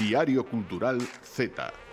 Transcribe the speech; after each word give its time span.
Diario 0.00 0.44
Cultural 0.44 0.98
Z. 1.22 1.89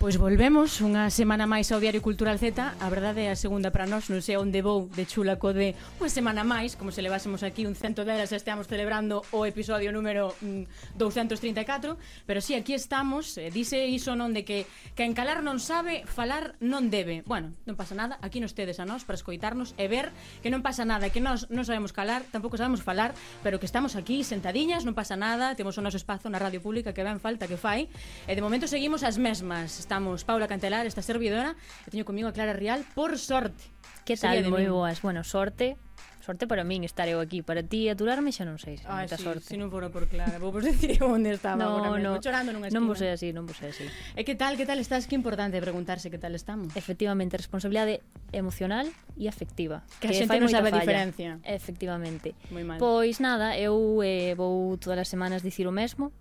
Pois 0.00 0.16
volvemos 0.16 0.80
unha 0.80 1.12
semana 1.12 1.44
máis 1.44 1.68
ao 1.68 1.76
Diario 1.76 2.00
Cultural 2.00 2.40
Z. 2.40 2.56
A 2.56 2.88
verdade 2.88 3.28
é 3.28 3.30
a 3.30 3.36
segunda 3.36 3.68
para 3.68 3.84
nós 3.84 4.08
Non 4.08 4.24
sei 4.24 4.40
onde 4.40 4.64
vou 4.64 4.88
de 4.88 5.04
chula 5.04 5.36
co 5.36 5.52
de 5.52 5.76
unha 6.00 6.08
semana 6.08 6.40
máis 6.40 6.72
Como 6.72 6.88
se 6.88 7.04
levásemos 7.04 7.44
aquí 7.44 7.68
un 7.68 7.76
cento 7.76 8.08
delas 8.08 8.32
Estamos 8.32 8.64
celebrando 8.64 9.20
o 9.28 9.44
episodio 9.44 9.92
número 9.92 10.32
mm, 10.40 10.96
234 10.96 12.00
Pero 12.24 12.40
si, 12.40 12.46
sí, 12.48 12.52
aquí 12.56 12.72
estamos 12.72 13.36
eh, 13.36 13.52
Dice 13.52 13.92
iso 13.92 14.16
non 14.16 14.32
de 14.32 14.40
que 14.40 14.64
Que 14.96 15.04
encalar 15.04 15.44
non 15.44 15.60
sabe, 15.60 16.08
falar 16.08 16.56
non 16.64 16.88
debe. 16.88 17.20
Bueno, 17.28 17.52
non 17.68 17.76
pasa 17.76 17.92
nada 17.92 18.16
Aquí 18.24 18.40
nos 18.40 18.56
tedes 18.56 18.80
a 18.80 18.88
nós 18.88 19.04
para 19.04 19.20
escoitarnos 19.20 19.76
E 19.76 19.84
ver 19.84 20.16
que 20.40 20.48
non 20.48 20.64
pasa 20.64 20.88
nada 20.88 21.12
Que 21.12 21.20
nós 21.20 21.52
non 21.52 21.68
sabemos 21.68 21.92
calar, 21.92 22.24
tampouco 22.32 22.56
sabemos 22.56 22.80
falar 22.80 23.12
Pero 23.44 23.60
que 23.60 23.68
estamos 23.68 24.00
aquí 24.00 24.24
sentadiñas, 24.24 24.88
non 24.88 24.96
pasa 24.96 25.20
nada 25.20 25.52
Temos 25.60 25.76
o 25.76 25.84
noso 25.84 26.00
espazo 26.00 26.32
na 26.32 26.40
radio 26.40 26.64
pública 26.64 26.96
que 26.96 27.04
ben 27.04 27.20
falta 27.20 27.44
que 27.44 27.60
fai 27.60 27.92
E 28.24 28.32
de 28.32 28.40
momento 28.40 28.64
seguimos 28.64 29.04
as 29.04 29.20
mesmas. 29.20 29.89
Estamos 29.90 30.22
Paula 30.22 30.46
Cantelar, 30.46 30.86
esta 30.86 31.02
servidora, 31.02 31.58
e 31.82 31.90
teño 31.90 32.06
comigo 32.06 32.30
a 32.30 32.32
Clara 32.32 32.54
Rial, 32.54 32.86
por 32.94 33.18
sorte. 33.18 33.58
Que 34.06 34.14
tal? 34.14 34.38
Moi 34.46 34.70
boas. 34.70 35.02
Bueno, 35.02 35.26
sorte, 35.26 35.74
sorte 36.22 36.46
para 36.46 36.62
min 36.62 36.86
estar 36.86 37.10
eu 37.10 37.18
aquí. 37.18 37.42
Para 37.42 37.66
ti 37.66 37.90
aturarme 37.90 38.30
xa 38.30 38.46
non 38.46 38.62
sei, 38.62 38.78
se 38.78 38.86
ah, 38.86 39.02
moita 39.02 39.18
sí, 39.18 39.26
sorte. 39.26 39.50
Se 39.50 39.58
non 39.58 39.66
fora 39.66 39.90
por 39.90 40.06
Clara, 40.06 40.38
vou 40.38 40.54
vos 40.54 40.62
dicir 40.70 41.02
onde 41.02 41.34
estaba 41.34 41.58
no, 41.58 41.82
agora 41.82 41.98
mesmo, 41.98 42.06
no, 42.06 42.22
chorando 42.22 42.54
nunha 42.54 42.70
esquina. 42.70 42.78
Non 42.78 42.86
vos 42.86 43.02
sei 43.02 43.10
así, 43.10 43.34
non 43.34 43.50
vos 43.50 43.58
sei 43.58 43.74
así. 43.74 43.90
E 44.14 44.22
que 44.22 44.38
tal, 44.38 44.54
que 44.54 44.62
tal 44.62 44.78
estás? 44.78 45.10
Que 45.10 45.18
importante 45.18 45.58
preguntarse 45.58 46.06
que 46.06 46.22
tal 46.22 46.38
estamos. 46.38 46.70
Efectivamente, 46.78 47.34
responsabilidade 47.34 47.98
emocional 48.30 48.86
e 49.18 49.26
afectiva. 49.26 49.82
Que, 49.98 50.06
que 50.06 50.14
a 50.14 50.18
xente 50.22 50.38
non 50.38 50.54
sabe 50.54 50.70
a 50.70 50.78
diferencia. 50.78 51.42
Efectivamente. 51.42 52.38
Moi 52.54 52.62
mal. 52.62 52.78
Pois 52.78 53.18
nada, 53.18 53.58
eu 53.58 53.98
eh, 54.06 54.38
vou 54.38 54.78
todas 54.78 55.02
as 55.02 55.10
semanas 55.10 55.42
dicir 55.42 55.66
o 55.66 55.74
mesmo, 55.74 56.14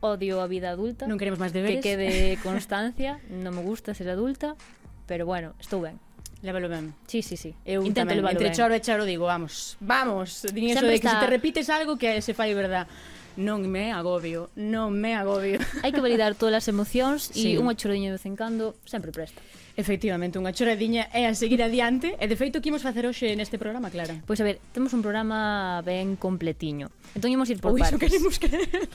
odio 0.00 0.40
a 0.40 0.48
vida 0.48 0.72
adulta. 0.72 1.06
Non 1.06 1.20
queremos 1.20 1.40
máis 1.40 1.52
deberes. 1.52 1.84
Que 1.84 1.96
quede 1.96 2.36
constancia, 2.40 3.20
non 3.28 3.52
me 3.52 3.62
gusta 3.62 3.92
ser 3.92 4.08
adulta, 4.08 4.56
pero 5.04 5.28
bueno, 5.28 5.54
estou 5.60 5.80
ben. 5.80 6.00
Lévalo 6.40 6.72
ben. 6.72 6.96
Sí, 7.04 7.20
sí, 7.20 7.36
sí. 7.36 7.52
Eu 7.68 7.84
Intento 7.84 8.16
tamén, 8.16 8.24
entre 8.24 8.48
ben. 8.48 8.56
choro 8.56 8.72
e 8.72 8.80
choro 8.80 9.04
digo, 9.04 9.28
vamos, 9.28 9.76
vamos. 9.80 10.48
Din 10.52 10.72
eso 10.72 10.88
de 10.88 10.96
que 10.96 11.04
está... 11.04 11.20
se 11.20 11.24
te 11.24 11.28
repites 11.28 11.68
algo 11.68 12.00
que 12.00 12.24
se 12.24 12.32
fai 12.32 12.56
verdad. 12.56 12.88
Non 13.36 13.62
me 13.68 13.92
agobio, 13.92 14.50
non 14.56 14.96
me 14.96 15.14
agobio. 15.14 15.60
Hai 15.84 15.92
que 15.92 16.02
validar 16.02 16.34
todas 16.34 16.64
as 16.64 16.66
emocións 16.72 17.30
e 17.36 17.54
sí. 17.54 17.60
un 17.60 17.68
chorriño 17.76 18.10
de 18.10 18.18
vez 18.18 18.26
en 18.26 18.34
cando 18.34 18.74
sempre 18.88 19.12
presta. 19.12 19.38
Efectivamente, 19.76 20.38
unha 20.38 20.50
choradiña 20.50 21.08
é 21.14 21.30
a 21.30 21.34
seguir 21.34 21.62
adiante 21.62 22.18
e 22.18 22.26
de 22.26 22.36
feito 22.36 22.58
que 22.58 22.68
imos 22.74 22.82
facer 22.82 23.06
hoxe 23.06 23.32
neste 23.38 23.56
programa, 23.56 23.90
Clara? 23.90 24.18
Pois 24.26 24.40
a 24.42 24.44
ver, 24.44 24.58
temos 24.74 24.90
un 24.92 25.02
programa 25.02 25.80
ben 25.86 26.18
completiño. 26.18 26.90
Entón 27.14 27.30
imos 27.30 27.48
ir 27.50 27.62
por 27.62 27.74
Ou 27.74 27.78
partes. 27.78 27.94
Ou 27.94 27.98
iso 27.98 28.02
queremos 28.02 28.34
creer. 28.38 28.90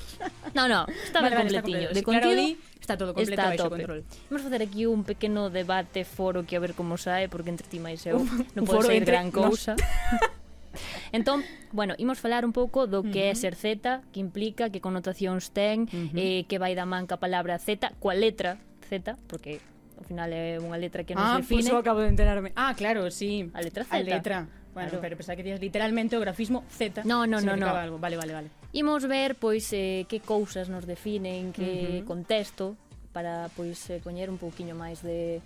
No, 0.51 0.67
no, 0.67 0.83
está 1.03 1.23
vale, 1.23 1.35
ben 1.35 1.47
vale, 1.47 1.59
completiño. 1.59 1.87
Está 1.89 1.99
de 1.99 2.03
contido, 2.03 2.31
claro, 2.31 2.79
está 2.79 2.93
todo 2.97 3.11
completo 3.15 3.41
está 3.41 3.51
baixo 3.51 3.69
control. 3.71 4.01
Imos 4.29 4.41
facer 4.43 4.61
aquí 4.61 4.85
un 4.85 5.03
pequeno 5.03 5.49
debate, 5.49 6.03
foro 6.03 6.45
que 6.45 6.55
a 6.55 6.61
ver 6.61 6.75
como 6.75 6.99
sae, 6.99 7.27
porque 7.27 7.49
entre 7.49 7.67
ti 7.67 7.79
máis 7.79 8.03
eu 8.05 8.19
non 8.55 8.63
pode 8.67 8.91
ser 8.91 9.03
gran 9.07 9.31
cousa. 9.31 9.75
Entón, 11.11 11.43
bueno, 11.71 11.95
imos 11.97 12.19
falar 12.19 12.43
un 12.43 12.51
pouco 12.51 12.87
do 12.87 13.03
que 13.03 13.31
uh 13.31 13.31
-huh. 13.31 13.39
é 13.39 13.39
ser 13.39 13.55
Z, 13.55 14.03
que 14.11 14.19
implica, 14.19 14.69
que 14.69 14.83
connotacións 14.83 15.55
ten, 15.55 15.87
uh 15.87 16.11
-huh. 16.11 16.19
eh, 16.19 16.41
que 16.51 16.59
vai 16.59 16.75
da 16.75 16.83
man 16.83 17.07
ca 17.07 17.15
palabra 17.15 17.55
Z, 17.59 17.95
coa 17.99 18.15
letra 18.15 18.59
Z, 18.91 19.15
porque 19.27 19.63
ao 20.05 20.07
final 20.07 20.29
é 20.29 20.61
unha 20.61 20.77
letra 20.77 21.01
que 21.01 21.17
nos 21.17 21.25
ah, 21.25 21.41
define. 21.41 21.65
Ah, 21.65 21.73
pois 21.73 21.81
acabo 21.81 21.99
de 22.05 22.09
enterarme. 22.13 22.53
Ah, 22.53 22.77
claro, 22.77 23.09
sí. 23.09 23.49
A 23.57 23.59
letra 23.65 23.83
Z. 23.83 23.97
A 23.97 23.99
letra. 24.05 24.37
Bueno, 24.75 24.89
claro. 24.89 25.01
pero 25.01 25.13
pensaba 25.17 25.35
que 25.35 25.43
días 25.43 25.59
literalmente 25.59 26.13
o 26.13 26.21
grafismo 26.21 26.61
Z. 26.69 27.01
No, 27.09 27.25
no, 27.25 27.41
no, 27.41 27.57
no. 27.57 27.73
Algo. 27.73 27.97
Vale, 27.97 28.17
vale, 28.17 28.33
vale. 28.33 28.49
Imos 28.77 29.07
ver 29.09 29.33
pois 29.33 29.65
eh, 29.73 30.05
que 30.05 30.21
cousas 30.21 30.69
nos 30.69 30.85
definen, 30.85 31.49
que 31.49 31.63
uh 31.63 32.03
-huh. 32.03 32.05
contexto 32.05 32.77
para 33.09 33.49
pois 33.57 33.81
eh, 33.89 33.97
coñer 34.03 34.29
un 34.29 34.37
pouquiño 34.37 34.77
máis 34.77 35.01
de 35.01 35.41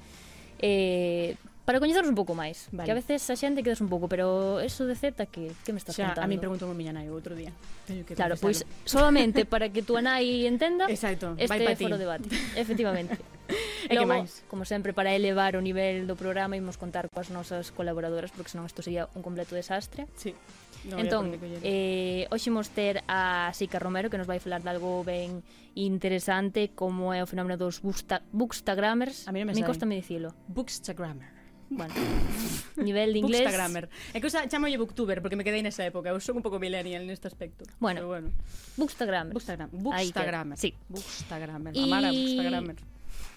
eh, 0.59 1.40
para 1.64 1.78
coñecernos 1.78 2.09
un 2.09 2.18
pouco 2.18 2.34
máis, 2.34 2.66
vale. 2.74 2.90
que 2.90 2.92
a 2.92 2.98
veces 2.98 3.22
a 3.30 3.38
xente 3.38 3.62
quedas 3.62 3.80
un 3.80 3.88
pouco, 3.88 4.09
pero 4.09 4.58
eso 4.59 4.90
de 4.90 4.98
Z 4.98 5.30
que 5.30 5.53
que 5.62 5.72
me 5.72 5.78
estás 5.78 5.96
Xa, 5.96 6.12
contando? 6.12 6.25
A 6.25 6.28
mí 6.28 6.42
preguntou 6.42 6.66
a 6.68 6.75
miña 6.75 6.92
nai 6.92 7.08
outro 7.14 7.38
día. 7.38 7.53
Teño 7.86 8.03
que 8.03 8.18
Claro, 8.18 8.36
pois 8.42 8.66
solamente 8.84 9.46
para 9.46 9.69
que 9.69 9.86
tu 9.86 9.94
nai 10.02 10.50
entenda. 10.50 10.90
Exacto, 10.92 11.38
este 11.38 11.64
vai 11.64 11.78
foro 11.78 11.96
debate. 11.96 12.25
Efectivamente. 12.58 13.16
e 13.90 13.94
Logo, 13.98 14.06
que 14.06 14.08
máis? 14.08 14.46
como 14.48 14.64
sempre, 14.64 14.94
para 14.94 15.12
elevar 15.18 15.58
o 15.58 15.62
nivel 15.62 16.06
do 16.06 16.16
programa 16.16 16.56
imos 16.56 16.78
contar 16.78 17.10
coas 17.10 17.34
nosas 17.34 17.74
colaboradoras 17.74 18.30
porque 18.30 18.54
senón 18.54 18.70
isto 18.70 18.86
sería 18.86 19.10
un 19.18 19.22
completo 19.26 19.58
desastre. 19.58 20.06
Sí. 20.16 20.34
No 20.88 20.96
entón, 20.96 21.36
eh, 21.66 22.24
hoxe 22.32 22.48
imos 22.48 22.72
ter 22.72 23.04
a 23.12 23.52
Sica 23.52 23.84
Romero 23.84 24.08
que 24.08 24.16
nos 24.16 24.28
vai 24.30 24.40
falar 24.40 24.64
de 24.64 24.70
algo 24.72 25.04
ben 25.04 25.44
interesante 25.76 26.72
como 26.72 27.12
é 27.12 27.20
o 27.20 27.28
fenómeno 27.28 27.60
dos 27.60 27.84
bookstagrammers. 27.84 29.28
A 29.28 29.36
mí 29.36 29.44
non 29.44 29.52
me, 29.52 29.56
me 29.58 29.68
costa 29.68 29.84
me 29.84 30.00
dicilo. 30.00 30.31
Bookstagrammer. 30.48 31.40
Bueno, 31.70 31.94
nivel 32.78 33.14
de 33.14 33.20
inglés. 33.20 33.42
Bookstagrammer. 33.44 33.90
É 34.14 34.18
que 34.20 34.28
usa, 34.28 34.48
chamolle 34.50 34.78
booktuber 34.80 35.22
porque 35.22 35.38
me 35.38 35.44
quedei 35.44 35.62
nesa 35.62 35.86
época. 35.86 36.10
Eu 36.10 36.18
son 36.18 36.42
un 36.42 36.44
pouco 36.44 36.58
millennial 36.58 37.06
neste 37.06 37.30
aspecto. 37.30 37.68
Bueno, 37.78 38.02
Pero 38.02 38.08
bueno. 38.08 38.28
bookstagrammer. 38.80 39.34
Bookstagrammer. 39.36 39.76
Bookstagrammer. 39.78 40.58
Sí. 40.58 40.74
Bookstagrammer. 40.90 41.72
Y... 41.78 41.84
Amara 41.86 42.10
bookstagrammer. 42.10 42.78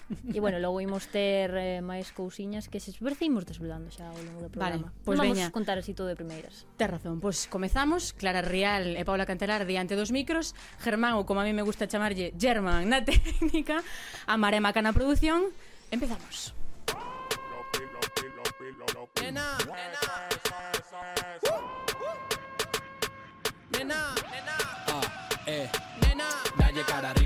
E 0.33 0.39
bueno, 0.39 0.59
logo 0.59 0.81
imos 0.81 1.07
ter 1.07 1.51
eh, 1.55 1.81
máis 1.81 2.11
cousiñas 2.11 2.67
que 2.67 2.79
se 2.79 2.91
parece 2.99 3.25
imos 3.25 3.45
desvelando 3.47 3.89
xa 3.89 4.11
ao 4.11 4.19
longo 4.19 4.45
do 4.45 4.49
programa. 4.51 4.89
Vale, 4.89 5.03
pois 5.03 5.15
pues 5.15 5.17
vamos 5.19 5.37
veña. 5.37 5.51
contar 5.51 5.77
así 5.79 5.93
todo 5.93 6.07
de 6.07 6.17
primeiras. 6.17 6.67
Ter 6.77 6.91
razón, 6.91 7.19
pois 7.19 7.45
pues 7.45 7.51
comezamos 7.51 8.13
Clara 8.13 8.43
Rial 8.43 8.95
e 8.99 9.03
Paula 9.05 9.25
Cantelar 9.25 9.65
diante 9.65 9.95
dos 9.95 10.11
micros, 10.11 10.53
Germán 10.81 11.15
ou 11.15 11.23
como 11.23 11.41
a 11.41 11.45
mí 11.47 11.53
me 11.55 11.63
gusta 11.63 11.87
chamarlle 11.87 12.35
Germán 12.35 12.89
na 12.91 13.01
técnica, 13.07 13.81
a 14.27 14.35
Maremaca 14.37 14.81
na 14.83 14.91
produción. 14.93 15.49
Empezamos. 15.89 16.53
Nena, 19.21 19.57
nena. 19.65 20.01
Uh, 21.43 21.55
uh. 21.55 21.61
Nena, 23.71 23.99
nena. 24.31 24.55
Ah, 24.87 25.01
eh. 25.47 25.69
Nena, 26.01 26.27
dalle 26.57 26.83
cara 26.83 27.09
arriba 27.09 27.22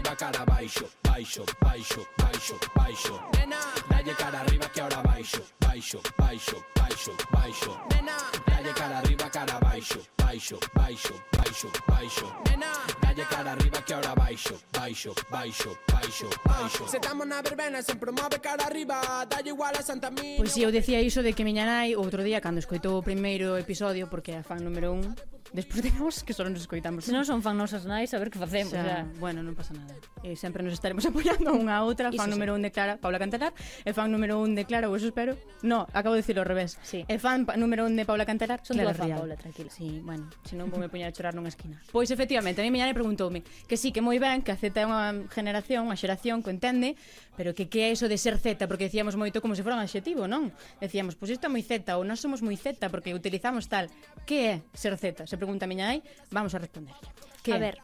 baixo, 0.58 0.86
baixo, 1.04 1.46
baixo, 1.62 2.02
baixo, 2.18 2.56
baixo. 2.74 3.14
Nena, 3.38 3.62
dalle 3.90 4.14
cara 4.16 4.40
arriba 4.40 4.68
que 4.74 4.82
ahora 4.82 5.04
baixo, 5.04 5.42
baixo, 5.62 6.02
baixo, 6.18 6.58
baixo, 6.76 7.12
baixo. 7.32 7.72
Nena, 7.94 8.18
dalle 8.48 8.74
cara 8.74 8.98
arriba, 8.98 9.30
cara 9.30 9.60
baixo, 9.60 10.00
baixo, 10.18 10.58
baixo, 10.74 11.14
baixo, 11.38 11.68
baixo. 11.88 12.26
Nena, 12.50 12.72
dalle 13.04 13.26
cara 13.26 13.52
arriba 13.52 13.82
que 13.84 13.94
ahora 13.94 14.16
baixo, 14.16 14.56
baixo, 14.74 15.14
baixo, 15.30 15.78
baixo, 15.94 16.30
baixo. 16.44 16.88
Se 16.88 16.98
estamos 16.98 17.28
na 17.28 17.44
verbena 17.44 17.84
sempre 17.84 18.10
move 18.12 18.40
cara 18.42 18.66
arriba, 18.66 19.28
dalle 19.30 19.50
igual 19.50 19.78
a 19.78 19.84
Santa 19.84 20.10
Mina. 20.10 20.38
Pois 20.38 20.52
si, 20.54 20.64
eu 20.64 20.72
decía 20.72 21.02
iso 21.02 21.22
de 21.22 21.34
que 21.34 21.46
miña 21.46 21.70
nai 21.70 21.94
outro 21.94 22.26
día 22.26 22.42
cando 22.42 22.58
escoitou 22.58 22.98
o 22.98 23.06
primeiro 23.06 23.62
episodio 23.62 24.10
porque 24.10 24.34
é 24.34 24.42
a 24.42 24.44
fan 24.44 24.66
número 24.66 24.90
1 24.90 25.37
Despois 25.54 25.84
digamos 25.84 26.24
que 26.24 26.34
só 26.34 26.44
nos 26.44 26.62
escoitamos. 26.62 27.06
Se 27.08 27.14
non 27.16 27.24
son 27.24 27.40
fan 27.40 27.56
nosas 27.56 27.88
nais, 27.88 28.12
a 28.12 28.20
ver 28.20 28.28
que 28.28 28.40
facemos. 28.40 28.76
Xa, 28.76 28.84
xa. 28.84 29.20
Bueno, 29.20 29.40
non 29.44 29.56
pasa 29.56 29.72
nada. 29.72 29.96
E 30.24 30.36
sempre 30.36 30.64
nos 30.64 30.76
estaremos 30.76 31.06
apoiando 31.10 31.56
unha 31.56 31.80
a 31.80 31.84
outra. 31.88 32.12
Fan 32.12 32.28
Iso 32.28 32.32
número 32.34 32.54
sí. 32.54 32.58
un 32.60 32.62
de 32.68 32.72
Clara, 32.72 32.94
Paula 33.00 33.20
Cantalar. 33.20 33.54
E 33.84 33.92
fan 33.96 34.12
número 34.12 34.40
un 34.40 34.56
de 34.56 34.68
Clara, 34.68 34.92
ou 34.92 34.96
eso 34.96 35.08
espero. 35.08 35.40
No, 35.64 35.88
acabo 35.96 36.16
de 36.16 36.24
decirlo 36.26 36.44
ao 36.44 36.50
revés. 36.50 36.76
Sí. 36.84 37.08
E 37.08 37.16
fan 37.18 37.48
número 37.56 37.88
un 37.88 37.96
de 37.96 38.04
Paula 38.04 38.28
Cantalar, 38.28 38.60
son 38.64 38.76
Clara 38.76 38.94
fan, 38.94 39.08
Real. 39.08 39.20
Paula, 39.24 39.36
tranquila. 39.40 39.72
Sí, 39.72 40.04
bueno, 40.04 40.28
se 40.44 40.60
non 40.60 40.68
vou 40.68 40.80
me 40.80 40.92
poñer 40.92 41.08
a 41.08 41.14
chorar 41.16 41.36
nunha 41.36 41.52
esquina. 41.52 41.80
Pois 41.96 42.12
efectivamente, 42.12 42.62
a 42.62 42.66
mí 42.66 42.70
miña 42.70 42.86
nai 42.86 42.94
preguntoume 42.94 43.42
que 43.66 43.80
sí, 43.80 43.96
que 43.96 44.04
moi 44.04 44.20
ben, 44.20 44.44
que 44.44 44.52
a 44.54 44.58
Z 44.60 44.76
é 44.76 44.86
unha 44.86 45.26
generación, 45.32 45.88
unha 45.88 45.98
xeración 45.98 46.44
que 46.44 46.52
entende, 46.52 47.00
Pero 47.38 47.54
que 47.54 47.70
que 47.70 47.86
é 47.86 47.94
iso 47.94 48.10
de 48.10 48.18
ser 48.18 48.42
Z? 48.42 48.66
Porque 48.66 48.90
decíamos 48.90 49.14
moito 49.14 49.40
como 49.40 49.54
se 49.54 49.62
fora 49.62 49.78
un 49.78 49.86
adxetivo, 49.86 50.26
non? 50.26 50.50
Decíamos, 50.82 51.14
pois 51.14 51.30
pues 51.30 51.38
isto 51.38 51.46
é 51.46 51.52
moi 51.54 51.62
Z, 51.62 51.86
ou 51.94 52.02
nós 52.02 52.18
somos 52.18 52.42
moi 52.42 52.58
Z, 52.58 52.82
porque 52.90 53.14
utilizamos 53.14 53.70
tal. 53.70 53.88
Que 54.26 54.38
é 54.50 54.54
ser 54.74 54.98
Z? 54.98 55.30
Se 55.30 55.38
pregunta 55.38 55.64
a 55.64 55.72
miña 55.72 55.94
nai, 55.94 56.02
vamos 56.34 56.58
a 56.58 56.60
responder. 56.60 56.98
Que 57.46 57.54
a 57.54 57.62
ver, 57.62 57.78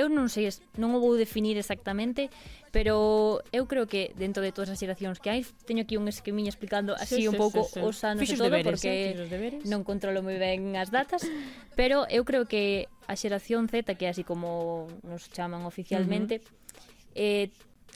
eu 0.00 0.08
non 0.08 0.32
sei, 0.32 0.48
non 0.80 0.96
o 0.96 0.98
vou 1.04 1.12
definir 1.20 1.60
exactamente, 1.60 2.32
pero 2.72 3.44
eu 3.52 3.68
creo 3.68 3.84
que 3.84 4.16
dentro 4.16 4.40
de 4.40 4.48
todas 4.54 4.72
as 4.72 4.80
xeracións 4.80 5.20
que 5.20 5.28
hai, 5.28 5.44
teño 5.68 5.84
aquí 5.84 6.00
un 6.00 6.08
esquemiño 6.08 6.48
explicando 6.48 6.96
así 6.96 7.20
sí, 7.20 7.28
un 7.28 7.36
pouco 7.36 7.68
sí, 7.68 7.76
sí, 7.76 7.80
os 7.84 8.00
anos 8.06 8.24
Fixos 8.24 8.38
e 8.38 8.40
todo, 8.40 8.48
deberes, 8.48 8.80
porque 8.80 8.92
eh? 9.12 9.68
non 9.68 9.84
controlo 9.84 10.24
moi 10.24 10.40
ben 10.40 10.72
as 10.80 10.88
datas, 10.88 11.20
pero 11.78 12.08
eu 12.08 12.24
creo 12.24 12.48
que 12.48 12.88
a 13.10 13.14
xeración 13.18 13.68
Z, 13.68 13.92
que 13.98 14.08
é 14.08 14.10
así 14.14 14.24
como 14.24 14.88
nos 15.04 15.28
chaman 15.28 15.68
oficialmente, 15.68 16.40
uh 16.40 16.48
-huh. 16.48 17.20
eh, 17.20 17.46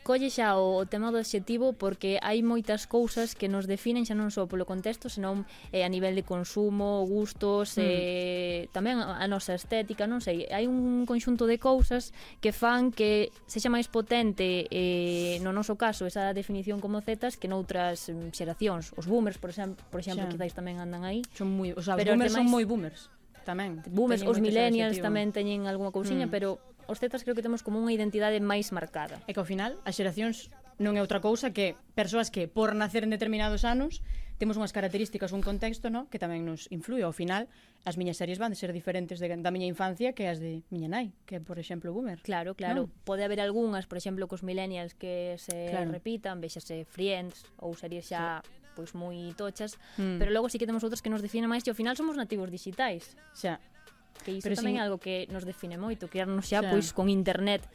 colle 0.05 0.29
xa 0.29 0.61
o, 0.61 0.79
o 0.79 0.85
tema 0.85 1.09
do 1.09 1.17
adxetivo 1.17 1.73
porque 1.73 2.21
hai 2.21 2.45
moitas 2.45 2.85
cousas 2.85 3.33
que 3.33 3.49
nos 3.49 3.65
definen 3.65 4.05
xa 4.05 4.13
non 4.13 4.29
só 4.29 4.45
polo 4.45 4.69
contexto, 4.69 5.09
senón 5.09 5.49
eh, 5.73 5.83
a 5.83 5.91
nivel 5.91 6.13
de 6.13 6.23
consumo, 6.23 7.03
gustos, 7.09 7.75
mm. 7.75 7.83
eh, 7.83 8.61
tamén 8.71 9.01
a 9.01 9.25
nosa 9.27 9.57
estética, 9.57 10.05
non 10.05 10.21
sei, 10.21 10.45
hai 10.53 10.69
un 10.69 11.09
conxunto 11.09 11.49
de 11.49 11.57
cousas 11.57 12.13
que 12.45 12.53
fan 12.53 12.93
que 12.93 13.33
sexa 13.49 13.73
máis 13.73 13.89
potente 13.89 14.69
eh, 14.69 15.41
no 15.41 15.57
noso 15.57 15.81
caso 15.81 16.05
esa 16.05 16.37
definición 16.37 16.79
como 16.85 17.01
zetas 17.01 17.41
que 17.41 17.49
noutras 17.49 18.13
mm, 18.13 18.37
xeracións. 18.37 18.93
Os 19.01 19.09
boomers, 19.09 19.41
por 19.41 19.49
exemplo, 19.49 19.81
por 19.89 20.05
exemplo, 20.05 20.29
xa. 20.29 20.33
quizáis 20.37 20.53
tamén 20.53 20.79
andan 20.79 21.09
aí. 21.09 21.25
Son 21.33 21.49
moi, 21.49 21.73
o 21.73 21.81
sea, 21.81 21.97
os 21.97 22.05
boomers 22.05 22.31
demais, 22.31 22.37
son 22.37 22.47
moi 22.53 22.69
boomers 22.69 23.09
tamén. 23.45 23.85
Boomers, 23.89 24.25
os 24.25 24.41
millennials 24.41 24.99
tamén 24.99 25.31
teñen 25.31 25.69
algunha 25.69 25.93
cousiña, 25.93 26.27
mm. 26.27 26.33
pero 26.33 26.59
os 26.87 26.99
zetas 27.01 27.23
creo 27.23 27.35
que 27.35 27.45
temos 27.45 27.63
como 27.63 27.81
unha 27.81 27.93
identidade 27.93 28.39
máis 28.41 28.71
marcada. 28.71 29.21
E 29.27 29.33
que 29.33 29.41
ao 29.41 29.49
final 29.49 29.77
as 29.85 29.97
xeracións 29.97 30.53
non 30.79 30.99
é 30.99 31.01
outra 31.01 31.23
cousa 31.23 31.55
que 31.55 31.79
persoas 31.95 32.31
que 32.35 32.51
por 32.51 32.75
nacer 32.75 33.07
en 33.07 33.15
determinados 33.15 33.63
anos 33.63 34.03
temos 34.39 34.59
unhas 34.59 34.75
características, 34.75 35.31
un 35.31 35.47
contexto, 35.47 35.95
no? 35.95 36.11
que 36.11 36.19
tamén 36.19 36.43
nos 36.43 36.67
influe. 36.75 37.07
Ao 37.07 37.15
final, 37.15 37.47
as 37.87 37.95
miñas 37.95 38.19
series 38.19 38.43
van 38.43 38.51
de 38.51 38.59
ser 38.59 38.75
diferentes 38.75 39.23
de, 39.23 39.31
da 39.31 39.55
miña 39.55 39.71
infancia 39.71 40.11
que 40.11 40.27
as 40.27 40.43
de 40.43 40.67
miña 40.75 40.91
nai, 40.91 41.15
que 41.23 41.39
por 41.39 41.63
exemplo 41.63 41.95
Boomer. 41.95 42.19
Claro, 42.27 42.59
claro. 42.59 42.91
Non? 42.91 43.07
Pode 43.07 43.23
haber 43.23 43.39
algunhas, 43.39 43.87
por 43.87 43.95
exemplo, 43.95 44.27
cos 44.27 44.43
millennials 44.43 44.99
que 44.99 45.39
se 45.39 45.71
claro. 45.71 45.95
repitan, 45.95 46.43
vexase 46.43 46.83
Friends 46.83 47.47
ou 47.63 47.79
series 47.79 48.11
xa 48.11 48.43
sí 48.43 48.65
pois 48.75 48.91
moi 48.93 49.31
tochas, 49.39 49.79
mm. 49.97 50.19
pero 50.19 50.35
logo 50.35 50.51
sí 50.51 50.59
que 50.59 50.67
temos 50.67 50.83
outras 50.83 51.01
que 51.01 51.09
nos 51.09 51.23
definen 51.23 51.47
máis 51.47 51.63
e 51.63 51.71
ao 51.71 51.79
final 51.79 51.95
somos 51.95 52.19
nativos 52.19 52.51
digitais. 52.51 53.15
Xa. 53.33 53.63
Que 54.23 54.39
iso 54.39 54.47
Pero 54.47 54.61
tamén 54.61 54.77
sin... 54.77 54.81
é 54.81 54.85
algo 54.87 55.03
que 55.03 55.27
nos 55.35 55.43
define 55.43 55.81
moito, 55.81 56.07
criarnos 56.07 56.47
xa, 56.47 56.63
xa. 56.63 56.71
pois 56.71 56.93
con 56.95 57.11
internet 57.11 57.67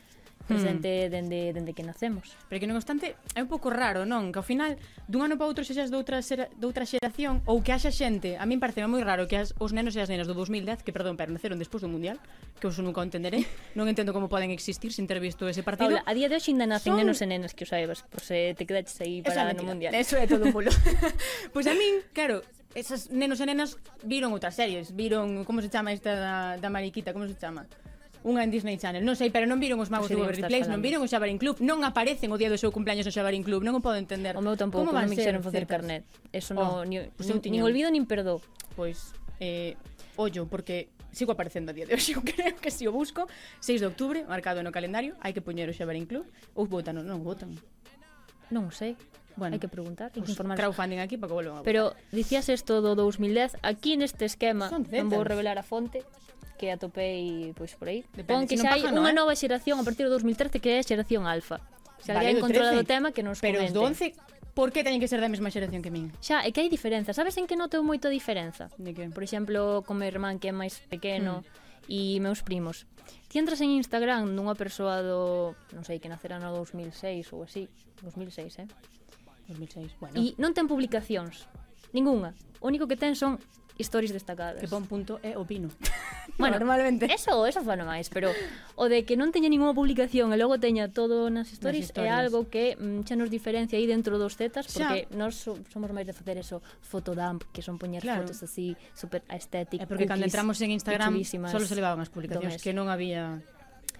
presente 0.49 0.89
mm. 0.89 1.07
hmm. 1.07 1.11
dende, 1.11 1.53
dende 1.53 1.73
que 1.73 1.83
nacemos. 1.83 2.35
Pero 2.49 2.59
que 2.59 2.67
non 2.67 2.75
obstante, 2.75 3.15
é 3.37 3.41
un 3.43 3.47
pouco 3.47 3.69
raro, 3.69 4.09
non? 4.09 4.33
Que 4.33 4.41
ao 4.41 4.45
final, 4.45 4.81
dun 5.05 5.21
ano 5.21 5.37
para 5.37 5.45
outro 5.45 5.61
sexas 5.61 5.93
doutra, 5.93 6.25
xera, 6.25 6.49
doutra 6.57 6.89
xeración 6.89 7.45
ou 7.45 7.61
que 7.61 7.69
haxa 7.69 7.93
xente, 7.93 8.35
a 8.41 8.49
min 8.49 8.57
parece 8.57 8.81
moi 8.89 9.05
raro 9.05 9.29
que 9.29 9.37
as, 9.37 9.53
os 9.61 9.71
nenos 9.71 9.93
e 9.93 10.01
as 10.01 10.09
nenas 10.09 10.25
do 10.25 10.33
2010, 10.33 10.81
que 10.81 10.89
perdón, 10.89 11.15
pero 11.19 11.29
naceron 11.29 11.61
despois 11.61 11.85
do 11.85 11.89
Mundial, 11.91 12.17
que 12.57 12.65
eu 12.65 12.73
nunca 12.81 13.05
entenderei, 13.05 13.45
non 13.77 13.85
entendo 13.85 14.09
como 14.11 14.27
poden 14.27 14.49
existir 14.49 14.89
sin 14.89 15.05
ter 15.05 15.21
visto 15.21 15.45
ese 15.45 15.61
partido. 15.61 15.93
Paula, 15.93 16.03
a 16.09 16.13
día 16.17 16.27
de 16.27 16.41
hoxe 16.41 16.49
ainda 16.49 16.65
nacen 16.65 16.97
Son... 16.97 16.99
nenos 16.99 17.21
e 17.21 17.27
nenas 17.29 17.53
que 17.53 17.63
o 17.63 17.69
saibas, 17.69 18.01
por 18.09 18.25
se 18.25 18.57
te 18.57 18.65
quedaches 18.65 18.97
aí 19.05 19.21
para 19.21 19.53
no 19.53 19.63
Mundial. 19.63 19.93
Eso 19.93 20.17
é 20.17 20.25
todo 20.25 20.49
un 20.49 20.55
bulo. 20.55 20.73
pois 21.53 21.65
pues 21.65 21.65
a 21.69 21.77
min, 21.77 22.01
claro, 22.15 22.41
esas 22.75 23.09
nenos 23.09 23.41
e 23.41 23.45
nenas 23.49 23.77
viron 24.05 24.29
outras 24.35 24.53
series, 24.53 24.93
viron 24.93 25.41
como 25.45 25.61
se 25.61 25.69
chama 25.73 25.89
esta 25.89 26.13
da, 26.13 26.35
da 26.61 26.69
Mariquita, 26.69 27.13
como 27.13 27.25
se 27.25 27.33
chama? 27.33 27.65
Unha 28.19 28.43
en 28.43 28.51
Disney 28.51 28.75
Channel, 28.75 28.99
non 29.01 29.15
sei, 29.15 29.31
pero 29.31 29.47
non 29.47 29.63
viron 29.63 29.79
os 29.79 29.87
magos 29.87 30.11
do 30.11 30.19
Beverly 30.19 30.43
Place, 30.43 30.67
non 30.67 30.83
viron 30.83 30.99
o 30.99 31.07
Xabarín 31.07 31.39
Club, 31.39 31.63
non 31.63 31.87
aparecen 31.87 32.29
o 32.29 32.37
día 32.37 32.51
do 32.51 32.59
seu 32.59 32.69
cumpleaños 32.69 33.07
o 33.07 33.13
Xabarín 33.15 33.47
Club, 33.47 33.63
non 33.63 33.79
o 33.79 33.81
podo 33.81 33.95
entender. 33.95 34.35
O 34.35 34.43
meu 34.43 34.59
tampouco, 34.59 34.91
non 34.91 35.07
me 35.07 35.15
quixeron 35.15 35.39
facer 35.39 35.63
carnet. 35.63 36.03
Eso 36.35 36.51
oh, 36.59 36.83
no, 36.83 36.85
ni, 36.85 36.99
pues 37.15 37.31
nin, 37.31 37.39
nin 37.47 37.61
olvido 37.63 37.87
nin 37.87 38.03
perdo. 38.03 38.43
Pois, 38.75 39.15
eh, 39.39 39.79
ollo, 40.19 40.51
porque 40.51 40.91
sigo 41.15 41.31
aparecendo 41.31 41.71
a 41.71 41.73
día 41.73 41.87
de 41.87 41.95
hoxe, 41.95 42.11
eu 42.17 42.21
creo 42.21 42.59
que 42.59 42.69
se 42.69 42.83
si 42.83 42.87
o 42.87 42.91
busco, 42.91 43.25
6 43.63 43.81
de 43.81 43.87
outubro, 43.87 44.19
marcado 44.27 44.61
no 44.61 44.75
calendario, 44.75 45.15
hai 45.23 45.31
que 45.31 45.41
poñer 45.41 45.71
o 45.71 45.73
Xabarín 45.73 46.03
Club, 46.03 46.27
ou 46.59 46.67
votan, 46.67 46.99
non, 46.99 47.07
non 47.07 47.23
votan. 47.23 47.55
Non 48.51 48.67
sei 48.75 48.99
bueno, 49.39 49.55
hai 49.55 49.61
que 49.63 49.71
preguntar, 49.71 50.11
hai 50.11 50.21
que 50.21 50.29
informarse. 50.29 50.59
Crowdfunding 50.59 50.99
aquí 50.99 51.15
para 51.15 51.31
que 51.31 51.35
volvan 51.39 51.53
a 51.55 51.59
votar. 51.63 51.69
Pero 51.71 51.95
dicías 52.11 52.45
isto 52.51 52.83
do 52.83 52.93
2010, 52.93 53.63
aquí 53.63 53.95
neste 53.95 54.27
esquema, 54.27 54.67
non 54.69 55.07
vou 55.07 55.23
revelar 55.23 55.55
a 55.55 55.63
fonte, 55.63 56.03
que 56.59 56.69
atopei 56.69 57.55
pois 57.55 57.73
por 57.79 57.87
aí. 57.87 58.03
Depende, 58.13 58.27
Pon 58.27 58.43
que 58.45 58.59
si 58.59 58.67
xa 58.67 58.75
hai 58.75 58.83
no, 58.91 58.99
unha 58.99 59.15
eh? 59.15 59.17
nova 59.17 59.33
xeración 59.33 59.79
a 59.79 59.85
partir 59.87 60.05
do 60.05 60.13
2013 60.13 60.59
que 60.59 60.75
é 60.75 60.77
a 60.77 60.85
xeración 60.85 61.23
alfa. 61.23 61.63
Se 62.03 62.11
vale, 62.11 62.35
alguén 62.35 62.43
controla 62.43 62.75
o 62.75 62.83
tema 62.83 63.15
que 63.15 63.23
nos 63.23 63.39
Pero 63.39 63.63
comente. 63.63 63.73
Pero 63.73 63.87
os 63.87 63.95
11 63.95 64.29
Por 64.59 64.73
que 64.73 64.83
teñen 64.83 64.99
que 64.99 65.07
ser 65.07 65.23
da 65.23 65.31
mesma 65.31 65.47
xeración 65.47 65.79
que 65.79 65.87
min? 65.87 66.11
Xa, 66.19 66.43
é 66.43 66.51
que 66.51 66.59
hai 66.59 66.67
diferenza. 66.67 67.15
Sabes 67.15 67.39
en 67.39 67.47
que 67.47 67.55
noto 67.55 67.79
moito 67.79 68.11
diferenza? 68.11 68.67
De 68.75 68.91
que? 68.91 69.07
Por 69.07 69.23
exemplo, 69.23 69.87
con 69.87 69.95
meu 69.95 70.11
irmán 70.11 70.35
que 70.35 70.51
é 70.51 70.53
máis 70.53 70.83
pequeno 70.91 71.47
mm. 71.87 71.95
e 71.95 72.19
meus 72.19 72.43
primos. 72.43 72.83
Ti 73.31 73.39
entras 73.39 73.63
en 73.63 73.71
Instagram 73.71 74.35
dunha 74.35 74.59
persoa 74.59 74.99
do... 74.99 75.55
non 75.71 75.87
sei, 75.87 76.03
que 76.03 76.11
nacerá 76.11 76.43
no 76.43 76.51
2006 76.51 77.31
ou 77.31 77.47
así. 77.47 77.71
2006, 78.03 78.59
eh? 78.59 78.67
2006. 79.49 79.97
Bueno. 79.99 80.15
E 80.15 80.37
non 80.37 80.53
ten 80.53 80.69
publicacións. 80.69 81.49
Ningunha. 81.91 82.37
O 82.61 82.69
único 82.69 82.85
que 82.85 82.95
ten 82.95 83.17
son 83.17 83.41
historias 83.79 84.11
destacadas. 84.11 84.59
Que 84.59 84.67
pon 84.67 84.85
punto 84.85 85.17
é 85.23 85.39
opino. 85.39 85.71
bueno, 86.37 86.59
normalmente. 86.59 87.07
Eso, 87.07 87.47
eso 87.47 87.63
fano 87.63 87.87
máis, 87.87 88.11
pero 88.11 88.29
o 88.75 88.85
de 88.91 89.07
que 89.07 89.15
non 89.15 89.31
teña 89.31 89.47
ninguna 89.47 89.71
publicación 89.71 90.35
e 90.35 90.37
logo 90.37 90.59
teña 90.59 90.91
todo 90.91 91.31
nas 91.31 91.49
historias, 91.49 91.95
nas 91.95 92.03
é 92.03 92.11
algo 92.11 92.51
que 92.51 92.75
mm, 92.75 93.07
xa 93.07 93.15
nos 93.15 93.31
diferencia 93.31 93.79
aí 93.79 93.87
dentro 93.87 94.19
dos 94.19 94.35
zetas 94.35 94.67
porque 94.67 95.07
xa. 95.07 95.15
nós 95.15 95.39
somos 95.47 95.89
máis 95.95 96.05
de 96.05 96.13
facer 96.13 96.35
eso 96.37 96.59
fotodump, 96.83 97.47
que 97.55 97.63
son 97.63 97.79
poñer 97.79 98.03
claro. 98.03 98.27
fotos 98.27 98.43
así 98.43 98.75
super 98.91 99.23
estéticas. 99.31 99.87
É 99.87 99.89
porque 99.89 100.05
cookies, 100.05 100.11
cando 100.11 100.27
entramos 100.27 100.59
en 100.59 100.75
Instagram 100.75 101.15
só 101.47 101.57
se 101.63 101.75
levaban 101.79 102.03
as 102.03 102.11
publicacións, 102.11 102.59
entón, 102.59 102.63
que 102.67 102.75
non 102.75 102.91
había 102.91 103.39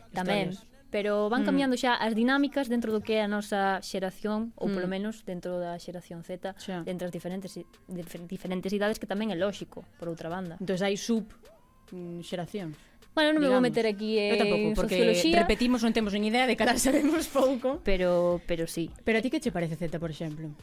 Tamén, 0.10 0.58
pero 0.90 1.30
van 1.30 1.42
mm. 1.42 1.48
cambiando 1.48 1.76
xa 1.78 1.96
as 1.96 2.14
dinámicas 2.18 2.68
dentro 2.68 2.90
do 2.90 3.02
que 3.02 3.22
é 3.22 3.26
a 3.26 3.30
nosa 3.30 3.82
xeración 3.86 4.54
ou 4.58 4.70
mm. 4.70 4.74
polo 4.74 4.88
menos 4.90 5.22
dentro 5.24 5.62
da 5.62 5.78
xeración 5.78 6.26
Z, 6.26 6.58
xa. 6.58 6.84
entre 6.90 7.06
as 7.08 7.14
diferentes 7.14 7.62
diferentes 7.88 8.72
idades 8.74 8.98
que 8.98 9.06
tamén 9.06 9.30
é 9.30 9.38
lóxico 9.38 9.86
por 10.02 10.10
outra 10.10 10.28
banda. 10.28 10.58
Entón 10.58 10.78
hai 10.82 10.98
sub 10.98 11.30
mm, 11.94 12.26
xeracións. 12.26 12.78
Bueno, 13.14 13.34
non 13.36 13.42
me 13.42 13.50
vou 13.50 13.60
meter 13.60 13.84
aquí 13.90 14.22
en 14.22 14.38
Eu 14.38 14.38
tampouco, 14.38 14.86
porque 14.86 14.96
sociología. 14.96 15.44
repetimos, 15.44 15.82
non 15.82 15.92
temos 15.92 16.14
nin 16.14 16.30
idea 16.30 16.46
de 16.46 16.56
cara 16.56 16.78
sabemos 16.78 17.28
pouco. 17.28 17.82
Pero, 17.84 18.40
pero 18.46 18.64
sí. 18.70 18.88
Pero 19.04 19.18
a 19.18 19.22
ti 19.22 19.34
que 19.34 19.42
che 19.42 19.52
parece 19.52 19.76
Z, 19.76 19.98
por 20.00 20.14
exemplo? 20.14 20.54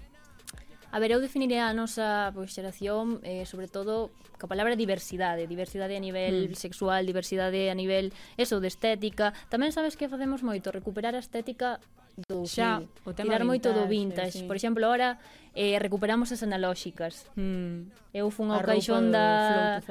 A 0.90 0.98
ver, 0.98 1.10
eu 1.12 1.20
definiría 1.20 1.66
a 1.68 1.74
nosa 1.74 2.30
pois, 2.32 2.54
xeración 2.54 3.20
eh, 3.26 3.44
sobre 3.44 3.66
todo 3.66 4.14
ca 4.38 4.46
palabra 4.46 4.76
diversidade, 4.76 5.48
diversidade 5.48 5.96
a 5.96 6.02
nivel 6.02 6.52
mm. 6.52 6.58
sexual, 6.58 7.04
diversidade 7.04 7.72
a 7.72 7.76
nivel 7.76 8.12
eso 8.36 8.60
de 8.60 8.68
estética. 8.68 9.32
Tamén 9.48 9.72
sabes 9.72 9.96
que 9.98 10.06
facemos 10.08 10.44
moito 10.44 10.70
recuperar 10.70 11.16
a 11.16 11.22
estética 11.22 11.80
do 12.16 12.48
xa, 12.48 12.80
o 13.04 13.12
tema 13.12 13.36
tirar 13.36 13.44
moito 13.44 13.76
do 13.76 13.84
vintage. 13.84 14.40
Sí. 14.40 14.48
Por 14.48 14.56
exemplo, 14.56 14.80
ahora 14.88 15.20
eh, 15.52 15.76
recuperamos 15.76 16.32
as 16.32 16.40
analóxicas. 16.40 17.28
Mm. 17.36 17.92
Eu 18.16 18.32
fun 18.32 18.48
ao 18.48 18.64
caixón 18.64 19.12
da, 19.12 19.84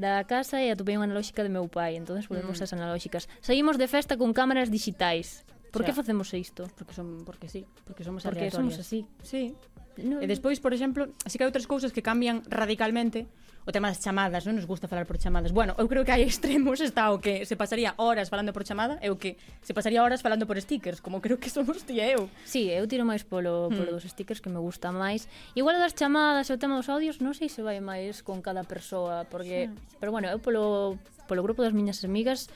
da 0.00 0.24
casa 0.24 0.64
e 0.64 0.72
atopei 0.72 0.96
unha 0.96 1.04
analóxica 1.04 1.44
de 1.44 1.52
meu 1.52 1.68
pai, 1.68 2.00
entonces 2.00 2.24
volvemos 2.24 2.56
mm. 2.56 2.64
as 2.64 2.72
analóxicas. 2.72 3.28
Seguimos 3.44 3.76
de 3.76 3.84
festa 3.84 4.16
con 4.16 4.32
cámaras 4.32 4.72
digitais. 4.72 5.44
Por 5.68 5.84
que 5.84 5.92
facemos 5.92 6.32
isto? 6.32 6.64
Porque 6.76 6.96
son 6.96 7.24
porque 7.28 7.48
sí, 7.52 7.68
porque 7.84 8.00
somos 8.00 8.24
porque 8.24 8.48
somos 8.48 8.80
así. 8.80 9.04
Sí. 9.20 9.52
No. 9.98 10.22
E 10.22 10.26
despois, 10.30 10.62
por 10.62 10.70
exemplo, 10.70 11.10
así 11.26 11.38
que 11.38 11.44
hai 11.44 11.50
outras 11.50 11.66
cousas 11.66 11.90
que 11.90 12.02
cambian 12.02 12.46
radicalmente 12.46 13.26
o 13.68 13.72
tema 13.72 13.92
das 13.92 14.00
chamadas, 14.00 14.48
non 14.48 14.56
nos 14.56 14.64
gusta 14.64 14.88
falar 14.88 15.04
por 15.04 15.20
chamadas. 15.20 15.52
Bueno, 15.52 15.76
eu 15.76 15.84
creo 15.92 16.00
que 16.00 16.08
hai 16.08 16.24
extremos, 16.30 16.80
está 16.80 17.12
o 17.12 17.20
que 17.20 17.44
se 17.44 17.52
pasaría 17.52 17.92
horas 18.00 18.32
falando 18.32 18.56
por 18.56 18.64
chamada 18.64 18.96
e 19.04 19.12
o 19.12 19.20
que 19.20 19.36
se 19.60 19.76
pasaría 19.76 20.00
horas 20.00 20.24
falando 20.24 20.48
por 20.48 20.56
stickers, 20.56 21.04
como 21.04 21.20
creo 21.20 21.36
que 21.36 21.52
somos 21.52 21.84
ti 21.84 22.00
e 22.00 22.16
eu. 22.16 22.32
Sí, 22.48 22.72
eu 22.72 22.88
tiro 22.88 23.04
máis 23.04 23.28
polo, 23.28 23.68
hmm. 23.68 23.76
polo 23.76 23.90
hmm. 23.92 23.96
dos 24.00 24.08
stickers 24.08 24.40
que 24.40 24.48
me 24.48 24.56
gusta 24.56 24.88
máis. 24.88 25.28
Igual 25.52 25.76
das 25.76 25.92
chamadas 25.92 26.48
e 26.48 26.56
o 26.56 26.58
tema 26.58 26.80
dos 26.80 26.88
audios, 26.88 27.20
non 27.20 27.36
sei 27.36 27.52
se 27.52 27.60
vai 27.60 27.76
máis 27.84 28.24
con 28.24 28.40
cada 28.40 28.64
persoa, 28.64 29.28
porque... 29.28 29.68
Sí. 29.68 30.00
Pero 30.00 30.16
bueno, 30.16 30.32
eu 30.32 30.40
polo, 30.40 30.96
polo 31.28 31.44
grupo 31.44 31.60
das 31.60 31.76
miñas 31.76 32.00
amigas 32.08 32.48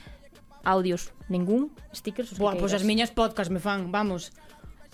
audios 0.64 1.12
ningún, 1.28 1.74
stickers 1.92 2.38
Boa, 2.38 2.56
pois 2.56 2.72
pues 2.72 2.80
as 2.80 2.88
miñas 2.88 3.10
podcast 3.12 3.50
me 3.50 3.60
fan, 3.60 3.90
vamos 3.92 4.32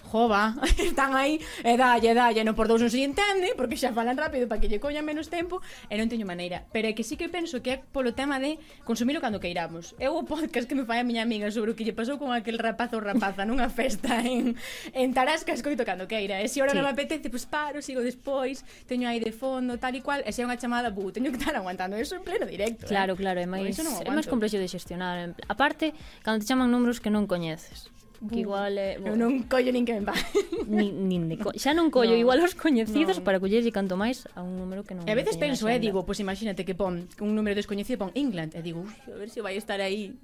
jova, 0.09 0.57
están 0.81 1.13
aí, 1.13 1.37
e 1.61 1.77
dalle, 1.77 2.17
dalle, 2.17 2.41
non 2.43 2.57
por 2.57 2.67
dous 2.67 2.81
non 2.81 2.89
se 2.89 3.05
entende, 3.05 3.53
porque 3.53 3.77
xa 3.77 3.93
falan 3.93 4.17
rápido 4.17 4.49
para 4.49 4.59
que 4.59 4.73
lle 4.73 4.81
collan 4.81 5.05
menos 5.05 5.29
tempo, 5.29 5.61
e 5.93 5.95
non 6.01 6.09
teño 6.09 6.25
maneira. 6.25 6.65
Pero 6.73 6.89
é 6.89 6.97
que 6.97 7.05
sí 7.05 7.21
que 7.21 7.29
penso 7.29 7.61
que 7.61 7.77
é 7.77 7.77
polo 7.77 8.17
tema 8.17 8.41
de 8.41 8.57
consumilo 8.89 9.21
cando 9.21 9.39
queiramos. 9.39 9.93
Eu 10.01 10.17
o 10.17 10.25
podcast 10.25 10.65
que 10.65 10.75
me 10.75 10.89
fai 10.89 11.05
a 11.05 11.07
miña 11.07 11.21
amiga 11.23 11.53
sobre 11.53 11.71
o 11.71 11.77
que 11.77 11.85
lle 11.85 11.93
pasou 11.93 12.17
con 12.17 12.33
aquel 12.33 12.57
rapaz 12.57 12.91
ou 12.97 13.05
rapaza 13.05 13.45
nunha 13.45 13.69
festa 13.69 14.25
en, 14.25 14.57
en 14.97 15.09
Tarasca, 15.13 15.53
escoito 15.53 15.85
cando 15.85 16.09
queira. 16.09 16.41
E 16.41 16.49
se 16.49 16.65
ora 16.65 16.73
sí. 16.73 16.81
non 16.81 16.89
me 16.89 16.93
apetece, 16.97 17.29
pois 17.29 17.45
pues 17.45 17.53
paro, 17.53 17.79
sigo 17.85 18.01
despois, 18.01 18.65
teño 18.89 19.05
aí 19.05 19.21
de 19.21 19.31
fondo, 19.31 19.77
tal 19.77 19.93
e 19.93 20.01
cual, 20.01 20.25
e 20.25 20.33
se 20.33 20.41
é 20.41 20.49
unha 20.49 20.57
chamada, 20.57 20.89
bu, 20.89 21.13
teño 21.13 21.29
que 21.29 21.39
estar 21.39 21.53
aguantando 21.53 22.01
eso 22.01 22.17
en 22.17 22.25
pleno 22.25 22.49
directo. 22.49 22.89
Claro, 22.89 23.13
eh? 23.13 23.21
claro, 23.21 23.39
é 23.39 23.47
máis, 23.47 23.77
é 23.77 24.11
máis 24.11 24.27
complexo 24.27 24.57
de 24.57 24.71
xestionar. 24.71 25.37
Aparte, 25.51 25.93
cando 26.25 26.41
te 26.41 26.49
chaman 26.49 26.73
números 26.73 27.03
que 27.03 27.13
non 27.13 27.29
coñeces 27.29 27.91
que 28.27 28.41
igual 28.43 28.75
é... 28.75 28.95
Eh, 28.95 28.99
bueno. 28.99 29.15
Eu 29.15 29.17
non 29.19 29.33
collo 29.47 29.71
nin 29.71 29.87
que 29.87 29.95
me 29.95 30.03
vai. 30.03 30.19
nin, 30.67 31.07
nin 31.07 31.23
de 31.31 31.39
co... 31.39 31.55
Xa 31.55 31.71
non 31.71 31.91
collo 31.95 32.19
no. 32.19 32.23
igual 32.23 32.43
os 32.43 32.59
coñecidos 32.59 33.23
no. 33.23 33.25
para 33.25 33.39
collerlle 33.39 33.71
canto 33.71 33.95
máis 33.95 34.27
a 34.35 34.43
un 34.43 34.59
número 34.59 34.83
que 34.83 34.99
non... 34.99 35.07
E 35.07 35.11
a 35.15 35.19
veces 35.19 35.39
penso, 35.39 35.71
eh, 35.71 35.79
digo, 35.79 36.03
pois 36.03 36.19
pues, 36.19 36.27
imagínate 36.27 36.67
que 36.67 36.75
pon 36.75 37.07
un 37.23 37.33
número 37.39 37.55
descoñecido 37.55 38.03
pon 38.03 38.11
England, 38.19 38.59
e 38.59 38.61
digo, 38.67 38.83
a 39.07 39.15
ver 39.15 39.31
se 39.31 39.39
si 39.39 39.41
vai 39.41 39.55
estar 39.55 39.79
aí 39.79 40.19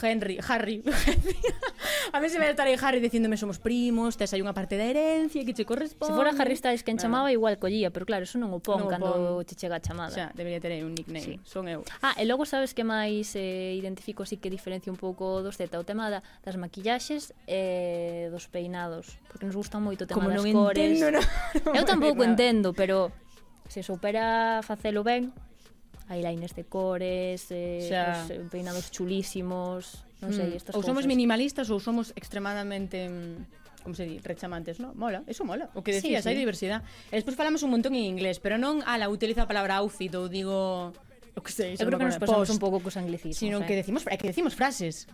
Henry, 0.00 0.38
Harry. 0.48 0.82
a 2.12 2.20
mí 2.20 2.28
se 2.28 2.38
me 2.38 2.48
estará 2.50 2.70
Harry 2.80 3.00
diciéndome 3.00 3.36
somos 3.36 3.58
primos, 3.58 4.16
tes 4.16 4.32
hai 4.32 4.40
unha 4.42 4.52
parte 4.52 4.76
da 4.76 4.84
herencia 4.84 5.42
que 5.44 5.52
che 5.56 5.64
corresponde. 5.64 6.12
Se 6.12 6.18
fora 6.18 6.32
Harry 6.36 6.56
Styles 6.56 6.82
quen 6.84 6.96
ah. 6.98 7.02
chamaba, 7.08 7.28
igual 7.32 7.58
collía, 7.58 7.90
pero 7.90 8.04
claro, 8.06 8.24
eso 8.24 8.36
non 8.38 8.52
o 8.52 8.60
pon 8.60 8.84
non 8.84 8.88
cando 8.90 9.40
pon. 9.40 9.44
che 9.48 9.54
chega 9.56 9.78
a 9.78 9.82
chamada. 9.82 10.12
Xa, 10.12 10.26
debería 10.36 10.60
ter 10.60 10.76
un 10.84 10.94
nickname, 10.94 11.24
sí. 11.24 11.34
son 11.44 11.68
eu. 11.68 11.82
Ah, 12.02 12.14
e 12.16 12.24
logo 12.24 12.44
sabes 12.44 12.72
que 12.72 12.84
máis 12.84 13.34
eh, 13.34 13.74
identifico 13.76 14.24
si 14.24 14.36
que 14.36 14.48
diferencia 14.52 14.92
un 14.92 15.00
pouco 15.00 15.40
dos 15.40 15.56
Z, 15.56 15.72
o 15.78 15.84
tema 15.84 16.12
da, 16.12 16.20
das 16.44 16.56
maquillaxes 16.56 17.32
e 17.46 18.26
eh, 18.26 18.34
dos 18.34 18.46
peinados, 18.48 19.16
porque 19.28 19.48
nos 19.48 19.56
gusta 19.56 19.80
moito 19.80 20.04
o 20.04 20.08
tema 20.08 20.24
Como 20.24 20.32
das 20.32 20.44
non 20.44 20.52
cores. 20.52 20.78
Entendo, 20.78 21.06
no, 21.16 21.20
no 21.20 21.76
eu 21.76 21.84
tampouco 21.84 22.22
entendo, 22.24 22.74
pero 22.74 23.10
se 23.68 23.82
supera 23.82 24.62
facelo 24.62 25.02
ben, 25.02 25.32
eyeliners 26.10 26.54
de 26.54 26.64
cores, 26.64 27.50
eh, 27.50 27.86
xa. 27.88 28.24
os 28.24 28.30
eh, 28.30 28.42
peinados 28.50 28.90
chulísimos, 28.90 30.06
non 30.22 30.32
sei, 30.32 30.54
mm. 30.54 30.58
estas 30.58 30.72
ou 30.74 30.82
somos 30.82 31.04
minimalistas 31.04 31.68
ou 31.68 31.78
somos 31.82 32.14
extremadamente 32.16 33.10
mm, 33.10 33.82
como 33.86 33.94
se 33.94 34.06
di, 34.06 34.18
rechamantes, 34.18 34.80
no? 34.82 34.94
Mola, 34.98 35.22
eso 35.30 35.46
mola. 35.46 35.70
O 35.78 35.82
que 35.86 35.94
decías, 35.94 36.26
sí, 36.26 36.26
sí. 36.26 36.34
hai 36.34 36.36
diversidade. 36.38 36.82
E 37.10 37.14
despois 37.14 37.38
falamos 37.38 37.62
un 37.62 37.70
montón 37.70 37.94
en 37.94 38.02
inglés, 38.02 38.42
pero 38.42 38.58
non 38.58 38.82
ala 38.82 39.06
utiliza 39.06 39.46
a 39.46 39.48
palabra 39.48 39.78
outfit 39.78 40.10
ou 40.18 40.26
digo 40.26 40.90
o 41.38 41.40
que 41.44 41.52
sei, 41.52 41.78
eu 41.78 41.86
creo 41.86 42.00
que 42.00 42.10
nos 42.10 42.18
pasamos 42.18 42.50
post, 42.50 42.54
un 42.56 42.60
pouco 42.62 42.82
cos 42.82 42.98
anglicismos, 42.98 43.38
sino 43.38 43.62
eh? 43.62 43.66
que 43.66 43.74
decimos, 43.78 44.02
é 44.10 44.16
que 44.18 44.26
decimos 44.26 44.58
frases. 44.58 45.06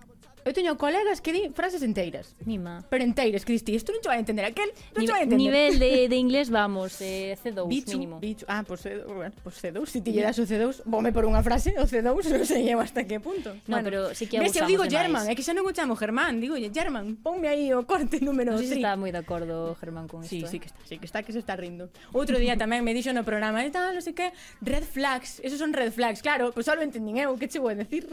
Eu 0.44 0.50
teño 0.50 0.74
colegas 0.74 1.22
que 1.22 1.30
di 1.30 1.42
frases 1.54 1.86
enteiras. 1.86 2.34
Mima. 2.42 2.82
Pero 2.90 3.04
enteiras, 3.04 3.44
que 3.46 3.54
diste, 3.54 3.70
isto 3.70 3.94
non 3.94 4.02
te 4.02 4.10
vai 4.10 4.18
entender 4.18 4.42
aquel, 4.42 4.74
non 4.90 5.06
te 5.06 5.12
vai 5.14 5.22
entender. 5.22 5.38
Nivel 5.38 5.78
de, 5.78 6.10
de 6.10 6.18
inglés, 6.18 6.50
vamos, 6.50 6.98
eh, 6.98 7.38
C2 7.38 7.70
bichu, 7.70 7.94
mínimo. 7.94 8.18
Bichu. 8.18 8.42
Ah, 8.50 8.66
pois 8.66 8.82
pues 8.82 8.98
C2, 8.98 9.06
bueno, 9.06 9.34
pues 9.38 9.54
C2, 9.62 9.86
se 9.86 9.92
si 9.92 9.98
ti 10.02 10.10
lle 10.10 10.26
das 10.26 10.38
o 10.42 10.46
C2, 10.46 10.82
vome 10.82 11.14
por 11.14 11.30
unha 11.30 11.46
frase, 11.46 11.78
o 11.78 11.86
C2 11.86 12.02
non 12.34 12.42
sei 12.42 12.66
eu 12.66 12.82
hasta 12.82 13.06
que 13.06 13.22
punto. 13.22 13.54
No, 13.70 13.78
bueno, 13.78 13.86
pero 13.86 14.00
sí 14.18 14.26
que 14.26 14.42
abusamos 14.42 14.50
ves, 14.50 14.62
eu 14.62 14.66
digo 14.66 14.84
German, 14.90 15.30
é 15.30 15.38
que 15.38 15.46
xa 15.46 15.54
non 15.54 15.62
o 15.62 15.70
chamo 15.70 15.94
Germán, 15.94 16.42
digo 16.42 16.58
lle 16.58 16.74
German, 16.74 17.22
ponme 17.22 17.46
aí 17.46 17.70
o 17.70 17.86
corte 17.86 18.18
número 18.18 18.58
3. 18.58 18.58
No 18.58 18.66
sé 18.66 18.66
si 18.66 18.82
está 18.82 18.98
moi 18.98 19.14
de 19.14 19.22
acordo 19.22 19.78
Germán 19.78 20.10
con 20.10 20.26
isto. 20.26 20.34
Sí, 20.34 20.42
eh? 20.42 20.50
sí 20.50 20.58
que 20.58 20.66
está, 20.66 20.80
sí 20.82 20.94
que 20.98 21.06
está 21.06 21.18
que 21.22 21.30
se 21.30 21.38
está 21.38 21.54
rindo. 21.54 21.86
Outro 22.10 22.42
día 22.42 22.58
tamén 22.58 22.82
me 22.82 22.90
dixo 22.90 23.14
no 23.14 23.22
programa, 23.22 23.62
e 23.62 23.70
tal, 23.70 23.94
non 23.94 24.02
sei 24.02 24.18
que, 24.18 24.34
red 24.58 24.82
flags, 24.82 25.38
esos 25.46 25.62
son 25.62 25.70
red 25.70 25.94
flags, 25.94 26.18
claro, 26.18 26.50
pois 26.50 26.66
pues 26.66 26.66
só 26.66 26.74
lo 26.74 26.82
entendín 26.82 27.14
eu, 27.22 27.38
que 27.38 27.46
che 27.46 27.62
vou 27.62 27.70
a 27.70 27.78
decir? 27.78 28.10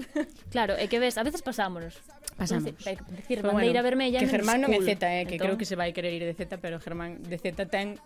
Claro, 0.53 0.77
é 0.77 0.85
que 0.85 1.01
ves, 1.01 1.17
a 1.17 1.25
veces 1.25 1.41
pasámonos. 1.41 1.97
Pasamos. 2.37 2.63
Decir, 2.63 2.87
pero 3.27 3.51
bandeira 3.51 3.83
bueno, 3.83 3.83
vermella 3.83 4.19
que 4.19 4.31
Germán 4.31 4.63
non 4.63 4.71
é 4.71 4.79
Z, 4.79 4.95
eh, 4.95 5.27
que 5.27 5.35
entón... 5.35 5.53
creo 5.53 5.55
que 5.59 5.67
se 5.67 5.75
vai 5.75 5.91
querer 5.91 6.15
ir 6.15 6.23
de 6.23 6.35
Z, 6.35 6.59
pero 6.63 6.79
Germán 6.79 7.19
de 7.23 7.35
Z 7.35 7.67
ten 7.67 7.99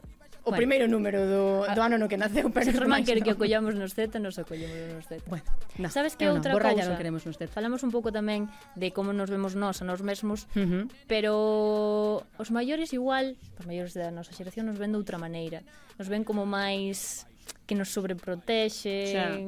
o 0.44 0.52
bueno, 0.52 0.58
primeiro 0.58 0.88
número 0.92 1.24
do, 1.24 1.64
ah, 1.64 1.72
do 1.72 1.80
ano 1.80 1.96
no 1.96 2.12
que 2.12 2.20
naceu, 2.20 2.52
pero 2.52 2.68
se 2.68 2.76
Germán 2.76 3.08
quer 3.08 3.24
no. 3.24 3.24
que 3.24 3.32
o 3.32 3.40
collamos 3.40 3.80
nos 3.80 3.96
Z, 3.96 4.20
nos 4.20 4.36
acollamos 4.36 4.76
nos 4.92 5.06
Z. 5.08 5.24
Bueno, 5.32 5.46
no, 5.80 5.88
Sabes 5.88 6.20
que 6.20 6.28
outra 6.28 6.52
no, 6.52 6.60
cousa? 6.60 6.84
non 6.84 7.00
queremos 7.00 7.24
nos 7.24 7.40
Z. 7.40 7.48
Falamos 7.48 7.80
un 7.88 7.96
pouco 7.96 8.12
tamén 8.12 8.52
de 8.76 8.92
como 8.92 9.16
nos 9.16 9.32
vemos 9.32 9.56
nós 9.56 9.80
a 9.80 9.88
nós 9.88 10.04
mesmos, 10.04 10.52
uh 10.58 10.68
-huh. 10.68 10.84
pero 11.08 12.28
os 12.36 12.50
maiores 12.52 12.92
igual, 12.92 13.40
os 13.56 13.66
maiores 13.70 13.96
da 13.96 14.12
nosa 14.12 14.36
xeración 14.36 14.68
nos 14.68 14.76
ven 14.76 14.92
de 14.92 15.00
outra 15.00 15.16
maneira. 15.16 15.64
Nos 15.96 16.12
ven 16.12 16.28
como 16.28 16.44
máis 16.44 17.24
que 17.66 17.76
nos 17.76 17.90
sobreprotexe. 17.90 19.16
Xa. 19.16 19.40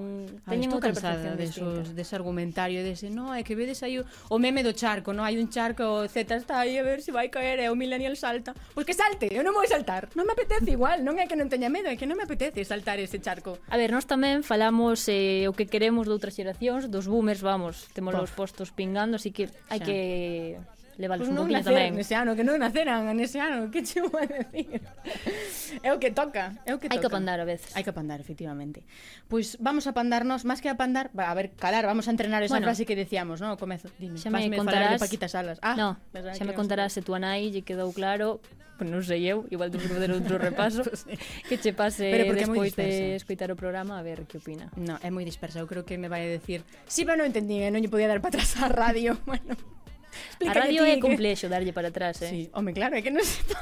Teñen 0.47 0.71
outra 0.71 0.95
percepción 0.95 1.35
desos, 1.35 1.91
dese 1.91 2.15
argumentario, 2.15 2.79
dese, 2.81 3.11
no, 3.11 3.35
é 3.35 3.43
que 3.43 3.53
vedes 3.59 3.83
aí 3.83 3.99
o, 3.99 4.03
o 4.31 4.37
meme 4.39 4.63
do 4.63 4.71
charco, 4.71 5.11
no, 5.11 5.21
hai 5.21 5.35
un 5.35 5.51
charco, 5.51 5.83
o 5.83 6.07
Z 6.07 6.31
está 6.31 6.63
aí 6.63 6.79
a 6.79 6.83
ver 6.83 7.03
se 7.03 7.11
vai 7.11 7.27
caer 7.27 7.59
e 7.59 7.67
o 7.67 7.75
millennial 7.75 8.15
salta. 8.15 8.55
Pois 8.71 8.87
que 8.87 8.95
salte, 8.95 9.27
eu 9.29 9.43
non 9.43 9.51
vou 9.51 9.67
saltar. 9.67 10.07
Non 10.15 10.23
me 10.23 10.33
apetece 10.33 10.71
igual, 10.71 11.03
non 11.03 11.19
é 11.19 11.27
que 11.27 11.35
non 11.35 11.51
teña 11.51 11.67
medo, 11.67 11.91
é 11.91 11.99
que 11.99 12.07
non 12.07 12.15
me 12.15 12.23
apetece 12.23 12.63
saltar 12.63 13.03
ese 13.03 13.19
charco. 13.19 13.59
A 13.67 13.75
ver, 13.75 13.91
nós 13.91 14.07
tamén 14.07 14.47
falamos 14.47 15.05
eh, 15.11 15.45
o 15.51 15.53
que 15.53 15.67
queremos 15.67 16.07
de 16.07 16.15
outras 16.15 16.33
xeracións, 16.39 16.87
dos 16.87 17.11
boomers, 17.11 17.43
vamos, 17.43 17.91
temos 17.91 18.15
os 18.15 18.31
postos 18.31 18.71
pingando, 18.71 19.19
así 19.19 19.35
que 19.35 19.51
hai 19.67 19.83
que 19.83 19.97
levalos 20.97 21.27
pues 21.27 21.35
un 21.35 21.43
poquinho 21.43 21.63
tamén. 21.63 21.95
nese 21.95 22.15
ano, 22.15 22.35
que 22.35 22.43
non 22.43 22.59
naceran 22.59 23.07
nese 23.15 23.39
ano, 23.41 23.67
que 23.71 23.83
che 23.83 23.99
vou 23.99 24.15
a 24.15 24.25
decir? 24.25 24.79
É 25.83 25.91
o 25.91 25.99
que 25.99 26.11
toca, 26.11 26.55
é 26.63 26.71
o 26.71 26.79
que 26.79 26.87
Hai 26.87 26.99
toca. 26.99 27.09
que 27.09 27.15
pandar 27.15 27.37
a 27.39 27.45
veces. 27.45 27.71
Hai 27.75 27.83
que 27.83 27.91
pandar, 27.91 28.19
efectivamente. 28.23 28.83
Pois 29.27 29.55
pues 29.55 29.63
vamos 29.63 29.85
a 29.85 29.93
pandarnos, 29.93 30.47
máis 30.47 30.63
que 30.63 30.71
a 30.71 30.77
pandar, 30.79 31.11
a 31.15 31.35
ver, 31.35 31.55
calar, 31.59 31.85
vamos 31.85 32.07
a 32.07 32.11
entrenar 32.11 32.43
esa 32.43 32.55
bueno, 32.55 32.71
frase 32.71 32.87
que 32.87 32.95
decíamos, 32.95 33.43
non? 33.43 33.53
O 33.53 33.57
comezo, 33.59 33.91
dime, 33.99 34.15
xa 34.15 34.31
me 34.31 34.47
contarás... 34.55 34.97
Paquita 35.01 35.27
Salas. 35.27 35.59
Ah, 35.61 35.75
no, 35.75 35.99
xa 36.13 36.43
me 36.47 36.55
contarás 36.55 36.95
se 36.95 37.03
tú 37.03 37.13
a 37.15 37.19
nai 37.19 37.51
lle 37.51 37.61
quedou 37.67 37.91
claro 37.91 38.39
Pues 38.75 38.91
non 38.91 38.99
sei 39.07 39.23
eu, 39.31 39.47
igual 39.55 39.71
temos 39.71 39.87
que 39.87 39.95
fazer 39.95 40.11
outro 40.11 40.35
repaso 40.51 40.83
pues, 40.83 41.07
sí. 41.07 41.15
que 41.47 41.55
che 41.55 41.71
pase 41.71 42.11
pero 42.11 42.35
despois 42.35 42.75
de 42.75 43.15
escoitar 43.15 43.47
o 43.47 43.55
programa 43.55 43.95
a 43.95 44.03
ver 44.03 44.27
que 44.27 44.35
opina. 44.35 44.67
No, 44.75 44.99
é 44.99 45.07
moi 45.07 45.23
dispersa, 45.23 45.63
eu 45.63 45.67
creo 45.67 45.87
que 45.87 45.95
me 45.95 46.11
vai 46.11 46.27
a 46.27 46.31
decir, 46.31 46.67
si 46.83 47.01
sí, 47.03 47.07
pero 47.07 47.15
non 47.15 47.31
entendí, 47.31 47.63
eh? 47.63 47.71
non 47.71 47.79
lle 47.79 47.87
podía 47.87 48.11
dar 48.11 48.19
para 48.19 48.35
atrás 48.35 48.51
a 48.59 48.67
radio. 48.67 49.15
Bueno. 49.25 49.57
Explica 50.29 50.51
a 50.51 50.63
radio 50.63 50.83
é 50.83 50.99
complexo 50.99 51.47
darlle 51.47 51.73
para 51.73 51.89
atrás, 51.89 52.21
eh? 52.21 52.29
Sí, 52.29 52.49
home, 52.53 52.73
claro, 52.73 52.95
é 52.95 53.01
que 53.01 53.11
non 53.11 53.23
se 53.23 53.43
pode... 53.43 53.59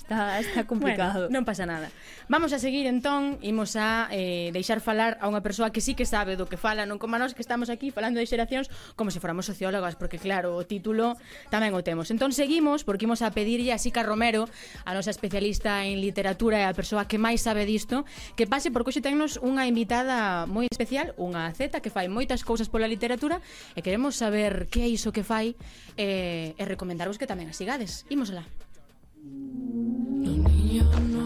Está, 0.00 0.40
está 0.40 0.64
complicado. 0.64 1.28
Bueno, 1.28 1.40
non 1.40 1.44
pasa 1.44 1.68
nada. 1.68 1.92
Vamos 2.32 2.56
a 2.56 2.58
seguir 2.58 2.88
entón, 2.88 3.36
imos 3.44 3.76
a 3.76 4.08
eh, 4.08 4.48
deixar 4.50 4.80
falar 4.80 5.20
a 5.20 5.28
unha 5.28 5.44
persoa 5.44 5.68
que 5.76 5.84
sí 5.84 5.92
que 5.92 6.08
sabe 6.08 6.40
do 6.40 6.48
que 6.48 6.56
fala, 6.56 6.88
non 6.88 6.96
como 6.96 7.20
nós 7.20 7.36
que 7.36 7.44
estamos 7.44 7.68
aquí 7.68 7.92
falando 7.92 8.16
de 8.16 8.24
xeracións 8.24 8.72
como 8.96 9.12
se 9.12 9.20
fóramos 9.20 9.44
sociólogas, 9.44 10.00
porque 10.00 10.16
claro, 10.16 10.56
o 10.56 10.64
título 10.64 11.20
tamén 11.52 11.76
o 11.76 11.84
temos. 11.84 12.08
Entón 12.08 12.32
seguimos 12.32 12.82
porque 12.82 13.04
imos 13.04 13.20
a 13.20 13.28
pedirlle 13.30 13.76
a 13.76 13.78
Sica 13.78 14.00
Romero, 14.00 14.48
a 14.88 14.96
nosa 14.96 15.12
especialista 15.12 15.84
en 15.84 16.00
literatura 16.00 16.56
e 16.56 16.64
a 16.64 16.72
persoa 16.72 17.04
que 17.04 17.20
máis 17.20 17.44
sabe 17.44 17.68
disto, 17.68 18.08
que 18.40 18.48
pase 18.48 18.72
porque 18.72 18.96
hoxe 18.96 19.04
tennos 19.04 19.36
unha 19.44 19.68
invitada 19.68 20.48
moi 20.48 20.64
especial, 20.64 21.12
unha 21.20 21.52
Z 21.52 21.76
que 21.84 21.92
fai 21.92 22.08
moitas 22.08 22.40
cousas 22.40 22.72
pola 22.72 22.88
literatura 22.88 23.44
e 23.76 23.84
queremos 23.84 24.16
saber 24.16 24.64
que 24.72 24.80
é 24.80 24.88
iso 24.88 25.12
que 25.12 25.22
fai 25.22 25.52
eh, 26.00 26.56
e 26.56 26.62
recomendarvos 26.64 27.20
que 27.20 27.28
tamén 27.28 27.52
a 27.52 27.54
sigades. 27.54 28.08
Imosla. 28.08 28.48
Los 29.22 31.00
no 31.00 31.19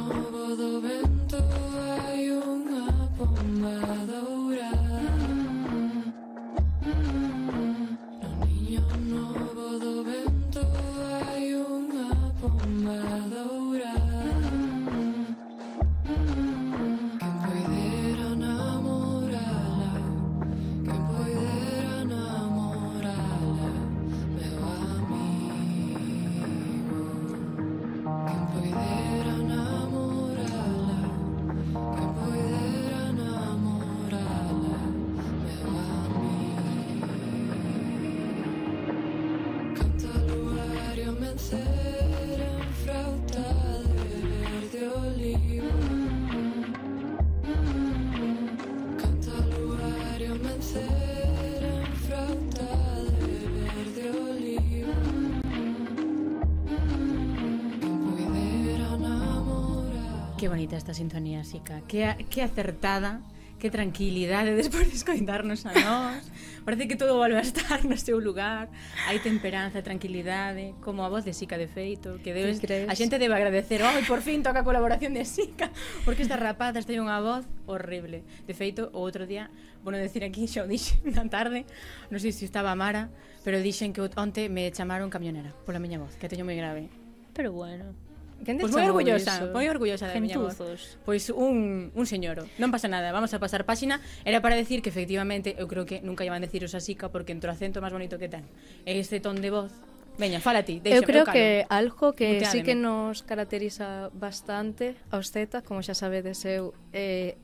bonita 60.55 60.77
esta 60.77 60.95
sintonía, 60.95 61.43
Sica. 61.43 61.81
Que, 61.89 62.15
que 62.31 62.41
acertada, 62.41 63.21
que 63.59 63.71
tranquilidade 63.71 64.55
despois 64.55 64.87
de 64.87 64.95
escoitarnos 64.95 65.67
a 65.67 65.75
nós. 65.75 66.23
Parece 66.65 66.87
que 66.87 66.95
todo 66.95 67.19
volve 67.19 67.35
a 67.35 67.43
estar 67.43 67.83
no 67.83 67.99
seu 67.99 68.23
lugar. 68.23 68.71
Hai 69.11 69.19
temperanza, 69.19 69.83
tranquilidade, 69.83 70.79
como 70.79 71.03
a 71.03 71.11
voz 71.11 71.27
de 71.27 71.35
Sica 71.35 71.59
de 71.59 71.67
feito, 71.67 72.23
que 72.23 72.31
debes, 72.31 72.63
a 72.63 72.95
xente 72.95 73.19
debe 73.19 73.35
agradecer, 73.35 73.83
oh, 73.83 73.91
por 74.07 74.23
fin 74.23 74.47
toca 74.47 74.63
a 74.63 74.67
colaboración 74.71 75.11
de 75.11 75.27
Sica", 75.27 75.75
porque 76.07 76.23
esta 76.23 76.39
rapazas 76.39 76.87
ten 76.87 77.03
unha 77.03 77.19
voz 77.19 77.43
horrible. 77.67 78.23
De 78.47 78.55
feito, 78.55 78.95
o 78.95 79.03
outro 79.03 79.27
día, 79.27 79.51
bueno, 79.83 79.99
decir 79.99 80.23
aquí 80.23 80.47
xa 80.47 80.63
o 80.63 80.71
dixen 80.71 81.03
na 81.19 81.27
tarde, 81.27 81.67
non 82.15 82.23
sei 82.23 82.31
se 82.31 82.47
estaba 82.47 82.79
estaba 82.79 82.79
Mara, 82.79 83.11
pero 83.43 83.59
dixen 83.59 83.91
que 83.91 84.07
onte 84.07 84.47
me 84.47 84.71
chamaron 84.71 85.11
camionera 85.11 85.51
pola 85.67 85.83
miña 85.83 85.99
voz, 85.99 86.15
que 86.15 86.31
teño 86.31 86.47
moi 86.47 86.55
grave. 86.55 86.87
Pero 87.35 87.51
bueno. 87.51 88.04
Pois 88.45 88.73
moi 88.73 88.85
orgullosa, 88.85 89.51
moi 89.51 89.67
orgullosa 89.67 90.07
da 90.07 90.21
miña 90.21 90.39
voz. 90.39 90.61
Pois 91.03 91.33
un, 91.33 91.91
un 91.97 92.07
señoro. 92.07 92.45
Non 92.61 92.69
pasa 92.69 92.87
nada, 92.87 93.11
vamos 93.11 93.33
a 93.33 93.41
pasar 93.41 93.65
páxina. 93.65 93.99
Era 94.23 94.45
para 94.45 94.55
decir 94.55 94.85
que 94.85 94.93
efectivamente 94.93 95.57
eu 95.57 95.67
creo 95.67 95.89
que 95.89 96.05
nunca 96.05 96.23
iban 96.23 96.41
a 96.41 96.47
decir 96.47 96.63
os 96.63 96.77
asica 96.77 97.09
porque 97.09 97.33
entre 97.33 97.49
o 97.49 97.53
acento 97.53 97.81
máis 97.81 97.93
bonito 97.97 98.21
que 98.21 98.29
ten. 98.29 98.45
E 98.85 99.01
este 99.01 99.19
ton 99.19 99.41
de 99.41 99.51
voz 99.51 99.73
Veña, 100.15 100.39
fala 100.39 100.63
ti, 100.63 100.79
deixa, 100.79 100.99
Eu 100.99 101.03
creo 101.03 101.27
eu 101.27 101.33
que 101.33 101.67
algo 101.67 102.15
que 102.15 102.39
Muteademe. 102.39 102.53
sí 102.53 102.63
que 102.63 102.75
nos 102.79 103.27
caracteriza 103.27 104.15
bastante 104.15 104.95
aos 105.11 105.35
Z, 105.35 105.67
como 105.67 105.83
xa 105.83 105.99
sabedes 105.99 106.47
eu, 106.47 106.71
eh, 106.95 107.35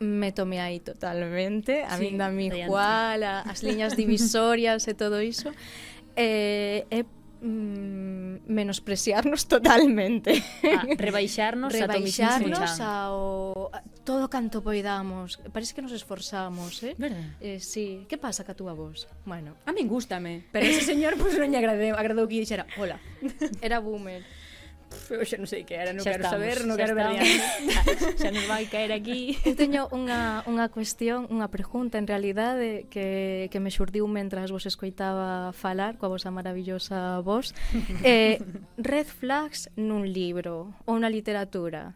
me 0.00 0.32
tomei 0.32 0.58
aí 0.58 0.80
totalmente, 0.80 1.84
a 1.84 2.00
sí, 2.00 2.08
min 2.08 2.16
da 2.16 2.32
mi 2.32 2.48
cual, 2.64 3.20
a, 3.22 3.44
as 3.44 3.60
liñas 3.60 3.92
divisorias 3.92 4.88
e 4.88 4.94
todo 4.96 5.20
iso. 5.20 5.52
Eh, 6.16 6.88
é 6.88 7.04
eh, 7.04 7.06
mm, 7.44 8.03
menospreciarnos 8.46 9.46
totalmente. 9.54 10.42
Ah, 10.64 10.84
rebaixarnos, 10.96 11.72
rebaixarnos 11.72 12.80
ao 12.80 13.70
todo 14.04 14.28
canto 14.28 14.60
poidamos. 14.60 15.40
Parece 15.52 15.74
que 15.74 15.82
nos 15.82 15.92
esforzamos, 15.92 16.82
eh? 16.84 16.94
Verdad? 16.98 17.36
Eh, 17.40 17.60
sí. 17.60 18.04
Que 18.08 18.18
pasa 18.18 18.44
ca 18.44 18.54
túa 18.54 18.76
voz? 18.76 19.08
Bueno. 19.24 19.56
A 19.64 19.72
min 19.72 19.88
gústame, 19.88 20.44
pero 20.52 20.66
ese 20.70 20.84
señor 20.84 21.16
pois 21.16 21.34
pues, 21.34 21.40
non 21.40 21.50
lle 21.50 21.60
agradou, 21.60 21.96
agradou 21.96 22.28
que 22.28 22.40
dixera, 22.40 22.68
hola. 22.76 23.00
Era 23.64 23.80
boomer 23.80 24.22
eu 25.10 25.24
xa 25.26 25.36
non 25.38 25.48
sei 25.48 25.62
que 25.62 25.76
era, 25.76 25.92
non 25.92 26.02
xa 26.02 26.16
quero 26.16 26.24
estamos, 26.26 26.42
saber, 26.42 26.56
non 26.66 26.76
quero 26.76 26.94
ver 26.96 27.20
xa 28.20 28.30
nos 28.32 28.46
vai 28.50 28.66
caer 28.66 28.90
aquí. 28.90 29.38
Eu 29.46 29.54
teño 29.54 29.86
unha, 29.92 30.42
unha 30.50 30.66
cuestión, 30.72 31.26
unha 31.30 31.48
pregunta 31.52 31.96
en 32.00 32.06
realidade 32.08 32.90
que, 32.90 33.48
que 33.52 33.58
me 33.60 33.70
xurdiu 33.70 34.08
mentras 34.10 34.50
vos 34.50 34.66
escoitaba 34.66 35.54
falar 35.54 35.96
coa 35.96 36.10
vosa 36.12 36.34
maravillosa 36.34 37.20
voz. 37.22 37.52
eh, 38.02 38.42
red 38.80 39.06
flags 39.06 39.70
nun 39.78 40.08
libro 40.08 40.74
ou 40.88 40.96
na 40.98 41.08
literatura? 41.12 41.94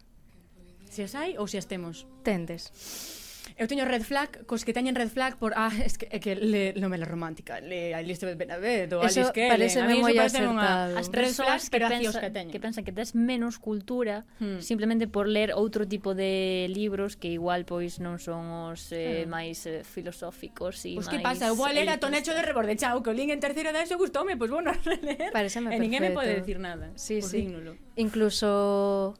Se 0.89 1.05
as 1.05 1.13
hai 1.13 1.37
ou 1.37 1.45
se 1.45 1.61
as 1.61 1.69
temos? 1.69 2.09
Tendes. 2.25 3.18
Eu 3.59 3.67
teño 3.67 3.83
red 3.83 4.07
flag 4.07 4.47
cos 4.47 4.63
que 4.63 4.71
teñen 4.71 4.95
red 4.95 5.11
flag 5.11 5.35
por 5.35 5.51
ah, 5.59 5.67
es 5.83 5.99
que, 5.99 6.07
é 6.07 6.23
que 6.23 6.31
le, 6.31 6.71
novela 6.79 6.95
me 6.95 6.97
la 7.03 7.07
romántica, 7.11 7.59
le 7.59 7.91
a 7.91 7.99
Elizabeth 7.99 8.39
Benavent 8.39 8.95
ou 8.95 9.03
Alice 9.03 9.35
Kelly. 9.35 9.67
Eso 9.67 9.83
parece 9.83 9.99
moi 9.99 10.15
acertado. 10.15 10.95
As 10.95 11.11
red 11.11 11.35
flags 11.35 11.67
que, 11.67 11.83
pensa, 11.83 12.23
que, 12.23 12.31
teñen. 12.31 12.51
que 12.55 12.59
pensan 12.63 12.87
que 12.87 12.95
tes 12.95 13.19
menos 13.19 13.59
cultura 13.59 14.23
hmm. 14.39 14.63
simplemente 14.63 15.11
por 15.11 15.27
ler 15.27 15.51
outro 15.51 15.83
tipo 15.83 16.15
de 16.15 16.71
libros 16.71 17.19
que 17.19 17.35
igual 17.35 17.67
pois 17.67 17.99
non 17.99 18.15
son 18.15 18.71
os 18.71 18.95
eh, 18.95 19.27
hmm. 19.27 19.27
máis 19.27 19.67
eh, 19.67 19.83
filosóficos 19.83 20.79
e 20.87 20.95
Pois 20.95 21.11
pues 21.11 21.11
que 21.11 21.19
pasa, 21.19 21.51
eu 21.51 21.55
vou 21.59 21.67
a 21.67 21.75
ler 21.75 21.91
a 21.91 21.99
Tonecho 21.99 22.31
de 22.31 22.39
Rebordechao, 22.39 23.03
que 23.03 23.11
o 23.11 23.15
link 23.15 23.27
en 23.27 23.43
terceiro 23.43 23.75
da 23.75 23.83
eso 23.83 23.99
gustoume, 23.99 24.39
pois 24.39 24.47
pues, 24.47 24.55
bueno, 24.55 24.71
ler. 24.71 25.03
releer. 25.03 25.35
Pareceme 25.35 25.75
e 25.75 25.75
perfecto. 25.75 25.83
ninguén 25.83 26.01
me 26.07 26.15
pode 26.15 26.31
decir 26.31 26.63
nada. 26.63 26.95
Sí, 26.95 27.19
pues 27.19 27.27
sí. 27.27 27.43
Dígnolo. 27.43 27.75
Incluso 27.99 29.19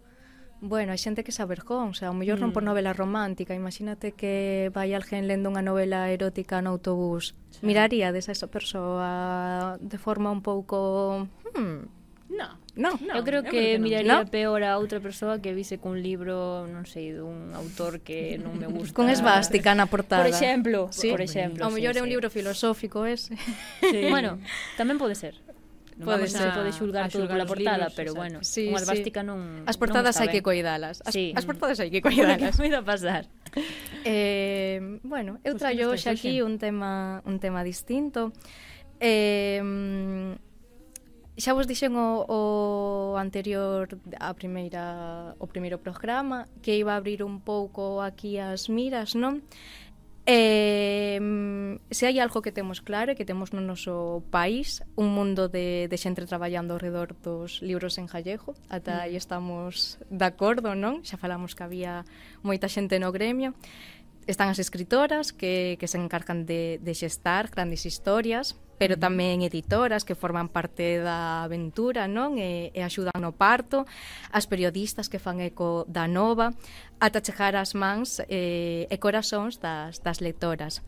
Bueno, 0.62 0.92
hai 0.92 1.00
xente 1.00 1.24
que 1.24 1.32
se 1.32 1.40
avergonza, 1.40 2.12
o 2.12 2.16
mellor 2.16 2.36
mm. 2.38 2.44
non 2.44 2.52
por 2.52 2.68
mm. 2.68 2.70
novela 2.76 2.92
romántica, 2.92 3.56
imagínate 3.56 4.12
que 4.12 4.68
vai 4.76 4.92
alguén 4.92 5.24
lendo 5.24 5.48
unha 5.48 5.64
novela 5.64 6.12
erótica 6.12 6.60
no 6.60 6.76
autobús. 6.76 7.32
Sí. 7.56 7.64
Miraría 7.64 8.12
desa 8.12 8.36
esa 8.36 8.52
persoa 8.52 9.80
de 9.80 9.98
forma 9.98 10.28
un 10.36 10.44
pouco... 10.44 11.28
Hmm. 11.56 11.88
No. 12.30 12.60
No. 12.76 12.96
no, 13.02 13.16
eu 13.16 13.24
creo 13.24 13.44
que, 13.44 13.50
eu 13.50 13.52
creo 13.52 13.76
que 13.76 13.80
miraría 13.80 14.24
no. 14.24 14.32
peor 14.32 14.64
a 14.64 14.78
outra 14.78 15.00
persoa 15.00 15.40
que 15.40 15.52
vise 15.56 15.80
cun 15.80 16.00
libro, 16.00 16.68
non 16.68 16.84
sei, 16.88 17.12
dun 17.12 17.52
autor 17.56 18.04
que 18.04 18.40
non 18.40 18.56
me 18.56 18.68
gusta. 18.68 18.96
Con 18.96 19.08
esvástica 19.12 19.76
na 19.76 19.88
portada. 19.88 20.24
Por 20.24 20.32
exemplo, 20.32 20.88
sí. 20.92 21.12
por 21.12 21.20
exemplo. 21.24 21.64
Ao 21.64 21.72
mellor 21.72 21.96
sí, 21.96 22.00
é 22.00 22.04
un 22.04 22.12
sí. 22.12 22.14
libro 22.16 22.28
filosófico 22.28 23.04
ese. 23.04 23.36
Sí. 23.84 24.08
bueno, 24.12 24.40
tamén 24.80 24.96
pode 24.96 25.16
ser 25.16 25.36
non 26.00 26.08
pode 26.08 26.32
vamos 26.32 26.40
a, 26.40 26.56
pode 26.56 26.72
xulgar 26.72 27.04
a 27.06 27.10
todo 27.12 27.28
pola 27.28 27.44
portada, 27.44 27.92
libros, 27.92 28.00
pero 28.00 28.12
exacto. 28.16 28.24
bueno, 28.24 28.38
sí, 28.40 28.72
unha 28.72 28.80
albástica 28.80 29.20
sí. 29.20 29.28
non 29.28 29.40
As 29.68 29.76
portadas 29.76 30.16
non 30.16 30.22
hai 30.24 30.28
ben. 30.32 30.36
que 30.40 30.42
coidalas. 30.42 30.98
As, 31.04 31.12
sí. 31.12 31.26
as 31.40 31.44
portadas 31.44 31.78
hai 31.84 31.92
que 31.92 32.00
coidalas. 32.00 32.56
Que 32.60 32.72
a 32.72 32.84
pasar. 32.88 33.28
Eh, 34.08 34.80
bueno, 35.04 35.44
eu 35.44 35.60
traio 35.60 35.92
hoxe 35.92 36.08
aquí 36.08 36.40
un 36.40 36.56
tema 36.56 37.20
un 37.28 37.44
tema 37.44 37.68
distinto. 37.68 38.32
Eh, 39.04 39.60
xa 41.40 41.56
vos 41.56 41.68
dixen 41.68 41.96
o, 41.96 42.24
o 42.28 42.40
anterior 43.16 43.88
a 44.20 44.36
primeira 44.36 45.36
o 45.40 45.48
primeiro 45.48 45.80
programa 45.80 46.48
que 46.60 46.76
iba 46.76 46.96
a 46.96 47.00
abrir 47.00 47.24
un 47.24 47.40
pouco 47.40 48.04
aquí 48.04 48.40
as 48.40 48.68
miras, 48.68 49.16
non? 49.16 49.44
Eh, 50.32 51.18
se 51.90 52.06
hai 52.06 52.22
algo 52.22 52.46
que 52.46 52.54
temos 52.54 52.86
claro 52.86 53.18
que 53.18 53.26
temos 53.26 53.50
no 53.50 53.66
noso 53.66 54.22
país 54.30 54.86
un 54.94 55.10
mundo 55.10 55.50
de, 55.50 55.90
de 55.90 55.98
xente 55.98 56.22
traballando 56.30 56.78
ao 56.78 56.82
redor 56.86 57.18
dos 57.18 57.66
libros 57.66 57.98
en 57.98 58.06
Jallejo 58.06 58.54
ata 58.70 59.10
aí 59.10 59.18
mm. 59.18 59.24
estamos 59.26 59.98
de 60.14 60.26
acordo, 60.30 60.78
non? 60.78 61.02
Xa 61.02 61.18
falamos 61.18 61.58
que 61.58 61.66
había 61.66 62.06
moita 62.46 62.70
xente 62.70 63.02
no 63.02 63.10
gremio. 63.10 63.58
Están 64.30 64.54
as 64.54 64.62
escritoras 64.62 65.34
que, 65.34 65.82
que 65.82 65.90
se 65.90 65.98
encargan 65.98 66.46
de, 66.46 66.78
de 66.78 66.94
xestar 66.94 67.50
grandes 67.50 67.90
historias 67.90 68.54
pero 68.80 68.96
tamén 68.96 69.44
editoras 69.44 70.08
que 70.08 70.16
forman 70.16 70.48
parte 70.48 71.04
da 71.04 71.44
aventura, 71.44 72.08
non? 72.08 72.40
E, 72.40 72.72
e 72.72 72.80
axudan 72.80 73.20
no 73.20 73.36
parto, 73.36 73.84
as 74.32 74.48
periodistas 74.48 75.12
que 75.12 75.20
fan 75.20 75.44
eco 75.44 75.84
da 75.92 76.08
nova, 76.08 76.56
ata 77.04 77.20
chegar 77.20 77.60
as 77.60 77.76
mans 77.76 78.24
eh, 78.32 78.88
e 78.88 78.96
corazóns 78.98 79.60
das, 79.60 80.00
das 80.00 80.24
lectoras. 80.24 80.80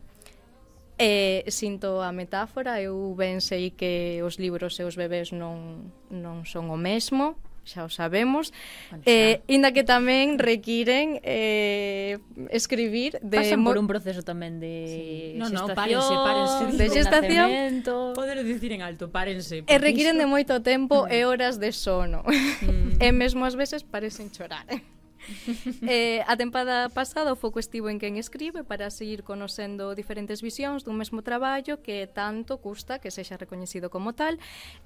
E 0.96 1.44
sinto 1.52 2.00
a 2.00 2.16
metáfora, 2.16 2.80
eu 2.80 3.12
ben 3.12 3.44
sei 3.44 3.76
que 3.76 4.24
os 4.24 4.40
libros 4.40 4.80
e 4.80 4.88
os 4.88 4.96
bebés 4.96 5.28
non, 5.36 5.92
non 6.08 6.48
son 6.48 6.72
o 6.72 6.80
mesmo, 6.80 7.36
xa 7.64 7.86
o 7.86 7.90
sabemos. 7.90 8.50
Bueno, 8.90 9.04
xa. 9.04 9.10
Eh, 9.10 9.34
inda 9.46 9.70
que 9.70 9.82
tamén 9.86 10.38
requiren 10.38 11.22
eh, 11.22 12.18
escribir 12.50 13.18
de 13.22 13.42
Pasan 13.42 13.62
por 13.62 13.78
un 13.78 13.86
proceso 13.86 14.22
tamén 14.26 14.58
de 14.58 14.74
sí. 14.86 15.00
no, 15.38 15.50
no, 15.50 15.70
párense, 15.72 16.14
párense, 16.14 16.62
de 16.76 16.86
xestación. 16.90 17.48
Poder 18.14 18.42
dicir 18.42 18.72
en 18.72 18.82
alto, 18.82 19.10
párense. 19.10 19.62
E 19.66 19.76
requiren 19.78 20.18
isto. 20.18 20.22
de 20.22 20.26
moito 20.26 20.54
tempo 20.62 21.06
mm. 21.06 21.14
e 21.14 21.18
horas 21.26 21.58
de 21.62 21.70
sono. 21.70 22.22
Mm. 22.26 22.98
e 23.06 23.08
mesmo 23.14 23.46
ás 23.46 23.54
veces 23.54 23.82
parecen 23.82 24.30
chorar. 24.30 24.66
Eh. 24.70 25.01
eh, 25.86 26.22
a 26.26 26.34
tempada 26.36 26.88
pasada 26.88 27.32
o 27.32 27.38
foco 27.38 27.58
estivo 27.58 27.88
en 27.88 27.98
quen 27.98 28.16
escribe 28.16 28.64
para 28.64 28.90
seguir 28.90 29.22
conocendo 29.22 29.94
diferentes 29.94 30.42
visións 30.42 30.82
dun 30.82 30.98
mesmo 30.98 31.22
traballo 31.22 31.80
que 31.80 32.06
tanto 32.10 32.58
custa 32.58 32.98
que 32.98 33.10
sexa 33.14 33.38
recoñecido 33.38 33.90
como 33.90 34.12
tal. 34.12 34.38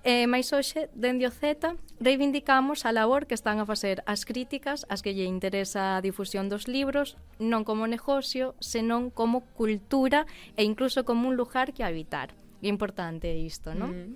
Eh, 0.04 0.26
mais 0.28 0.52
hoxe, 0.52 0.88
dende 0.94 1.26
o 1.26 1.32
Z, 1.32 1.76
reivindicamos 2.00 2.84
a 2.84 2.92
labor 2.92 3.26
que 3.26 3.34
están 3.34 3.58
a 3.58 3.66
facer 3.66 4.04
as 4.04 4.24
críticas 4.28 4.84
as 4.88 5.00
que 5.00 5.16
lle 5.16 5.24
interesa 5.26 5.96
a 5.96 6.02
difusión 6.04 6.48
dos 6.48 6.68
libros, 6.68 7.16
non 7.40 7.64
como 7.64 7.88
negocio, 7.88 8.54
senón 8.60 9.08
como 9.10 9.44
cultura 9.56 10.28
e 10.56 10.64
incluso 10.64 11.04
como 11.04 11.28
un 11.28 11.36
lugar 11.36 11.72
que 11.72 11.84
habitar. 11.84 12.34
Importante 12.62 13.36
isto, 13.36 13.76
non? 13.76 13.92
Mm. 13.92 14.10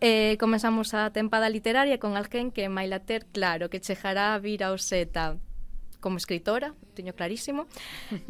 Eh, 0.00 0.36
comenzamos 0.40 0.94
a 0.94 1.12
tempada 1.12 1.52
literaria 1.52 2.00
con 2.00 2.16
alguén 2.16 2.52
que 2.52 2.68
Mailater, 2.68 3.26
claro, 3.32 3.68
que 3.68 3.80
chejará 3.80 4.32
a 4.32 4.38
vir 4.38 4.64
ao 4.64 4.78
Z 4.78 5.36
como 6.00 6.16
escritora, 6.16 6.74
teño 6.94 7.14
clarísimo. 7.14 7.66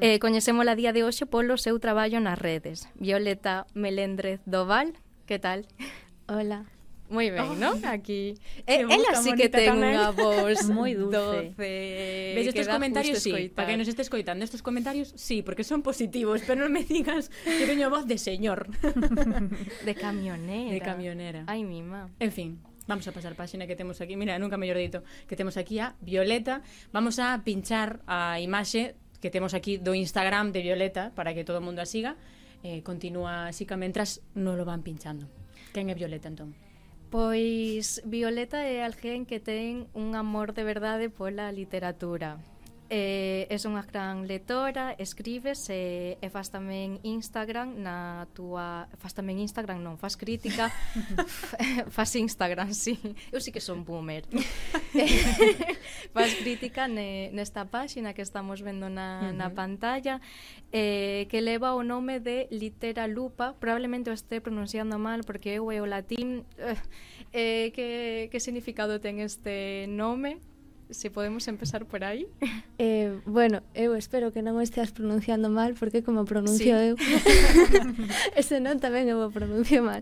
Eh, 0.00 0.18
coñecémola 0.24 0.76
día 0.76 0.92
de 0.92 1.06
hoxe 1.06 1.24
polo 1.24 1.56
seu 1.56 1.78
traballo 1.78 2.18
nas 2.20 2.38
redes. 2.38 2.90
Violeta 2.98 3.66
Meléndrez 3.72 4.42
Doval, 4.44 4.98
que 5.24 5.38
tal? 5.38 5.66
Hola. 6.26 6.66
Moi 7.10 7.26
ben, 7.34 7.42
oh, 7.42 7.58
non? 7.58 7.82
Aquí. 7.82 8.38
Eh, 8.70 8.86
ela 8.86 9.18
sí 9.18 9.34
que 9.34 9.50
ten 9.50 9.74
unha 9.74 10.14
voz 10.14 10.62
moi 10.70 10.94
dulce. 10.94 11.50
doce. 11.50 12.38
Ves 12.38 12.54
estes 12.54 12.70
comentarios, 12.70 13.18
sí, 13.18 13.50
para 13.50 13.66
que 13.66 13.74
nos 13.74 13.90
estes 13.90 14.06
coitando 14.06 14.46
estes 14.46 14.62
comentarios, 14.62 15.10
sí, 15.18 15.42
porque 15.42 15.66
son 15.66 15.82
positivos, 15.82 16.46
pero 16.46 16.62
non 16.62 16.70
me 16.70 16.86
digas 16.86 17.34
que 17.42 17.66
teño 17.66 17.90
voz 17.90 18.06
de 18.06 18.14
señor. 18.14 18.70
de 19.88 19.94
camionera. 19.98 20.70
De 20.70 20.80
camionera. 20.80 21.40
Ai, 21.50 21.66
mima. 21.66 22.14
En 22.22 22.30
fin, 22.30 22.62
Vamos 22.90 23.06
a 23.06 23.12
pasar 23.12 23.38
páxina 23.38 23.70
que 23.70 23.76
temos 23.78 24.00
aquí, 24.00 24.18
mira, 24.18 24.34
nunca 24.42 24.58
mellor 24.58 24.74
dito, 24.74 25.06
que 25.30 25.38
temos 25.38 25.54
aquí 25.54 25.78
a 25.78 25.94
Violeta. 26.02 26.66
Vamos 26.90 27.22
a 27.22 27.38
pinchar 27.46 28.02
a 28.10 28.42
imaxe 28.42 28.98
que 29.22 29.30
temos 29.30 29.54
aquí 29.54 29.78
do 29.78 29.94
Instagram 29.94 30.50
de 30.50 30.58
Violeta 30.58 31.14
para 31.14 31.30
que 31.30 31.46
todo 31.46 31.58
o 31.58 31.60
mundo 31.62 31.78
a 31.78 31.86
siga. 31.86 32.18
Eh, 32.66 32.82
continúa 32.82 33.46
así 33.46 33.62
que 33.62 33.78
mentras 33.78 34.26
non 34.34 34.58
lo 34.58 34.66
van 34.66 34.82
pinchando. 34.82 35.30
Quen 35.70 35.86
é 35.86 35.94
Violeta 35.94 36.26
entón? 36.26 36.50
Pois 37.14 38.02
Violeta 38.02 38.66
é 38.66 38.82
alguén 38.82 39.22
que 39.22 39.38
ten 39.38 39.86
un 39.94 40.18
amor 40.18 40.50
de 40.50 40.66
verdade 40.66 41.14
pola 41.14 41.54
literatura 41.54 42.42
Eh, 42.90 43.46
es 43.54 43.62
unha 43.70 43.86
gran 43.86 44.26
lectora, 44.26 44.98
escribes 44.98 45.70
e, 45.70 46.18
eh, 46.18 46.26
e 46.26 46.26
faz 46.26 46.50
tamén 46.50 46.98
Instagram 47.06 47.78
na 47.78 48.26
túa... 48.34 48.90
Faz 48.98 49.14
tamén 49.14 49.38
Instagram, 49.38 49.78
non, 49.78 49.94
faz 49.94 50.18
crítica, 50.18 50.74
faz 51.94 52.18
Instagram, 52.18 52.74
sí. 52.74 52.98
Eu 53.30 53.38
sí 53.38 53.54
que 53.54 53.62
son 53.62 53.86
boomer. 53.86 54.26
fas 56.14 56.34
crítica 56.42 56.90
ne, 56.90 57.30
nesta 57.30 57.70
páxina 57.70 58.10
que 58.10 58.26
estamos 58.26 58.58
vendo 58.58 58.90
na, 58.90 59.22
uh 59.22 59.30
-huh. 59.30 59.38
na 59.38 59.54
pantalla 59.54 60.18
eh, 60.74 61.30
que 61.30 61.46
leva 61.46 61.78
o 61.78 61.86
nome 61.86 62.18
de 62.18 62.50
Litera 62.50 63.06
Lupa. 63.06 63.54
Probablemente 63.62 64.10
o 64.10 64.14
este 64.18 64.42
pronunciando 64.42 64.98
mal 64.98 65.22
porque 65.22 65.54
eu 65.54 65.70
e 65.70 65.78
o 65.78 65.86
latín... 65.86 66.42
Eh, 66.58 66.74
eh, 67.30 67.70
que, 67.70 68.26
que 68.34 68.42
significado 68.42 68.98
ten 68.98 69.22
este 69.22 69.86
nome? 69.86 70.42
se 70.90 71.10
podemos 71.10 71.48
empezar 71.48 71.86
por 71.86 72.04
aí. 72.04 72.26
Eh, 72.82 73.20
bueno, 73.26 73.60
eu 73.74 73.92
espero 73.94 74.32
que 74.32 74.40
non 74.40 74.56
o 74.56 74.64
esteas 74.64 74.88
pronunciando 74.88 75.52
mal, 75.52 75.76
porque 75.76 76.00
como 76.00 76.24
pronuncio 76.24 76.72
sí. 76.72 76.88
eu, 76.88 76.96
ese 78.40 78.56
non 78.56 78.80
tamén 78.80 79.04
eu 79.12 79.20
o 79.20 79.28
pronuncio 79.28 79.84
mal. 79.84 80.00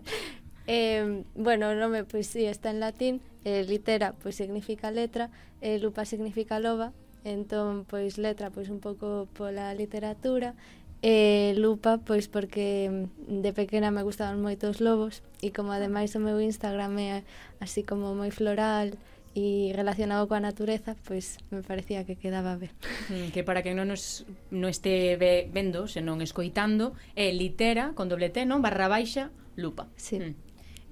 Eh, 0.63 1.27
bueno, 1.35 1.67
o 1.67 1.75
nome, 1.75 2.07
pois 2.07 2.31
pues, 2.31 2.39
sí, 2.39 2.47
está 2.47 2.71
en 2.71 2.79
latín, 2.79 3.19
eh, 3.43 3.67
litera, 3.67 4.15
pois 4.15 4.31
pues, 4.31 4.35
significa 4.39 4.95
letra, 4.95 5.27
eh, 5.59 5.75
lupa 5.83 6.07
significa 6.07 6.63
loba, 6.63 6.95
entón, 7.27 7.83
pois 7.83 8.15
letra, 8.15 8.47
pois 8.47 8.71
un 8.71 8.79
pouco 8.79 9.27
pola 9.35 9.75
literatura, 9.75 10.55
E 11.01 11.51
eh, 11.51 11.53
lupa, 11.55 11.97
pois 12.03 12.27
porque 12.27 13.07
de 13.27 13.51
pequena 13.55 13.87
me 13.87 14.03
gustaban 14.03 14.43
moito 14.43 14.67
os 14.67 14.83
lobos 14.83 15.23
e 15.39 15.55
como 15.55 15.71
ademais 15.71 16.11
o 16.11 16.19
meu 16.19 16.43
Instagram 16.43 16.99
é 16.99 17.23
así 17.63 17.87
como 17.87 18.11
moi 18.19 18.35
floral 18.35 18.99
e 19.37 19.71
relacionado 19.75 20.25
coa 20.27 20.41
natureza, 20.41 20.97
pois 21.05 21.37
me 21.53 21.61
parecía 21.61 22.05
que 22.05 22.17
quedaba 22.17 22.57
ben. 22.57 22.73
Mm, 23.09 23.29
que 23.33 23.43
para 23.45 23.61
que 23.61 23.77
non 23.77 23.89
nos 23.89 24.25
non 24.49 24.69
este 24.69 25.17
vendo, 25.19 25.85
senón 25.85 26.21
escoitando, 26.25 26.97
é 27.13 27.29
litera 27.29 27.93
con 27.93 28.09
doble 28.09 28.33
T, 28.33 28.45
non? 28.45 28.65
Barra 28.65 28.89
baixa, 28.89 29.29
lupa. 29.55 29.87
Sí. 29.95 30.17
Mm. 30.17 30.49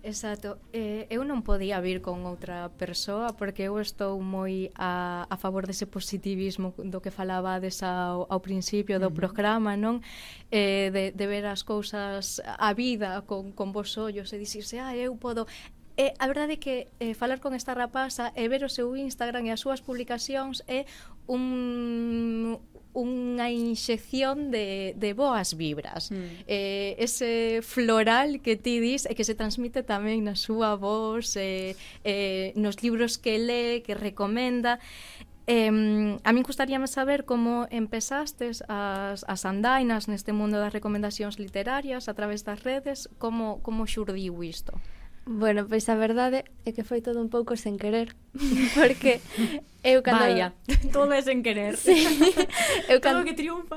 Exacto. 0.08 0.58
Eh, 0.72 1.06
eu 1.10 1.28
non 1.28 1.44
podía 1.44 1.84
vir 1.84 2.00
con 2.00 2.24
outra 2.24 2.72
persoa 2.80 3.36
porque 3.36 3.68
eu 3.68 3.76
estou 3.76 4.16
moi 4.24 4.72
a, 4.80 5.28
a 5.28 5.36
favor 5.36 5.68
dese 5.68 5.84
positivismo 5.84 6.72
do 6.80 7.04
que 7.04 7.12
falaba 7.12 7.60
desa 7.60 8.16
ao, 8.16 8.24
ao 8.32 8.40
principio 8.40 9.04
do 9.04 9.10
uh 9.10 9.12
-huh. 9.12 9.20
programa, 9.20 9.76
non? 9.76 10.00
Eh, 10.48 10.96
de, 10.96 11.12
de 11.12 11.26
ver 11.28 11.44
as 11.44 11.68
cousas 11.68 12.40
a 12.46 12.72
vida 12.72 13.28
con, 13.28 13.52
con 13.52 13.76
vos 13.76 14.00
ollos 14.00 14.32
e 14.32 14.40
dicirse, 14.40 14.80
ah, 14.80 14.96
eu 14.96 15.18
podo... 15.20 15.44
E 15.98 16.14
a 16.22 16.26
verdade 16.30 16.54
é 16.56 16.60
que 16.62 16.94
eh, 17.02 17.18
falar 17.18 17.42
con 17.42 17.58
esta 17.58 17.74
rapaza 17.74 18.30
e 18.38 18.46
ver 18.46 18.62
o 18.62 18.70
seu 18.70 18.94
Instagram 18.94 19.50
e 19.50 19.52
as 19.52 19.66
súas 19.66 19.82
publicacións 19.82 20.62
é 20.70 20.86
un 21.26 22.62
unha 22.98 23.54
inxección 23.54 24.50
de, 24.50 24.98
de 24.98 25.14
boas 25.14 25.54
vibras. 25.54 26.10
Mm. 26.10 26.50
Eh, 26.50 26.98
ese 26.98 27.62
floral 27.62 28.42
que 28.42 28.58
ti 28.58 28.82
dis 28.82 29.06
e 29.06 29.14
que 29.14 29.22
se 29.22 29.38
transmite 29.38 29.86
tamén 29.86 30.26
na 30.26 30.34
súa 30.34 30.74
voz, 30.74 31.38
eh, 31.38 31.78
eh, 32.02 32.58
nos 32.58 32.82
libros 32.82 33.22
que 33.22 33.38
lee, 33.38 33.86
que 33.86 33.94
recomenda. 33.94 34.82
Eh, 35.46 35.70
a 36.26 36.30
min 36.34 36.44
gustaríame 36.44 36.90
saber 36.90 37.24
como 37.24 37.70
empezastes 37.70 38.66
as, 38.66 39.22
as 39.30 39.42
andainas 39.46 40.10
neste 40.10 40.34
mundo 40.34 40.58
das 40.58 40.74
recomendacións 40.74 41.38
literarias 41.38 42.10
a 42.10 42.18
través 42.18 42.42
das 42.42 42.66
redes, 42.66 43.14
como, 43.22 43.62
como 43.62 43.86
xurdiu 43.86 44.42
isto? 44.42 44.74
Bueno, 45.28 45.68
pois 45.68 45.84
a 45.92 46.00
verdade 46.00 46.48
é 46.64 46.72
que 46.72 46.88
foi 46.88 47.04
todo 47.04 47.20
un 47.20 47.28
pouco 47.28 47.60
sen 47.60 47.76
querer, 47.76 48.16
porque 48.80 49.20
eu 49.84 50.00
cando... 50.00 50.24
Vaya, 50.24 50.56
todo 50.96 51.12
é 51.12 51.20
sen 51.20 51.44
querer. 51.44 51.76
Sí, 51.76 52.00
eu 52.88 53.04
cando... 53.04 53.20
Todo 53.22 53.28
que 53.28 53.36
triunfa. 53.36 53.76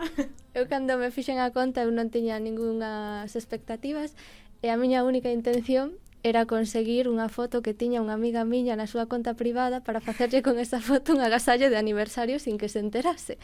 Eu 0.54 0.70
cando 0.70 0.94
me 0.94 1.10
fixen 1.10 1.42
a 1.42 1.50
conta 1.50 1.82
eu 1.82 1.90
non 1.90 2.06
tiña 2.06 2.38
ningunhas 2.38 3.34
expectativas 3.34 4.14
e 4.62 4.70
a 4.70 4.78
miña 4.78 5.02
única 5.02 5.34
intención 5.34 5.98
era 6.22 6.46
conseguir 6.46 7.08
unha 7.10 7.26
foto 7.26 7.64
que 7.64 7.74
tiña 7.74 7.98
unha 7.98 8.14
amiga 8.14 8.46
miña 8.46 8.78
na 8.78 8.86
súa 8.86 9.10
conta 9.10 9.34
privada 9.34 9.82
para 9.82 9.98
facerlle 9.98 10.40
con 10.46 10.56
esa 10.62 10.78
foto 10.78 11.16
un 11.16 11.20
agasallo 11.20 11.68
de 11.68 11.76
aniversario 11.76 12.38
sin 12.38 12.56
que 12.56 12.70
se 12.70 12.78
enterase. 12.78 13.36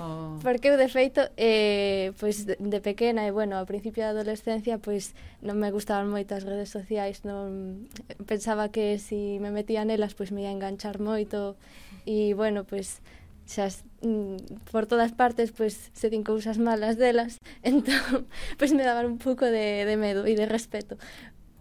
Oh. 0.00 0.40
Porque 0.40 0.72
eu, 0.72 0.80
de 0.80 0.88
feito, 0.88 1.28
eh, 1.36 2.16
pois 2.16 2.46
de, 2.46 2.56
de 2.56 2.80
pequena 2.80 3.26
e, 3.26 3.30
bueno, 3.30 3.60
ao 3.60 3.66
principio 3.68 4.06
da 4.06 4.16
adolescencia, 4.16 4.80
pois 4.80 5.12
non 5.44 5.60
me 5.60 5.68
gustaban 5.74 6.08
moito 6.08 6.32
as 6.32 6.48
redes 6.48 6.72
sociais, 6.72 7.26
non 7.28 7.84
pensaba 8.24 8.72
que 8.72 8.96
se 8.96 9.10
si 9.10 9.38
me 9.42 9.50
metía 9.50 9.84
nelas, 9.84 10.14
pois 10.14 10.30
me 10.30 10.46
ia 10.46 10.54
enganchar 10.54 11.02
moito 11.02 11.58
e, 12.06 12.32
bueno, 12.38 12.62
pois 12.64 13.02
xa 13.50 13.66
mm, 14.06 14.70
por 14.70 14.86
todas 14.86 15.10
partes 15.10 15.50
pois 15.50 15.90
se 15.90 16.06
din 16.06 16.22
cousas 16.22 16.62
malas 16.62 16.94
delas 16.94 17.42
entón 17.66 18.30
pois 18.54 18.70
me 18.70 18.86
daban 18.86 19.06
un 19.10 19.18
pouco 19.18 19.44
de, 19.44 19.82
de 19.82 19.96
medo 19.98 20.22
e 20.22 20.38
de 20.38 20.46
respeto 20.46 20.94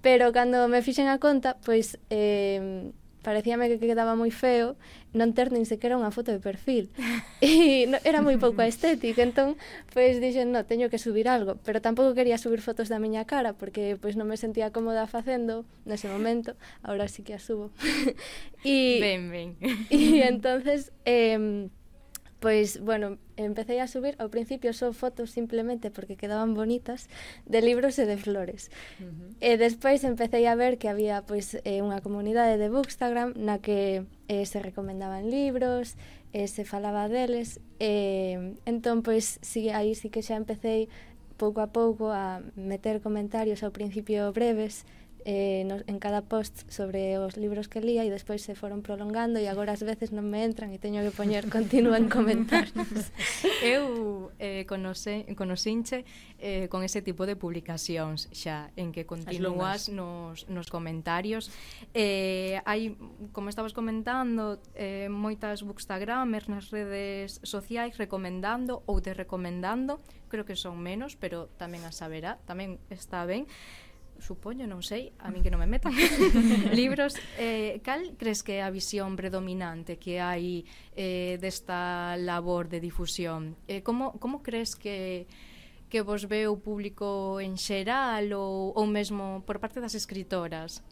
Pero 0.01 0.31
cando 0.31 0.67
me 0.67 0.81
fixen 0.81 1.07
a 1.07 1.19
conta, 1.19 1.57
pois 1.63 1.99
eh, 2.09 2.91
parecíame 3.21 3.67
que 3.67 3.79
quedaba 3.79 4.15
moi 4.15 4.31
feo 4.31 4.79
non 5.11 5.33
ter 5.33 5.49
nin 5.49 5.65
sequera 5.65 5.97
unha 5.97 6.13
foto 6.13 6.31
de 6.31 6.39
perfil. 6.39 6.87
E 7.43 7.87
no, 7.87 7.97
era 8.03 8.19
moi 8.21 8.35
pouco 8.39 8.61
estético, 8.63 9.19
entón, 9.23 9.55
pois 9.95 10.19
dixen, 10.19 10.51
no, 10.51 10.63
teño 10.67 10.91
que 10.91 10.99
subir 10.99 11.27
algo, 11.27 11.55
pero 11.63 11.83
tampouco 11.83 12.15
quería 12.15 12.37
subir 12.39 12.61
fotos 12.63 12.87
da 12.91 12.99
miña 12.99 13.23
cara 13.27 13.55
porque 13.55 13.95
pois 13.99 14.15
non 14.15 14.27
me 14.27 14.39
sentía 14.39 14.71
cómoda 14.71 15.07
facendo 15.07 15.63
nese 15.83 16.07
momento, 16.07 16.55
agora 16.83 17.07
sí 17.07 17.23
que 17.23 17.35
a 17.35 17.41
subo. 17.41 17.71
e 18.63 18.99
ben, 19.03 19.31
ben. 19.31 19.49
E 19.91 20.23
entonces 20.23 20.91
eh 21.03 21.67
Pois, 22.39 22.79
bueno, 22.79 23.17
empecé 23.35 23.81
a 23.81 23.87
subir, 23.87 24.15
ao 24.15 24.31
principio 24.31 24.71
só 24.71 24.95
fotos 24.95 25.27
simplemente 25.35 25.91
porque 25.91 26.15
quedaban 26.15 26.55
bonitas, 26.55 27.11
de 27.43 27.59
libros 27.59 27.99
e 27.99 28.07
de 28.07 28.15
flores. 28.15 28.71
Uh 28.99 29.11
-huh. 29.11 29.35
E 29.43 29.49
eh, 29.53 29.57
despois 29.59 30.07
empecé 30.07 30.47
a 30.47 30.55
ver 30.55 30.79
que 30.79 30.87
había 30.87 31.27
pois 31.27 31.59
eh, 31.67 31.83
unha 31.83 31.99
comunidade 31.99 32.55
de 32.55 32.71
Bookstagram 32.71 33.35
na 33.35 33.59
que 33.59 34.07
eh, 34.31 34.47
se 34.47 34.63
recomendaban 34.63 35.27
libros, 35.27 35.99
eh, 36.31 36.47
se 36.47 36.63
falaba 36.63 37.11
deles, 37.11 37.59
eh, 37.83 38.55
entón, 38.63 39.03
pois, 39.03 39.43
si, 39.43 39.67
aí 39.75 39.91
sí 39.91 40.07
si 40.07 40.13
que 40.13 40.23
xa 40.23 40.39
empecé 40.39 40.87
pouco 41.35 41.59
a 41.59 41.71
pouco 41.75 42.11
a 42.15 42.39
meter 42.55 43.03
comentarios 43.03 43.63
ao 43.63 43.75
principio 43.75 44.31
breves 44.31 44.87
eh, 45.25 45.63
no, 45.65 45.81
en 45.85 45.99
cada 45.99 46.21
post 46.21 46.69
sobre 46.71 47.17
os 47.17 47.37
libros 47.37 47.67
que 47.67 47.81
lía 47.81 48.03
e 48.03 48.09
despois 48.09 48.41
se 48.43 48.55
foron 48.55 48.81
prolongando 48.81 49.39
e 49.39 49.47
agora 49.51 49.75
ás 49.75 49.83
veces 49.83 50.15
non 50.15 50.27
me 50.27 50.43
entran 50.43 50.71
e 50.71 50.79
teño 50.79 51.03
que 51.03 51.11
poñer 51.11 51.47
continúa 51.55 51.99
en 51.99 52.07
comentarios. 52.07 53.11
Eu 53.63 54.31
eh, 54.39 54.63
conoce, 54.65 55.27
conocinche 55.35 56.05
eh, 56.39 56.67
con 56.71 56.83
ese 56.83 57.01
tipo 57.03 57.27
de 57.27 57.35
publicacións 57.35 58.31
xa 58.31 58.71
en 58.79 58.95
que 58.95 59.03
continúas 59.03 59.91
nos, 59.91 60.47
nos 60.47 60.67
comentarios. 60.71 61.51
Eh, 61.93 62.61
hai, 62.63 62.95
como 63.35 63.51
estabas 63.51 63.75
comentando, 63.75 64.59
eh, 64.75 65.11
moitas 65.11 65.61
bookstagramers 65.65 66.47
nas 66.47 66.71
redes 66.71 67.43
sociais 67.43 67.99
recomendando 67.99 68.81
ou 68.87 69.03
te 69.03 69.11
recomendando, 69.11 69.99
creo 70.29 70.45
que 70.45 70.55
son 70.55 70.79
menos, 70.79 71.19
pero 71.19 71.51
tamén 71.59 71.83
a 71.83 71.91
saberá, 71.91 72.39
tamén 72.47 72.79
está 72.87 73.25
ben 73.27 73.49
supoño, 74.21 74.67
non 74.67 74.83
sei, 74.83 75.11
a 75.19 75.31
min 75.31 75.41
que 75.41 75.51
non 75.51 75.59
me 75.59 75.67
metan, 75.67 75.91
libros, 76.79 77.15
eh, 77.39 77.79
cal 77.81 78.15
crees 78.19 78.43
que 78.43 78.59
é 78.59 78.61
a 78.61 78.69
visión 78.69 79.15
predominante 79.15 79.97
que 79.97 80.19
hai 80.19 80.63
eh, 80.95 81.39
desta 81.41 82.15
labor 82.19 82.67
de 82.67 82.79
difusión? 82.79 83.55
Eh, 83.67 83.81
como, 83.81 84.19
como 84.19 84.43
crees 84.43 84.75
que 84.75 85.27
que 85.89 86.01
vos 86.01 86.29
ve 86.29 86.45
o 86.45 86.61
público 86.61 87.41
en 87.41 87.57
xeral 87.57 88.29
ou, 88.37 88.77
ou 88.77 88.85
mesmo 88.85 89.41
por 89.49 89.57
parte 89.57 89.81
das 89.81 89.97
escritoras? 89.97 90.85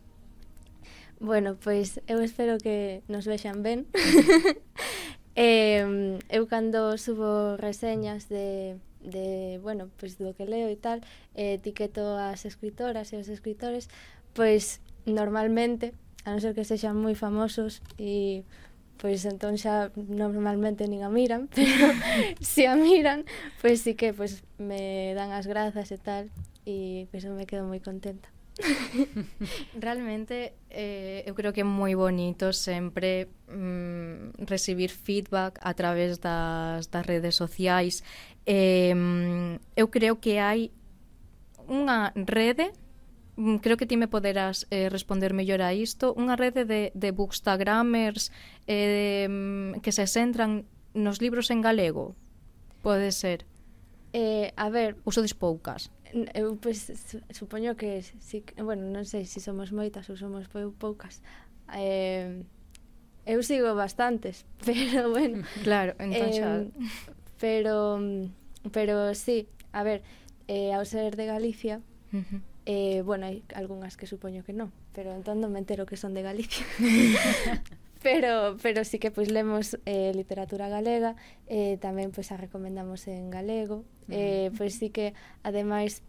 Bueno, 1.22 1.58
pois 1.62 2.02
eu 2.10 2.22
espero 2.22 2.58
que 2.58 3.06
nos 3.08 3.30
vexan 3.30 3.62
ben. 3.62 3.86
eh, 5.38 6.18
eu 6.30 6.44
cando 6.50 6.98
subo 6.98 7.58
reseñas 7.58 8.26
de 8.30 8.82
de, 9.08 9.60
bueno, 9.64 9.88
pois 9.96 10.20
do 10.20 10.36
que 10.36 10.44
leo 10.44 10.68
e 10.68 10.76
tal, 10.76 11.00
eh, 11.34 11.56
etiqueto 11.56 12.04
as 12.20 12.44
escritoras 12.44 13.16
e 13.16 13.18
os 13.18 13.32
escritores, 13.32 13.88
pois 14.36 14.84
normalmente, 15.08 15.96
a 16.28 16.36
non 16.36 16.44
ser 16.44 16.52
que 16.52 16.68
sexan 16.68 17.00
moi 17.00 17.16
famosos 17.16 17.80
e 17.96 18.44
pois 19.00 19.24
entón 19.24 19.56
xa 19.56 19.94
normalmente 19.96 20.90
nin 20.90 21.06
a 21.06 21.10
miran, 21.10 21.48
pero 21.56 21.94
se 22.44 22.68
a 22.68 22.76
miran, 22.76 23.24
pois 23.64 23.80
sí 23.82 23.96
que 23.96 24.12
pois 24.12 24.44
me 24.60 25.16
dan 25.16 25.32
as 25.32 25.48
grazas 25.48 25.88
e 25.94 26.00
tal 26.02 26.28
e 26.68 27.08
pois 27.14 27.24
eu 27.24 27.32
me 27.32 27.48
quedo 27.48 27.64
moi 27.64 27.80
contenta. 27.80 28.28
Realmente 29.80 30.58
eh, 30.70 31.22
eu 31.30 31.38
creo 31.38 31.54
que 31.54 31.62
é 31.62 31.68
moi 31.68 31.94
bonito 31.94 32.50
sempre 32.54 33.30
mm, 33.46 34.44
recibir 34.50 34.90
feedback 34.90 35.62
a 35.62 35.78
través 35.78 36.18
das, 36.18 36.90
das 36.90 37.06
redes 37.06 37.38
sociais 37.38 38.02
Eh, 38.48 38.96
eu 39.76 39.92
creo 39.92 40.24
que 40.24 40.40
hai 40.40 40.72
unha 41.68 42.16
rede 42.16 42.72
mm, 43.36 43.60
creo 43.60 43.76
que 43.76 43.86
ti 43.86 44.00
me 44.00 44.08
poderás 44.08 44.66
eh, 44.72 44.88
responder 44.88 45.36
mellor 45.36 45.60
a 45.60 45.76
isto, 45.76 46.16
unha 46.16 46.40
rede 46.40 46.64
de, 46.64 46.96
de 46.96 47.10
bookstagramers 47.12 48.32
eh, 48.66 49.28
que 49.84 49.92
se 49.92 50.08
centran 50.08 50.64
nos 50.96 51.20
libros 51.20 51.52
en 51.52 51.60
galego, 51.62 52.16
pode 52.82 53.12
ser? 53.12 53.46
Eh, 54.14 54.56
a 54.56 54.72
ver... 54.72 54.96
Uso 55.04 55.22
dispoucas. 55.22 55.92
Eu, 56.34 56.56
pois, 56.56 56.88
pues, 56.88 57.20
supoño 57.36 57.76
que, 57.76 58.02
si, 58.02 58.44
bueno, 58.58 58.88
non 58.88 59.04
sei 59.04 59.28
se 59.28 59.38
si 59.38 59.40
somos 59.44 59.76
moitas 59.76 60.08
ou 60.08 60.16
somos 60.16 60.48
poucas. 60.80 61.20
Eh, 61.76 62.42
eu 63.28 63.44
sigo 63.44 63.76
bastantes, 63.76 64.48
pero, 64.66 65.12
bueno... 65.12 65.44
Claro, 65.62 65.94
entón 66.00 66.32
xa... 66.32 66.64
Eh, 66.64 67.17
Pero, 67.40 67.98
mm, 68.00 68.72
pero 68.72 69.14
sí, 69.16 69.48
a 69.72 69.84
ver, 69.84 70.02
eh, 70.48 70.74
ao 70.74 70.86
ser 70.86 71.16
de 71.16 71.26
Galicia, 71.26 71.82
uh 72.14 72.18
-huh. 72.18 72.42
eh, 72.66 73.02
bueno, 73.02 73.28
hai 73.28 73.44
algunhas 73.54 73.98
que 73.98 74.08
supoño 74.08 74.44
que 74.44 74.54
non, 74.54 74.72
pero 74.96 75.14
entón 75.14 75.40
non 75.44 75.54
me 75.54 75.60
entero 75.60 75.86
que 75.86 75.98
son 76.00 76.14
de 76.14 76.24
Galicia. 76.24 76.66
pero, 78.02 78.58
pero 78.62 78.84
sí 78.84 79.00
que 79.00 79.12
pois 79.12 79.30
lemos 79.30 79.78
eh, 79.86 80.12
literatura 80.16 80.70
galega, 80.70 81.16
eh, 81.48 81.78
tamén 81.78 82.10
pois 82.16 82.32
a 82.32 82.38
recomendamos 82.40 83.06
en 83.12 83.30
galego, 83.30 83.84
eh, 84.10 84.50
pois 84.56 84.80
sí 84.80 84.90
que 84.90 85.14
ademais 85.44 86.02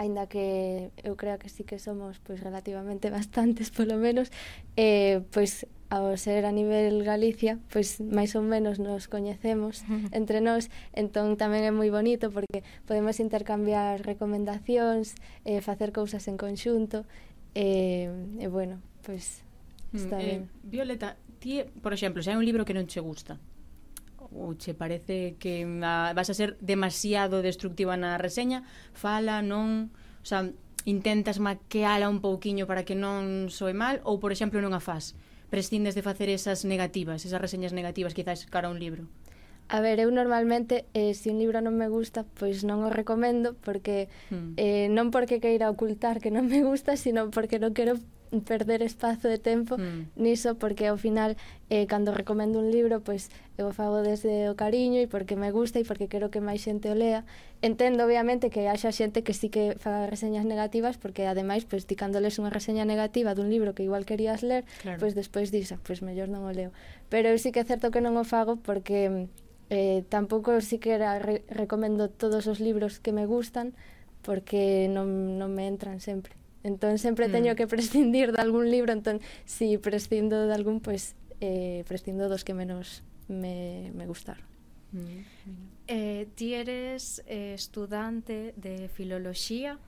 aínda 0.00 0.26
que 0.32 0.88
eu 1.04 1.12
creo 1.20 1.36
que 1.36 1.52
sí 1.52 1.62
que 1.64 1.76
somos 1.76 2.16
pois 2.24 2.40
relativamente 2.40 3.12
bastantes 3.12 3.68
polo 3.68 4.00
menos 4.00 4.32
eh, 4.80 5.20
pois 5.28 5.68
ao 5.90 6.14
ser 6.14 6.46
a 6.46 6.54
nivel 6.54 7.02
Galicia, 7.02 7.58
pois 7.66 7.98
máis 7.98 8.38
ou 8.38 8.46
menos 8.46 8.78
nos 8.78 9.10
coñecemos 9.10 9.82
entre 10.14 10.38
nós, 10.38 10.70
entón 10.94 11.34
tamén 11.34 11.66
é 11.66 11.74
moi 11.74 11.90
bonito 11.90 12.30
porque 12.30 12.62
podemos 12.86 13.18
intercambiar 13.18 14.06
recomendacións, 14.06 15.18
eh, 15.42 15.58
facer 15.58 15.90
cousas 15.90 16.30
en 16.30 16.38
conxunto, 16.38 17.02
e, 17.58 18.06
eh, 18.06 18.38
e 18.38 18.46
eh, 18.46 18.48
bueno, 18.48 18.78
pois 19.02 19.42
está 19.90 20.22
ben. 20.22 20.24
eh, 20.24 20.38
ben. 20.46 20.50
Violeta, 20.62 21.18
ti, 21.42 21.66
por 21.82 21.90
exemplo, 21.90 22.22
se 22.22 22.30
hai 22.30 22.38
un 22.38 22.46
libro 22.46 22.62
que 22.62 22.72
non 22.72 22.86
che 22.86 23.02
gusta, 23.02 23.42
ou 24.30 24.54
che 24.54 24.78
parece 24.78 25.34
que 25.42 25.66
a, 25.82 26.14
vas 26.14 26.30
a 26.30 26.38
ser 26.38 26.54
demasiado 26.62 27.42
destructiva 27.42 27.98
na 27.98 28.14
reseña, 28.14 28.62
fala, 28.94 29.42
non... 29.42 29.90
O 30.20 30.28
sea, 30.28 30.52
intentas 30.84 31.40
maqueala 31.40 32.08
un 32.08 32.20
pouquiño 32.20 32.66
para 32.66 32.84
que 32.84 32.94
non 32.94 33.48
soe 33.52 33.74
mal 33.74 34.00
ou, 34.06 34.22
por 34.22 34.32
exemplo, 34.32 34.62
non 34.62 34.72
a 34.72 34.80
faz? 34.80 35.18
prescindes 35.50 35.94
de 35.94 36.02
facer 36.02 36.30
esas 36.30 36.64
negativas, 36.64 37.26
esas 37.26 37.40
reseñas 37.42 37.74
negativas 37.74 38.14
quizás 38.14 38.46
cara 38.46 38.68
a 38.68 38.70
un 38.70 38.78
libro? 38.78 39.04
A 39.70 39.78
ver, 39.78 40.02
eu 40.02 40.10
normalmente, 40.10 40.86
eh, 40.98 41.14
se 41.14 41.22
si 41.22 41.30
un 41.30 41.38
libro 41.38 41.62
non 41.62 41.78
me 41.78 41.86
gusta, 41.86 42.26
pois 42.38 42.66
non 42.66 42.82
o 42.82 42.90
recomendo, 42.90 43.54
porque 43.62 44.10
mm. 44.34 44.58
eh, 44.58 44.86
non 44.90 45.14
porque 45.14 45.38
queira 45.38 45.70
ocultar 45.70 46.18
que 46.18 46.34
non 46.34 46.50
me 46.50 46.66
gusta, 46.66 46.98
sino 46.98 47.30
porque 47.30 47.62
non 47.62 47.70
quero 47.70 47.94
perder 48.38 48.82
espazo 48.82 49.26
de 49.26 49.38
tempo 49.38 49.74
mm. 49.74 50.14
niso 50.14 50.54
porque 50.54 50.86
ao 50.86 50.94
final 50.94 51.34
eh, 51.66 51.90
cando 51.90 52.14
recomendo 52.14 52.62
un 52.62 52.70
libro 52.70 53.02
pois 53.02 53.26
eu 53.58 53.66
o 53.66 53.74
fago 53.74 54.06
desde 54.06 54.46
o 54.46 54.54
cariño 54.54 55.02
e 55.02 55.10
porque 55.10 55.34
me 55.34 55.50
gusta 55.50 55.82
e 55.82 55.84
porque 55.84 56.06
quero 56.06 56.30
que 56.30 56.38
máis 56.38 56.62
xente 56.62 56.86
o 56.86 56.94
lea 56.94 57.26
entendo 57.58 58.06
obviamente 58.06 58.46
que 58.54 58.70
haxa 58.70 58.94
xente 58.94 59.26
que 59.26 59.34
sí 59.34 59.50
que 59.50 59.74
faga 59.82 60.06
reseñas 60.06 60.46
negativas 60.46 60.94
porque 60.94 61.26
ademais 61.26 61.66
pois 61.66 61.90
ti 61.90 61.98
cando 61.98 62.22
les 62.22 62.38
unha 62.38 62.54
reseña 62.54 62.86
negativa 62.86 63.34
dun 63.34 63.50
libro 63.50 63.74
que 63.74 63.82
igual 63.82 64.06
querías 64.06 64.46
ler 64.46 64.62
claro. 64.86 65.02
pois 65.02 65.18
despois 65.18 65.50
disa 65.50 65.82
pois 65.82 65.98
mellor 65.98 66.30
non 66.30 66.46
o 66.46 66.54
leo 66.54 66.70
pero 67.10 67.34
eu 67.34 67.36
sí 67.36 67.50
que 67.50 67.60
é 67.60 67.66
certo 67.66 67.90
que 67.90 67.98
non 67.98 68.14
o 68.14 68.22
fago 68.22 68.62
porque 68.62 69.26
eh, 69.74 70.06
tampouco 70.06 70.54
sí 70.62 70.78
que 70.78 70.94
re 70.96 71.42
recomendo 71.50 72.06
todos 72.06 72.46
os 72.46 72.62
libros 72.62 73.02
que 73.02 73.10
me 73.10 73.26
gustan 73.26 73.74
porque 74.22 74.86
non, 74.86 75.34
non 75.34 75.50
me 75.50 75.66
entran 75.66 75.98
sempre 75.98 76.39
Entón 76.62 76.98
sempre 76.98 77.28
mm. 77.28 77.32
teño 77.32 77.56
que 77.56 77.66
prescindir 77.74 78.32
de 78.32 78.40
algún 78.40 78.70
libro, 78.70 78.92
entón 78.92 79.20
si 79.44 79.78
prescindo 79.78 80.46
de 80.46 80.54
algún, 80.54 80.80
pois 80.80 81.14
pues, 81.14 81.40
eh, 81.40 81.84
prescindo 81.88 82.28
dos 82.28 82.44
que 82.44 82.54
menos 82.54 83.02
me, 83.28 83.92
me 83.94 84.06
gustaron. 84.06 84.44
Mm, 84.92 84.98
mm. 84.98 85.70
Eh, 85.88 86.28
ti 86.34 86.54
eres 86.54 87.22
eh, 87.26 87.54
estudante 87.54 88.54
de 88.56 88.88
filoloxía, 88.88 89.78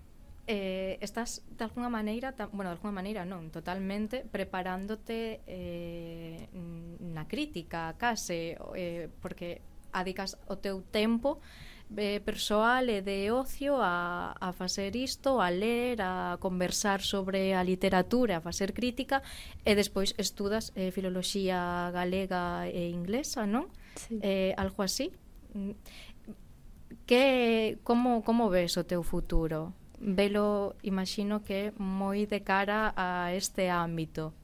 eh, 0.46 0.98
estás 1.00 1.42
de 1.56 1.64
alguna 1.64 1.88
maneira, 1.88 2.32
ta, 2.32 2.46
bueno, 2.46 2.70
de 2.70 2.74
alguna 2.74 2.92
maneira 2.92 3.22
non, 3.24 3.54
totalmente 3.54 4.26
preparándote 4.26 5.38
eh, 5.46 6.50
na 6.98 7.30
crítica, 7.30 7.94
case, 7.94 8.58
eh, 8.74 9.06
porque 9.22 9.62
adicas 9.94 10.42
o 10.50 10.58
teu 10.58 10.82
tempo 10.82 11.38
a 11.38 11.62
eh, 11.96 12.20
persoal 12.24 12.88
e 12.88 13.02
de 13.02 13.30
ocio 13.30 13.78
a, 13.80 14.32
a 14.38 14.52
facer 14.52 14.96
isto, 14.96 15.40
a 15.40 15.50
ler, 15.50 16.00
a 16.02 16.38
conversar 16.40 17.00
sobre 17.00 17.54
a 17.54 17.62
literatura, 17.64 18.38
a 18.38 18.40
facer 18.40 18.72
crítica 18.72 19.22
e 19.64 19.74
despois 19.74 20.14
estudas 20.16 20.72
eh, 20.74 20.90
filoloxía 20.90 21.90
galega 21.92 22.68
e 22.68 22.90
inglesa, 22.90 23.46
non? 23.46 23.68
Sí. 23.96 24.18
Eh, 24.22 24.52
algo 24.56 24.82
así. 24.82 25.12
Que 27.06 27.78
como 27.82 28.22
como 28.22 28.48
ves 28.48 28.76
o 28.76 28.84
teu 28.84 29.02
futuro? 29.02 29.72
Velo, 30.02 30.74
imagino 30.82 31.44
que 31.46 31.70
moi 31.78 32.26
de 32.26 32.42
cara 32.42 32.90
a 32.96 33.30
este 33.36 33.70
ámbito. 33.70 34.34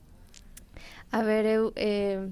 A 1.10 1.22
ver, 1.24 1.46
eu 1.46 1.72
eh, 1.74 2.28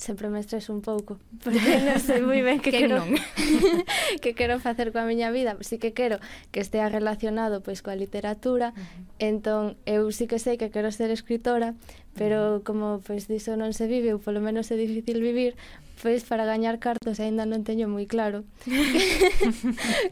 sempre 0.00 0.32
me 0.32 0.40
estreso 0.40 0.72
un 0.72 0.80
pouco, 0.80 1.20
porque 1.44 1.60
non 1.84 2.00
sei 2.00 2.24
moi 2.24 2.40
ben 2.40 2.58
que, 2.64 2.72
que 2.72 2.88
quero 2.88 3.04
que 4.24 4.32
quero 4.32 4.56
facer 4.56 4.96
coa 4.96 5.04
miña 5.04 5.28
vida, 5.28 5.60
si 5.60 5.76
que 5.76 5.92
quero 5.92 6.16
que 6.48 6.64
estea 6.64 6.88
relacionado 6.88 7.60
pois 7.60 7.84
coa 7.84 7.92
literatura, 7.92 8.72
uh 8.72 8.80
-huh. 8.80 9.04
entón 9.20 9.62
eu 9.84 10.08
si 10.08 10.24
que 10.24 10.40
sei 10.40 10.56
que 10.56 10.72
quero 10.72 10.88
ser 10.88 11.12
escritora, 11.12 11.76
pero 12.14 12.62
como 12.64 13.00
pois 13.06 13.28
diso 13.30 13.54
non 13.54 13.70
se 13.72 13.86
vive 13.86 14.12
ou 14.12 14.22
polo 14.22 14.42
menos 14.42 14.70
é 14.70 14.76
difícil 14.76 15.22
vivir, 15.22 15.54
pois 16.02 16.24
para 16.24 16.44
gañar 16.44 16.80
cartos 16.80 17.20
aínda 17.20 17.44
non 17.44 17.62
teño 17.62 17.86
moi 17.86 18.08
claro 18.08 18.42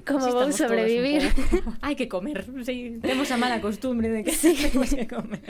como 0.04 0.20
si 0.20 0.30
vou 0.30 0.52
sobrevivir. 0.52 1.32
Hai 1.84 1.96
que 1.96 2.06
comer, 2.06 2.44
sí, 2.62 3.00
temos 3.00 3.32
a 3.32 3.40
mala 3.40 3.61
costumbre 3.64 4.12
de 4.12 4.22
que 4.22 4.32
sí. 4.32 4.54
temos 4.68 4.92
que 4.92 5.08
comer. 5.08 5.42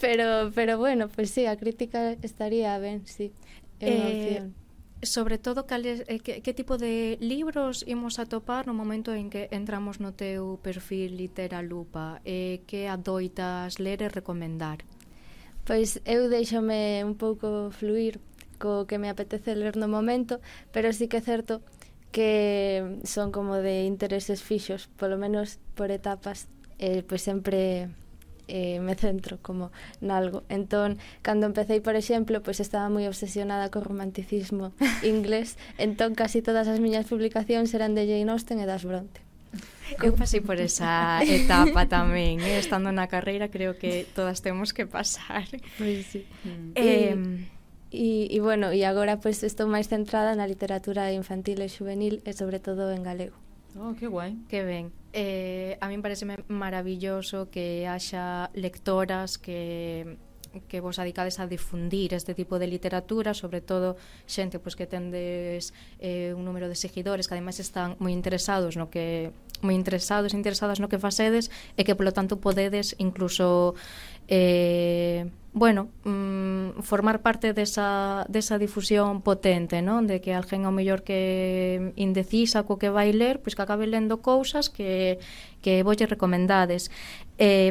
Pero 0.00 0.52
pero 0.52 0.76
bueno, 0.78 1.08
pois 1.08 1.28
pues 1.28 1.30
sí, 1.32 1.46
a 1.48 1.56
crítica 1.56 2.14
estaría 2.22 2.76
ben, 2.78 3.02
sí. 3.08 3.32
É 3.80 3.88
unha 3.88 4.08
eh, 4.08 4.14
opción. 4.14 4.46
Sobre 4.98 5.38
todo 5.38 5.70
cales 5.70 6.02
eh, 6.10 6.18
que, 6.18 6.42
que 6.42 6.52
tipo 6.52 6.74
de 6.74 7.16
libros 7.22 7.86
imos 7.86 8.18
topar 8.26 8.66
no 8.66 8.74
momento 8.74 9.14
en 9.14 9.30
que 9.30 9.46
entramos 9.54 10.02
no 10.02 10.10
teu 10.10 10.58
perfil 10.58 11.14
literalupa, 11.14 12.20
eh, 12.26 12.66
que 12.66 12.90
adoitas 12.90 13.78
ler 13.78 14.02
e 14.02 14.08
recomendar? 14.10 14.82
Pois 15.68 16.00
eu 16.08 16.32
deixome 16.32 17.04
un 17.04 17.12
pouco 17.12 17.68
fluir 17.76 18.24
co 18.56 18.88
que 18.88 18.96
me 18.96 19.12
apetece 19.12 19.52
ler 19.52 19.76
no 19.76 19.84
momento, 19.84 20.40
pero 20.72 20.96
sí 20.96 21.12
que 21.12 21.20
é 21.20 21.28
certo 21.30 21.60
que 22.08 23.04
son 23.04 23.28
como 23.36 23.60
de 23.60 23.84
intereses 23.84 24.40
fixos, 24.40 24.88
polo 24.96 25.20
menos 25.20 25.60
por 25.76 25.92
etapas, 25.92 26.48
eh, 26.80 27.04
pois 27.04 27.20
sempre 27.20 27.92
eh, 28.48 28.80
me 28.80 28.96
centro 28.96 29.44
como 29.44 29.68
nalgo. 30.00 30.40
Entón, 30.48 30.96
cando 31.20 31.44
empecé, 31.44 31.84
por 31.84 32.00
exemplo, 32.00 32.40
pois 32.40 32.64
estaba 32.64 32.88
moi 32.88 33.04
obsesionada 33.04 33.68
co 33.68 33.84
romanticismo 33.84 34.72
inglés, 35.04 35.60
entón 35.76 36.16
casi 36.16 36.40
todas 36.40 36.64
as 36.64 36.80
miñas 36.80 37.04
publicacións 37.12 37.76
eran 37.76 37.92
de 37.92 38.08
Jane 38.08 38.32
Austen 38.32 38.56
e 38.56 38.64
das 38.64 38.88
Bronte. 38.88 39.27
Eu 40.04 40.12
pasei 40.12 40.40
por 40.44 40.60
esa 40.60 41.20
etapa 41.24 41.88
tamén, 41.88 42.44
eh? 42.44 42.60
estando 42.60 42.92
na 42.92 43.08
carreira 43.08 43.48
creo 43.48 43.80
que 43.80 44.04
todas 44.12 44.44
temos 44.44 44.76
que 44.76 44.84
pasar. 44.84 45.48
Pois 45.80 46.04
sí. 46.06 46.28
Mm. 46.44 46.72
Eh, 46.76 47.16
E, 47.90 48.28
e 48.28 48.40
bueno, 48.40 48.72
e 48.72 48.84
agora 48.84 49.16
pois 49.16 49.40
pues, 49.40 49.48
estou 49.48 49.64
máis 49.64 49.88
centrada 49.88 50.36
na 50.36 50.44
literatura 50.44 51.08
infantil 51.08 51.64
e 51.64 51.72
juvenil 51.72 52.20
e 52.28 52.36
sobre 52.36 52.60
todo 52.60 52.92
en 52.92 53.00
galego. 53.00 53.36
Oh, 53.80 53.96
que 53.96 54.06
guai. 54.12 54.36
Que 54.48 54.60
ben. 54.60 54.92
Eh, 55.16 55.80
a 55.80 55.88
min 55.88 56.04
pareceme 56.04 56.44
maravilloso 56.52 57.48
que 57.48 57.88
haxa 57.88 58.52
lectoras 58.52 59.40
que 59.40 60.20
que 60.66 60.80
vos 60.80 60.98
adicades 60.98 61.38
a 61.38 61.46
difundir 61.46 62.14
este 62.14 62.34
tipo 62.34 62.58
de 62.58 62.66
literatura, 62.66 63.34
sobre 63.34 63.60
todo 63.60 63.94
xente 64.26 64.58
pois, 64.58 64.74
que 64.74 64.90
tendes 64.90 65.76
eh, 66.02 66.34
un 66.34 66.42
número 66.42 66.66
de 66.66 66.74
seguidores 66.74 67.28
que 67.30 67.34
ademais 67.38 67.62
están 67.62 67.94
moi 68.02 68.10
interesados 68.10 68.74
no 68.74 68.90
que 68.90 69.30
moi 69.62 69.74
interesados 69.74 70.34
e 70.34 70.36
interesadas 70.38 70.82
no 70.82 70.90
que 70.90 70.98
facedes 70.98 71.52
e 71.78 71.86
que 71.86 71.94
polo 71.94 72.10
tanto 72.10 72.42
podedes 72.42 72.98
incluso 72.98 73.78
eh, 74.28 75.30
bueno, 75.58 75.88
mm, 76.04 76.82
formar 76.82 77.20
parte 77.22 77.52
desa, 77.52 78.24
desa 78.28 78.58
difusión 78.58 79.22
potente, 79.22 79.82
non? 79.82 80.06
De 80.06 80.20
que 80.22 80.36
alguén 80.36 80.68
ao 80.68 80.76
mellor 80.76 81.02
que 81.02 81.90
indecisa 81.98 82.62
co 82.62 82.78
que 82.78 82.92
vai 82.92 83.10
ler, 83.10 83.42
pois 83.42 83.56
que 83.56 83.64
acabe 83.64 83.88
lendo 83.90 84.22
cousas 84.22 84.70
que, 84.70 85.18
que 85.64 85.82
volle 85.82 86.06
recomendades. 86.06 86.92
Eh, 87.38 87.70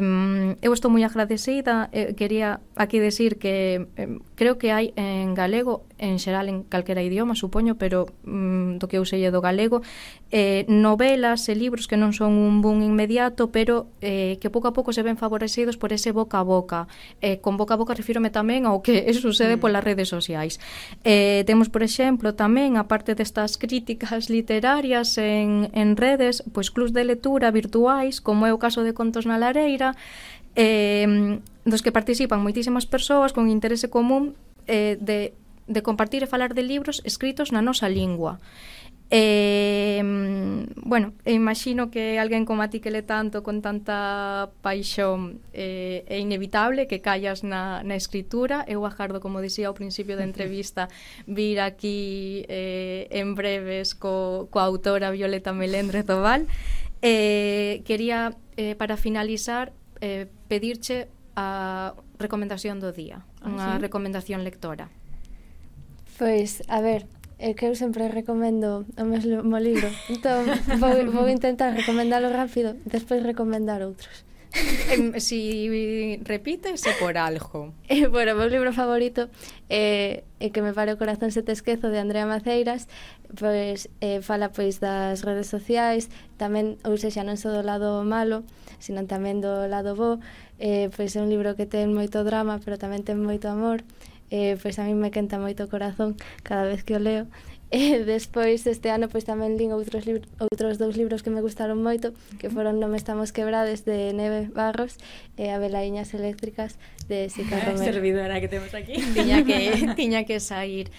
eu 0.64 0.72
estou 0.72 0.88
moi 0.88 1.04
agradecida, 1.04 1.92
eh, 1.92 2.16
quería 2.16 2.64
aquí 2.72 2.98
decir 2.98 3.36
que 3.36 3.86
eh, 4.00 4.16
creo 4.32 4.56
que 4.56 4.72
hai 4.72 4.96
en 4.96 5.36
galego, 5.36 5.84
en 6.00 6.16
xeral 6.16 6.48
en 6.48 6.64
calquera 6.64 7.04
idioma, 7.04 7.36
supoño, 7.36 7.76
pero 7.76 8.08
mm, 8.24 8.80
do 8.80 8.88
que 8.88 8.96
eu 8.96 9.04
sei 9.04 9.20
do 9.28 9.44
galego, 9.44 9.84
eh, 10.32 10.64
novelas 10.72 11.44
e 11.48 11.54
libros 11.54 11.84
que 11.84 12.00
non 12.00 12.16
son 12.16 12.32
un 12.32 12.64
boom 12.64 12.80
inmediato, 12.80 13.52
pero 13.52 13.92
eh, 14.00 14.40
que 14.40 14.48
pouco 14.48 14.68
a 14.68 14.74
pouco 14.76 14.96
se 14.96 15.04
ven 15.04 15.20
favorecidos 15.20 15.76
por 15.76 15.92
ese 15.92 16.16
boca 16.16 16.40
a 16.40 16.46
boca. 16.46 16.88
Eh, 17.20 17.44
con 17.44 17.60
boca 17.60 17.76
a 17.76 17.80
boca 17.80 17.92
refírome 17.92 18.32
tamén 18.32 18.64
ao 18.64 18.80
que 18.80 19.04
sucede 19.16 19.56
mm. 19.56 19.60
polas 19.60 19.84
redes 19.84 20.08
sociais. 20.08 20.56
Eh, 21.04 21.44
temos, 21.44 21.68
por 21.68 21.84
exemplo, 21.84 22.32
tamén, 22.32 22.80
aparte 22.80 23.12
destas 23.12 23.60
críticas 23.60 24.32
literarias 24.32 25.20
en, 25.20 25.68
en 25.76 25.96
redes, 26.00 26.40
pois 26.56 26.72
clubs 26.72 26.96
de 26.96 27.04
lectura 27.04 27.52
virtuais, 27.52 28.24
como 28.24 28.48
é 28.48 28.52
o 28.54 28.62
caso 28.62 28.80
de 28.80 28.96
Contos 28.96 29.28
na 29.28 29.36
Negreira, 29.58 29.98
eh, 30.54 31.42
dos 31.66 31.82
que 31.82 31.90
participan 31.90 32.38
moitísimas 32.38 32.86
persoas 32.86 33.34
con 33.34 33.50
interese 33.50 33.90
común 33.90 34.38
eh, 34.70 34.94
de, 35.02 35.34
de 35.66 35.80
compartir 35.82 36.22
e 36.22 36.30
falar 36.30 36.54
de 36.54 36.62
libros 36.62 37.02
escritos 37.02 37.50
na 37.50 37.60
nosa 37.60 37.90
lingua. 37.90 38.38
Eh, 39.10 40.02
bueno, 40.76 41.14
imagino 41.24 41.90
que 41.90 42.18
alguén 42.18 42.44
como 42.44 42.60
a 42.60 42.68
ti 42.68 42.78
que 42.78 42.90
le 42.90 43.00
tanto 43.00 43.42
con 43.42 43.62
tanta 43.64 44.50
paixón 44.60 45.40
eh, 45.56 46.04
é 46.12 46.20
inevitable 46.20 46.84
que 46.84 47.00
callas 47.00 47.40
na, 47.40 47.80
na 47.88 47.96
escritura 47.96 48.68
eu 48.68 48.84
agardo, 48.84 49.24
como 49.24 49.40
dicía 49.40 49.72
ao 49.72 49.76
principio 49.76 50.12
da 50.20 50.28
entrevista 50.28 50.92
vir 51.24 51.64
aquí 51.64 52.44
eh, 52.52 53.08
en 53.08 53.32
breves 53.32 53.96
co, 53.96 54.52
coa 54.52 54.68
autora 54.68 55.08
Violeta 55.08 55.56
Melendre 55.56 56.04
Tobal 56.04 56.44
eh, 57.00 57.80
quería 57.88 58.36
eh, 58.58 58.74
para 58.74 58.98
finalizar, 58.98 59.72
eh, 60.02 60.26
pedirche 60.50 61.06
a 61.38 61.94
recomendación 62.18 62.82
do 62.82 62.90
día, 62.90 63.22
ah, 63.38 63.46
unha 63.46 63.78
sí? 63.78 63.86
recomendación 63.86 64.42
lectora. 64.42 64.90
Pois, 66.18 66.66
a 66.66 66.82
ver, 66.82 67.06
é 67.38 67.54
que 67.54 67.70
eu 67.70 67.78
sempre 67.78 68.10
recomendo 68.10 68.82
o 68.98 69.04
mesmo 69.06 69.54
libro. 69.62 69.86
Entón, 70.10 70.50
vou, 70.82 70.90
vou 71.14 71.26
intentar 71.30 71.70
recomendalo 71.70 72.34
rápido, 72.34 72.74
despois 72.82 73.22
recomendar 73.22 73.86
outros. 73.86 74.26
Si 74.50 75.20
si 75.20 76.20
repites 76.24 76.82
é 76.86 76.92
por 76.98 77.14
algo. 77.14 77.74
Eh, 77.88 78.06
bueno, 78.08 78.32
o 78.32 78.38
meu 78.42 78.48
libro 78.48 78.72
favorito 78.72 79.30
é 79.68 80.24
eh, 80.40 80.48
eh, 80.48 80.50
que 80.50 80.62
me 80.62 80.72
pare 80.72 80.92
o 80.92 80.98
corazón 80.98 81.30
se 81.30 81.42
te 81.46 81.52
esquezo 81.52 81.88
de 81.92 82.00
Andrea 82.00 82.26
Maceiras 82.26 82.88
pois, 83.36 83.88
eh, 84.00 84.20
fala 84.22 84.48
pois 84.54 84.80
das 84.80 85.24
redes 85.26 85.48
sociais, 85.50 86.08
tamén, 86.40 86.80
ou 86.86 86.96
seja, 86.96 87.26
non 87.26 87.36
só 87.36 87.52
do 87.52 87.66
lado 87.66 88.06
malo, 88.06 88.46
sino 88.80 89.04
tamén 89.04 89.44
do 89.44 89.68
lado 89.68 89.92
bo, 89.98 90.22
eh, 90.62 90.88
pois 90.94 91.16
é 91.16 91.20
un 91.20 91.28
libro 91.28 91.52
que 91.58 91.66
ten 91.66 91.92
moito 91.92 92.24
drama, 92.24 92.62
pero 92.62 92.80
tamén 92.80 93.04
ten 93.04 93.20
moito 93.20 93.50
amor, 93.50 93.84
eh, 94.32 94.56
pois 94.60 94.78
a 94.80 94.86
mí 94.86 94.94
me 94.94 95.12
quenta 95.12 95.36
moito 95.36 95.66
o 95.66 95.72
corazón 95.72 96.16
cada 96.46 96.64
vez 96.64 96.80
que 96.86 96.96
o 96.96 97.02
leo, 97.02 97.26
E 97.70 98.00
eh, 98.00 98.04
despois 98.04 98.66
este 98.66 98.88
ano 98.88 99.12
pois 99.12 99.28
tamén 99.28 99.60
lin 99.60 99.76
outros 99.76 100.08
libros, 100.08 100.24
outros 100.40 100.80
dous 100.80 100.96
libros 100.96 101.20
que 101.20 101.28
me 101.28 101.44
gustaron 101.44 101.84
moito, 101.84 102.16
que 102.40 102.48
foron 102.48 102.80
Non 102.80 102.96
estamos 102.96 103.28
quebrades 103.28 103.84
de 103.84 104.16
Neve 104.16 104.48
Barros 104.48 104.96
e 105.36 105.52
Abelaiñas 105.52 106.16
eléctricas 106.16 106.80
de 107.08 107.28
Sica 107.30 107.58
Romero. 107.66 107.92
Servidora 107.92 108.40
que 108.40 108.48
temos 108.48 108.72
aquí. 108.74 108.94
Tiña 109.14 109.44
que, 109.44 109.92
tiña 109.96 110.24
que 110.24 110.40
sair. 110.40 110.90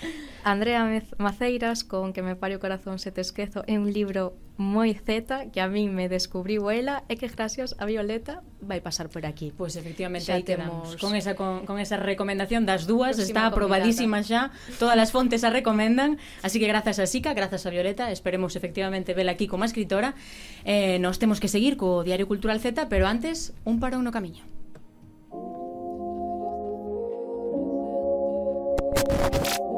Andrea 0.43 1.04
Maceiras 1.17 1.84
con 1.84 2.13
Que 2.13 2.22
me 2.22 2.36
pare 2.36 2.56
o 2.56 2.60
corazón 2.60 2.98
se 2.98 3.12
te 3.12 3.22
esquezo 3.22 3.63
é 3.67 3.78
un 3.78 3.91
libro 3.91 4.34
moi 4.60 4.91
zeta 4.91 5.48
que 5.56 5.63
a 5.63 5.72
min 5.72 5.95
me 5.95 6.12
descubriu 6.12 6.67
ela 6.67 7.08
e 7.08 7.15
que 7.15 7.32
gracias 7.32 7.80
a 7.80 7.88
Violeta 7.88 8.43
vai 8.60 8.84
pasar 8.84 9.08
por 9.08 9.24
aquí. 9.24 9.56
Pois 9.56 9.72
pues 9.72 9.80
efectivamente 9.80 10.36
aí 10.36 10.43
temos 10.43 11.00
con 11.00 11.15
esa, 11.15 11.39
con, 11.39 11.63
con 11.63 11.80
esa 11.80 11.95
recomendación 11.95 12.67
das 12.67 12.84
dúas, 12.84 13.15
está 13.24 13.48
aprobadísima 13.48 14.19
xa, 14.19 14.52
todas 14.76 15.00
as 15.00 15.15
fontes 15.15 15.48
a 15.48 15.50
recomendan, 15.50 16.19
así 16.43 16.60
que 16.60 16.67
grazas 16.67 17.00
a 17.00 17.08
Sica, 17.08 17.32
grazas 17.32 17.63
a 17.63 17.72
Violeta, 17.72 18.12
esperemos 18.12 18.60
efectivamente 18.60 19.15
vela 19.15 19.32
aquí 19.39 19.48
como 19.48 19.63
escritora. 19.63 20.12
Eh, 20.67 21.00
nos 21.00 21.24
temos 21.24 21.39
que 21.39 21.48
seguir 21.48 21.80
co 21.80 22.04
Diario 22.04 22.28
Cultural 22.28 22.60
Z, 22.60 22.91
pero 22.91 23.08
antes 23.08 23.56
un 23.63 23.80
parón 23.80 24.04
no 24.04 24.12
camiño. 24.12 24.59
you 29.20 29.69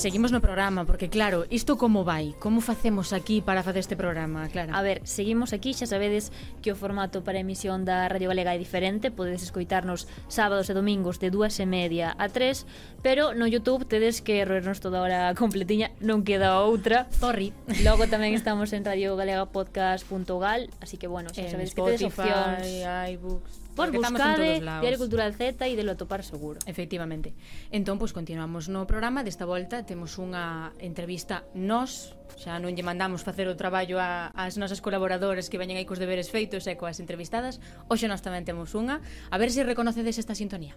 Seguimos 0.00 0.32
no 0.32 0.40
programa, 0.40 0.86
porque 0.86 1.10
claro, 1.10 1.44
isto 1.50 1.76
como 1.76 2.08
vai? 2.08 2.32
Como 2.40 2.64
facemos 2.64 3.12
aquí 3.12 3.42
para 3.44 3.60
facer 3.62 3.84
este 3.84 4.00
programa, 4.00 4.48
Clara? 4.48 4.72
A 4.72 4.80
ver, 4.80 5.04
seguimos 5.04 5.52
aquí, 5.52 5.76
xa 5.76 5.84
sabedes 5.84 6.32
que 6.64 6.72
o 6.72 6.76
formato 6.80 7.20
para 7.20 7.36
emisión 7.44 7.84
da 7.84 8.08
Radio 8.08 8.32
Galega 8.32 8.56
é 8.56 8.58
diferente, 8.58 9.12
podedes 9.12 9.44
escoitarnos 9.44 10.08
sábados 10.24 10.72
e 10.72 10.74
domingos 10.74 11.20
de 11.20 11.28
dúas 11.28 11.60
e 11.60 11.68
media 11.68 12.16
a 12.16 12.32
tres, 12.32 12.64
pero 13.04 13.36
no 13.36 13.44
Youtube 13.44 13.84
tedes 13.84 14.24
que 14.24 14.40
roernos 14.48 14.80
toda 14.80 15.04
hora 15.04 15.36
completiña, 15.36 15.92
non 16.00 16.24
queda 16.24 16.64
outra. 16.64 17.04
Sorry. 17.12 17.52
Logo 17.84 18.08
tamén 18.08 18.32
estamos 18.40 18.72
en 18.72 18.88
radiogalegapodcast.gal, 18.88 20.72
así 20.80 20.96
que 20.96 21.12
bueno, 21.12 21.28
xa 21.28 21.44
sabedes 21.44 21.76
que 21.76 21.84
tedes 21.84 22.08
opcións. 22.08 22.64
iBooks. 23.20 23.68
Vos 23.80 23.90
buscade 23.96 24.60
eh, 24.60 24.60
Diario 24.60 25.00
Cultural 25.00 25.32
Z 25.32 25.64
e 25.64 25.72
delo 25.72 25.96
atopar 25.96 26.20
seguro. 26.20 26.60
Efectivamente. 26.68 27.32
Entón, 27.72 27.96
pois, 27.96 28.12
pues, 28.12 28.18
continuamos 28.20 28.68
no 28.68 28.84
programa. 28.84 29.24
Desta 29.24 29.48
volta 29.48 29.88
temos 29.88 30.20
unha 30.20 30.76
entrevista 30.76 31.48
nos 31.56 32.12
xa 32.36 32.60
non 32.60 32.76
lle 32.76 32.84
mandamos 32.84 33.24
facer 33.24 33.48
o 33.48 33.56
traballo 33.56 33.96
a, 33.98 34.30
as 34.36 34.60
nosas 34.60 34.84
colaboradoras 34.84 35.48
que 35.48 35.56
veñen 35.56 35.80
aí 35.80 35.88
cos 35.88 35.98
deberes 35.98 36.28
feitos 36.28 36.68
e 36.68 36.76
coas 36.76 37.00
entrevistadas. 37.00 37.58
Hoxe 37.88 38.04
nós 38.06 38.20
tamén 38.20 38.44
temos 38.44 38.76
unha. 38.76 39.00
A 39.32 39.36
ver 39.40 39.48
se 39.48 39.64
reconocedes 39.64 40.20
esta 40.20 40.36
sintonía. 40.36 40.76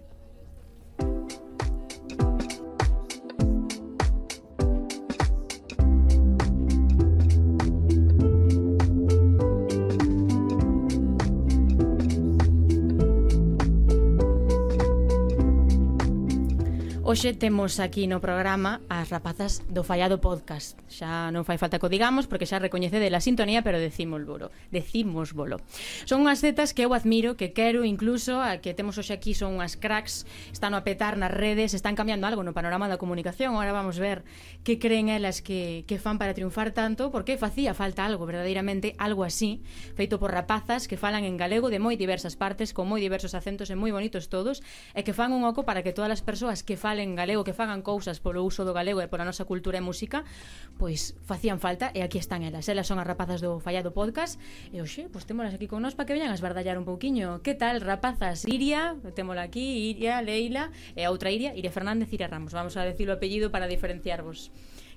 Hoxe 17.13 17.37
temos 17.37 17.77
aquí 17.79 18.09
no 18.09 18.17
programa 18.25 18.81
as 18.89 19.13
rapazas 19.13 19.61
do 19.69 19.85
Fallado 19.85 20.17
Podcast. 20.17 20.81
Xa 20.89 21.29
non 21.29 21.45
fai 21.45 21.61
falta 21.61 21.77
que 21.77 21.85
o 21.85 21.93
digamos 21.93 22.25
porque 22.25 22.49
xa 22.49 22.57
recoñece 22.57 22.97
de 22.97 23.13
la 23.13 23.21
sintonía, 23.21 23.61
pero 23.61 23.77
decimos 23.77 24.25
bolo. 24.25 24.49
Decimos 24.73 25.37
bolo. 25.37 25.61
Son 26.09 26.25
unhas 26.25 26.41
zetas 26.41 26.73
que 26.73 26.81
eu 26.81 26.89
admiro, 26.97 27.37
que 27.37 27.53
quero 27.53 27.85
incluso, 27.85 28.41
a 28.41 28.65
que 28.65 28.73
temos 28.73 28.97
hoxe 28.97 29.13
aquí 29.13 29.37
son 29.37 29.61
unhas 29.61 29.77
cracks, 29.77 30.25
están 30.49 30.73
a 30.73 30.81
petar 30.81 31.13
nas 31.21 31.29
redes, 31.29 31.77
están 31.77 31.93
cambiando 31.93 32.25
algo 32.25 32.41
no 32.41 32.57
panorama 32.57 32.89
da 32.89 32.97
comunicación. 32.97 33.53
Ahora 33.53 33.77
vamos 33.77 34.01
ver 34.01 34.25
que 34.65 34.81
creen 34.81 35.13
elas 35.13 35.45
que, 35.45 35.85
que 35.85 36.01
fan 36.01 36.17
para 36.17 36.33
triunfar 36.33 36.73
tanto, 36.73 37.13
porque 37.13 37.37
facía 37.37 37.77
falta 37.77 38.09
algo, 38.09 38.25
verdadeiramente, 38.25 38.97
algo 38.97 39.21
así, 39.21 39.61
feito 39.93 40.17
por 40.17 40.33
rapazas 40.33 40.89
que 40.89 40.97
falan 40.97 41.29
en 41.29 41.37
galego 41.37 41.69
de 41.69 41.77
moi 41.77 41.93
diversas 41.93 42.33
partes, 42.33 42.73
con 42.73 42.89
moi 42.89 42.97
diversos 42.97 43.37
acentos 43.37 43.69
e 43.69 43.77
moi 43.77 43.93
bonitos 43.93 44.33
todos, 44.33 44.65
e 44.97 45.05
que 45.05 45.13
fan 45.13 45.29
un 45.29 45.45
oco 45.45 45.61
para 45.61 45.85
que 45.85 45.93
todas 45.93 46.09
as 46.09 46.25
persoas 46.25 46.65
que 46.65 46.73
falen 46.73 47.02
en 47.03 47.19
galego, 47.19 47.43
que 47.43 47.51
fagan 47.51 47.83
cousas 47.83 48.23
polo 48.23 48.41
uso 48.41 48.63
do 48.63 48.71
galego 48.71 49.03
e 49.03 49.11
pola 49.11 49.27
nosa 49.27 49.43
cultura 49.43 49.77
e 49.77 49.83
música, 49.83 50.23
pois 50.79 51.19
facían 51.21 51.59
falta 51.59 51.91
e 51.91 51.99
aquí 51.99 52.17
están 52.17 52.41
elas. 52.41 52.71
Elas 52.71 52.87
son 52.87 52.97
as 52.97 53.05
rapazas 53.05 53.43
do 53.43 53.59
Fallado 53.59 53.91
Podcast 53.91 54.39
e 54.71 54.79
hoxe, 54.79 55.11
pois 55.11 55.27
témolas 55.27 55.51
aquí 55.51 55.67
con 55.67 55.83
nós 55.83 55.93
para 55.93 56.07
que 56.07 56.15
veñan 56.15 56.31
a 56.31 56.37
esbardallar 56.39 56.79
un 56.79 56.87
pouquiño. 56.87 57.43
Que 57.43 57.53
tal, 57.53 57.83
rapazas? 57.83 58.47
Iria, 58.47 58.95
témola 59.13 59.43
aquí, 59.43 59.91
Iria, 59.91 60.23
Leila 60.23 60.71
e 60.95 61.03
a 61.03 61.11
outra 61.11 61.29
Iria, 61.29 61.51
Iria 61.53 61.69
Fernández, 61.69 62.07
Iria 62.15 62.31
Ramos. 62.31 62.55
Vamos 62.55 62.79
a 62.79 62.87
decir 62.87 63.11
o 63.11 63.13
apellido 63.13 63.51
para 63.51 63.67
diferenciarvos. 63.67 64.49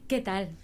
Que 0.06 0.22
tal? 0.22 0.54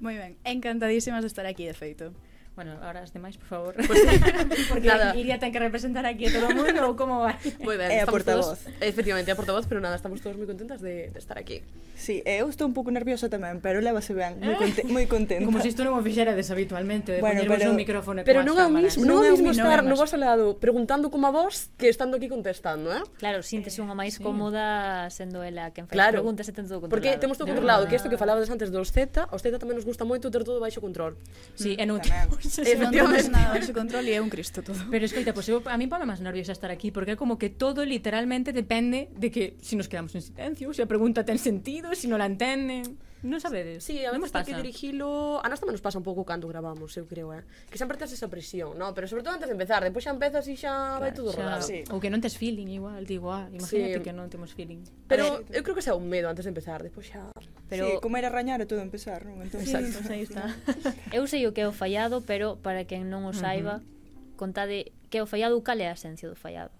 Moi 0.00 0.16
ben, 0.16 0.40
encantadísimas 0.44 1.20
de 1.24 1.28
estar 1.28 1.44
aquí, 1.44 1.68
de 1.68 1.76
feito. 1.76 2.16
Bueno, 2.56 2.72
ahora 2.80 3.04
as 3.04 3.12
demais, 3.12 3.36
por 3.36 3.48
favor. 3.48 3.74
Pues, 3.76 4.00
porque 4.70 4.88
nada. 4.88 5.12
Iria 5.12 5.36
ten 5.36 5.52
que 5.52 5.60
representar 5.60 6.08
aquí 6.08 6.24
a 6.24 6.32
todo 6.32 6.48
o 6.48 6.56
mundo 6.56 6.80
ou 6.88 6.96
como 6.96 7.20
vai? 7.20 7.36
Moi 7.60 7.76
ben, 7.76 7.92
eh, 7.92 8.00
a 8.00 8.08
portavoz. 8.08 8.64
Todos, 8.64 8.80
efectivamente, 8.80 9.28
a 9.28 9.36
portavoz, 9.36 9.68
pero 9.68 9.84
nada, 9.84 9.92
estamos 9.92 10.24
todos 10.24 10.40
moi 10.40 10.48
contentas 10.48 10.80
de, 10.80 11.12
de 11.12 11.18
estar 11.20 11.36
aquí. 11.36 11.60
Sí, 11.92 12.24
eh, 12.24 12.40
eu 12.40 12.48
estou 12.48 12.64
un 12.64 12.72
pouco 12.72 12.88
nerviosa 12.88 13.28
tamén, 13.28 13.60
pero 13.60 13.84
levase 13.84 14.16
ben, 14.16 14.40
moi, 14.40 14.56
conte 14.56 14.80
eh. 14.80 14.88
moi 14.88 15.04
contenta. 15.04 15.44
Como 15.44 15.60
se 15.60 15.68
si 15.68 15.76
isto 15.76 15.84
non 15.84 16.00
o 16.00 16.00
fixerades 16.00 16.48
habitualmente, 16.48 17.12
de 17.12 17.20
bueno, 17.20 17.44
poñervos 17.44 17.60
pero, 17.60 17.68
un 17.68 17.76
micrófono 17.76 18.18
Pero 18.24 18.40
non 18.40 18.56
é 18.56 18.64
o 18.64 18.72
mismo, 18.72 19.04
non 19.04 19.20
é 19.20 19.28
o 19.28 19.36
mismo 19.36 19.52
estar 19.52 19.84
no 19.84 19.92
vos 19.92 20.16
lado 20.16 20.56
preguntando 20.56 21.12
como 21.12 21.28
a 21.28 21.36
vos 21.36 21.68
que 21.76 21.92
estando 21.92 22.16
aquí 22.16 22.32
contestando, 22.32 22.88
eh? 22.88 23.04
Claro, 23.20 23.44
síntese 23.44 23.84
unha 23.84 23.92
máis 23.92 24.16
sí. 24.16 24.24
cómoda 24.24 25.12
sendo 25.12 25.44
ela 25.44 25.76
quen 25.76 25.84
fai 25.92 26.00
claro, 26.00 26.24
preguntas 26.24 26.48
e 26.48 26.56
ten 26.56 26.64
todo 26.64 26.80
controlado. 26.80 26.96
Porque 26.96 27.20
temos 27.20 27.36
todo 27.36 27.52
controlado, 27.52 27.84
que 27.84 28.00
isto 28.00 28.08
que 28.08 28.16
falabades 28.16 28.48
antes 28.48 28.72
dos 28.72 28.96
Z, 28.96 29.28
os 29.28 29.44
Z 29.44 29.60
tamén 29.60 29.76
nos 29.76 29.84
gusta 29.84 30.08
moito 30.08 30.32
ter 30.32 30.40
todo 30.40 30.56
baixo 30.56 30.80
control. 30.80 31.20
Sí, 31.52 31.76
mm, 31.76 31.80
e 31.80 31.84
non 31.84 32.00
tamén 32.00 32.45
non 32.80 32.90
temos 32.94 33.26
nada 33.28 33.54
baixo 33.54 33.72
control 33.74 34.04
e 34.06 34.14
é 34.14 34.20
un 34.22 34.30
cristo 34.30 34.62
todo. 34.62 34.78
Pero 34.88 35.04
escoita, 35.04 35.34
pois 35.36 35.46
pues, 35.50 35.54
eu, 35.54 35.58
a 35.66 35.76
mí 35.76 35.86
pame 35.90 36.06
máis 36.06 36.22
nerviosa 36.22 36.54
estar 36.54 36.70
aquí 36.70 36.94
porque 36.94 37.14
é 37.14 37.18
como 37.18 37.36
que 37.40 37.50
todo 37.50 37.82
literalmente 37.82 38.54
depende 38.54 39.10
de 39.14 39.28
que 39.30 39.58
se 39.58 39.72
si 39.72 39.74
nos 39.76 39.90
quedamos 39.90 40.14
en 40.14 40.22
silencio, 40.22 40.70
se 40.70 40.80
si 40.80 40.82
a 40.82 40.88
pregunta 40.88 41.26
ten 41.26 41.38
sentido, 41.38 41.90
se 41.92 42.04
si 42.04 42.06
non 42.06 42.22
la 42.22 42.28
entenden. 42.30 42.98
Non 43.26 43.42
sabedes? 43.42 43.82
Sí, 43.82 44.06
a 44.06 44.14
veces 44.14 44.30
que 44.30 44.54
dirigilo... 44.54 45.42
A 45.42 45.50
nós 45.50 45.58
tamén 45.58 45.74
nos 45.74 45.82
pasa 45.82 45.98
un 45.98 46.06
pouco 46.06 46.22
cando 46.22 46.46
gravamos, 46.46 46.94
eu 46.94 47.10
creo, 47.10 47.34
eh? 47.34 47.42
Que 47.66 47.74
sempre 47.74 47.98
tes 47.98 48.14
esa 48.14 48.30
presión, 48.30 48.78
no? 48.78 48.94
Pero 48.94 49.10
sobre 49.10 49.26
todo 49.26 49.34
antes 49.34 49.50
de 49.50 49.54
empezar, 49.58 49.82
depois 49.82 50.06
xa 50.06 50.14
empezas 50.14 50.46
e 50.46 50.54
xa 50.54 50.94
claro, 50.94 51.02
vai 51.02 51.10
todo 51.10 51.34
xa... 51.34 51.42
rodado. 51.42 51.66
Sí. 51.66 51.82
Ou 51.90 51.98
que 51.98 52.06
non 52.06 52.22
tes 52.22 52.38
feeling 52.38 52.70
igual, 52.70 53.02
digo, 53.02 53.34
ah, 53.34 53.50
imagínate 53.50 53.98
sí. 53.98 54.04
que 54.06 54.14
non 54.14 54.30
temos 54.30 54.54
feeling. 54.54 54.86
Pero 55.10 55.42
eu 55.50 55.60
creo 55.66 55.74
que 55.74 55.82
xa 55.82 55.98
un 55.98 56.06
medo 56.06 56.30
antes 56.30 56.46
de 56.46 56.54
empezar, 56.54 56.86
depois 56.86 57.10
xa... 57.10 57.26
Pero... 57.66 57.90
Sí, 57.90 57.92
como 57.98 58.14
era 58.14 58.30
rañar 58.30 58.62
e 58.62 58.66
todo 58.70 58.78
empezar, 58.78 59.26
non? 59.26 59.42
Entón, 59.42 59.66
sí, 59.66 59.74
entón, 59.74 60.06
aí 60.06 60.22
está. 60.22 60.54
eu 61.16 61.26
sei 61.26 61.42
o 61.50 61.50
que 61.50 61.66
é 61.66 61.68
o 61.68 61.74
fallado, 61.74 62.22
pero 62.22 62.62
para 62.62 62.86
quen 62.86 63.10
non 63.10 63.26
o 63.26 63.34
saiba, 63.34 63.82
uh 63.82 63.82
-huh. 63.82 64.38
contade 64.38 64.94
que 65.10 65.18
é 65.18 65.22
o 65.22 65.26
fallado, 65.26 65.58
cal 65.66 65.82
é 65.82 65.90
a 65.90 65.98
esencia 65.98 66.30
do 66.30 66.38
fallado? 66.38 66.70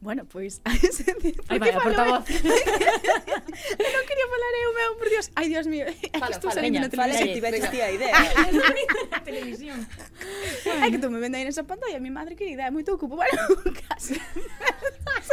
Bueno, 0.00 0.24
pois 0.24 0.62
Aí 0.64 1.58
vai, 1.58 1.70
a 1.70 1.80
portavoz. 1.80 2.24
Non 3.80 4.02
quería 4.08 4.26
falar 4.32 4.52
eu, 4.64 4.70
meu, 4.72 4.90
por 4.96 5.08
Dios. 5.12 5.28
Ai, 5.36 5.52
Dios 5.52 5.66
mío, 5.68 5.84
Fala, 6.16 6.32
que 6.32 6.40
estou 6.40 6.50
salindo 6.50 6.80
na 6.80 6.88
televisión 6.88 7.28
Fala, 7.28 7.36
ti 7.36 7.40
veches 7.44 7.68
ti 7.68 7.78
a 7.84 7.92
idea. 7.92 8.16
Televisión. 9.28 9.78
É 10.64 10.88
que 10.88 10.96
tú 10.96 11.12
me 11.12 11.20
vende 11.20 11.36
aí 11.36 11.44
nesa 11.44 11.68
pantalla 11.68 12.00
Mi 12.00 12.08
madre 12.08 12.32
querida, 12.32 12.64
é 12.64 12.72
moito 12.72 12.96
ocupo. 12.96 13.20
Bueno, 13.20 13.36
casi 13.88 14.16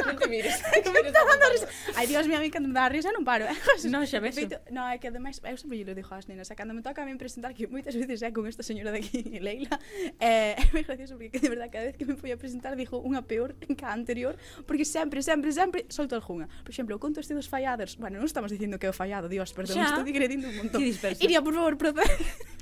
Non 0.06 0.16
te 0.16 0.28
mires. 0.28 0.62
me 0.62 1.10
está 1.10 1.22
dando 1.24 1.46
risa. 1.52 1.68
Ai, 1.96 2.08
Dios 2.08 2.28
mío, 2.28 2.38
a 2.38 2.42
mí 2.42 2.50
cando 2.50 2.70
me 2.70 2.76
dá 2.76 2.90
risa 2.90 3.12
non 3.12 3.24
paro. 3.26 3.46
Eh? 3.46 3.58
Non, 3.90 4.04
xa 4.06 4.20
ves. 4.20 4.38
Non, 4.70 4.88
é 4.88 4.98
que 5.00 5.10
ademais, 5.10 5.42
eu 5.44 5.58
sempre 5.58 5.80
lle 5.80 5.94
digo 5.94 6.12
ás 6.14 6.28
nenas, 6.28 6.50
cando 6.54 6.74
me 6.74 6.82
toca 6.82 7.04
a 7.04 7.08
mí 7.08 7.14
presentar, 7.16 7.54
que 7.54 7.68
moitas 7.68 7.96
veces 7.96 8.22
é 8.22 8.30
con 8.32 8.46
esta 8.48 8.62
señora 8.62 8.92
de 8.92 9.00
aquí, 9.02 9.24
Leila, 9.46 9.78
eh, 10.20 10.58
é 10.58 10.64
moi 10.74 10.84
gracioso 10.84 11.16
porque, 11.18 11.38
de 11.38 11.50
verdade, 11.50 11.72
cada 11.72 11.86
vez 11.90 11.96
que 11.96 12.06
me 12.06 12.16
foi 12.18 12.32
a 12.34 12.38
presentar, 12.38 12.74
dijo 12.76 13.00
unha 13.02 13.24
peor 13.26 13.56
que 13.58 13.74
a 13.86 13.94
anterior, 13.94 14.38
porque 14.66 14.86
sempre, 14.86 15.22
sempre, 15.22 15.52
sempre 15.52 15.86
solto 15.90 16.16
algunha. 16.16 16.50
Por 16.64 16.72
exemplo, 16.72 16.98
conto 17.00 17.20
este 17.20 17.34
dos 17.34 17.48
fallados. 17.50 17.98
Bueno, 17.98 18.18
non 18.22 18.28
estamos 18.28 18.52
dicindo 18.54 18.78
que 18.78 18.88
é 18.88 18.92
o 18.92 18.96
fallado, 18.96 19.30
Dios, 19.30 19.54
perdón, 19.54 19.80
xa. 19.80 19.94
estou 19.94 20.06
digredindo 20.06 20.50
un 20.50 20.56
montón. 20.58 20.82
Iria, 21.20 21.42
por 21.42 21.54
favor, 21.54 21.78
procede. 21.78 22.12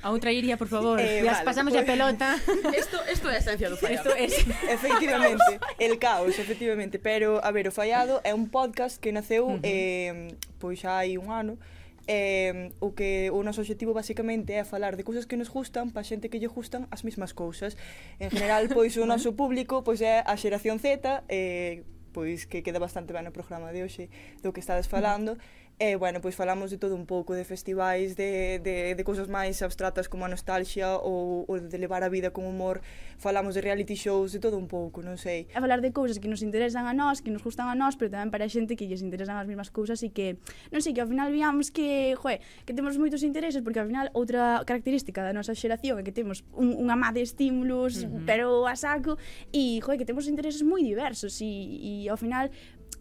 A 0.06 0.12
outra 0.12 0.32
iría, 0.32 0.58
por 0.58 0.68
favor. 0.68 1.00
Eh, 1.06 1.22
Las 1.22 1.36
vale, 1.38 1.46
pasamos 1.46 1.74
pues, 1.74 1.84
a 1.84 1.86
pelota. 1.86 2.36
Esto, 2.74 2.98
esto 3.06 3.30
é 3.30 3.36
a 3.36 3.38
esencia 3.38 3.70
do 3.70 3.78
fallado. 3.78 4.10
Esto 4.10 4.16
es, 4.16 4.34
efectivamente, 4.70 5.60
el 5.78 6.00
caos, 6.00 6.40
efectivamente. 6.40 6.98
Pero, 7.06 7.38
a 7.46 7.52
ver, 7.52 7.68
o 7.68 7.72
Fallado 7.72 8.20
é 8.24 8.34
un 8.34 8.50
podcast 8.50 8.98
que 8.98 9.14
naceu 9.14 9.46
uh 9.46 9.54
-huh. 9.54 9.60
eh, 9.62 10.34
pois 10.58 10.82
xa 10.82 11.06
hai 11.06 11.22
un 11.22 11.30
ano 11.30 11.62
eh, 12.10 12.74
o 12.82 12.98
que 12.98 13.30
o 13.30 13.46
noso 13.46 13.62
obxectivo 13.62 13.94
basicamente 13.94 14.58
é 14.58 14.66
falar 14.66 14.98
de 14.98 15.06
cousas 15.06 15.30
que 15.30 15.38
nos 15.38 15.54
gustan 15.54 15.94
pa 15.94 16.02
xente 16.02 16.34
que 16.34 16.42
lle 16.42 16.50
gustan 16.50 16.90
as 16.90 17.06
mesmas 17.06 17.30
cousas. 17.38 17.78
En 18.18 18.34
general, 18.34 18.66
pois 18.74 18.98
o 18.98 19.06
noso 19.06 19.38
público 19.38 19.86
pois 19.86 20.02
é 20.02 20.26
a 20.26 20.34
xeración 20.34 20.82
Z, 20.82 21.22
eh, 21.30 21.86
pois 22.10 22.50
que 22.50 22.66
queda 22.66 22.82
bastante 22.82 23.14
ben 23.14 23.22
no 23.22 23.30
programa 23.30 23.70
de 23.70 23.86
hoxe 23.86 24.10
do 24.42 24.50
que 24.50 24.66
estades 24.66 24.90
falando. 24.90 25.38
Uh 25.38 25.38
-huh 25.38 25.65
E, 25.78 25.98
bueno, 25.98 26.22
pois 26.24 26.40
falamos 26.40 26.72
de 26.72 26.80
todo 26.80 26.96
un 26.96 27.04
pouco, 27.04 27.36
de 27.36 27.44
festivais, 27.44 28.16
de, 28.16 28.64
de, 28.64 28.96
de 28.96 29.04
cousas 29.04 29.28
máis 29.28 29.60
abstractas 29.60 30.08
como 30.08 30.24
a 30.24 30.32
nostalgia 30.32 30.96
ou, 31.04 31.44
ou 31.52 31.60
de 31.60 31.76
levar 31.76 32.00
a 32.00 32.08
vida 32.08 32.32
con 32.32 32.48
humor. 32.48 32.80
Falamos 33.20 33.60
de 33.60 33.62
reality 33.62 34.00
shows, 34.00 34.32
de 34.32 34.40
todo 34.40 34.56
un 34.56 34.72
pouco, 34.72 35.04
non 35.04 35.20
sei. 35.20 35.52
A 35.52 35.60
falar 35.60 35.84
de 35.84 35.92
cousas 35.92 36.16
que 36.16 36.32
nos 36.32 36.40
interesan 36.48 36.88
a 36.88 36.96
nós, 36.96 37.20
que 37.20 37.28
nos 37.28 37.44
gustan 37.44 37.68
a 37.68 37.76
nós, 37.76 38.00
pero 38.00 38.08
tamén 38.08 38.32
para 38.32 38.48
a 38.48 38.52
xente 38.52 38.80
que 38.80 38.88
lles 38.88 39.04
interesan 39.04 39.36
as 39.36 39.52
mesmas 39.52 39.68
cousas 39.68 40.00
e 40.00 40.16
que, 40.16 40.40
non 40.72 40.80
sei, 40.80 40.96
que 40.96 41.04
ao 41.04 41.12
final 41.12 41.28
viamos 41.28 41.76
que, 41.76 42.16
joe, 42.24 42.40
que 42.64 42.72
temos 42.72 42.96
moitos 42.96 43.20
intereses, 43.20 43.60
porque 43.60 43.84
ao 43.84 43.88
final 43.92 44.08
outra 44.16 44.64
característica 44.64 45.28
da 45.28 45.36
nosa 45.36 45.52
xeración 45.60 46.00
é 46.00 46.08
que 46.08 46.16
temos 46.16 46.48
un, 46.56 46.72
unha 46.72 46.96
má 46.96 47.12
de 47.12 47.20
estímulos, 47.20 48.00
uh 48.00 48.08
-huh. 48.08 48.24
pero 48.24 48.64
a 48.64 48.80
saco, 48.80 49.20
e, 49.52 49.84
joe, 49.84 50.00
que 50.00 50.08
temos 50.08 50.24
intereses 50.32 50.64
moi 50.64 50.80
diversos 50.80 51.44
e, 51.44 51.52
e 51.84 52.08
ao 52.08 52.16
final 52.16 52.48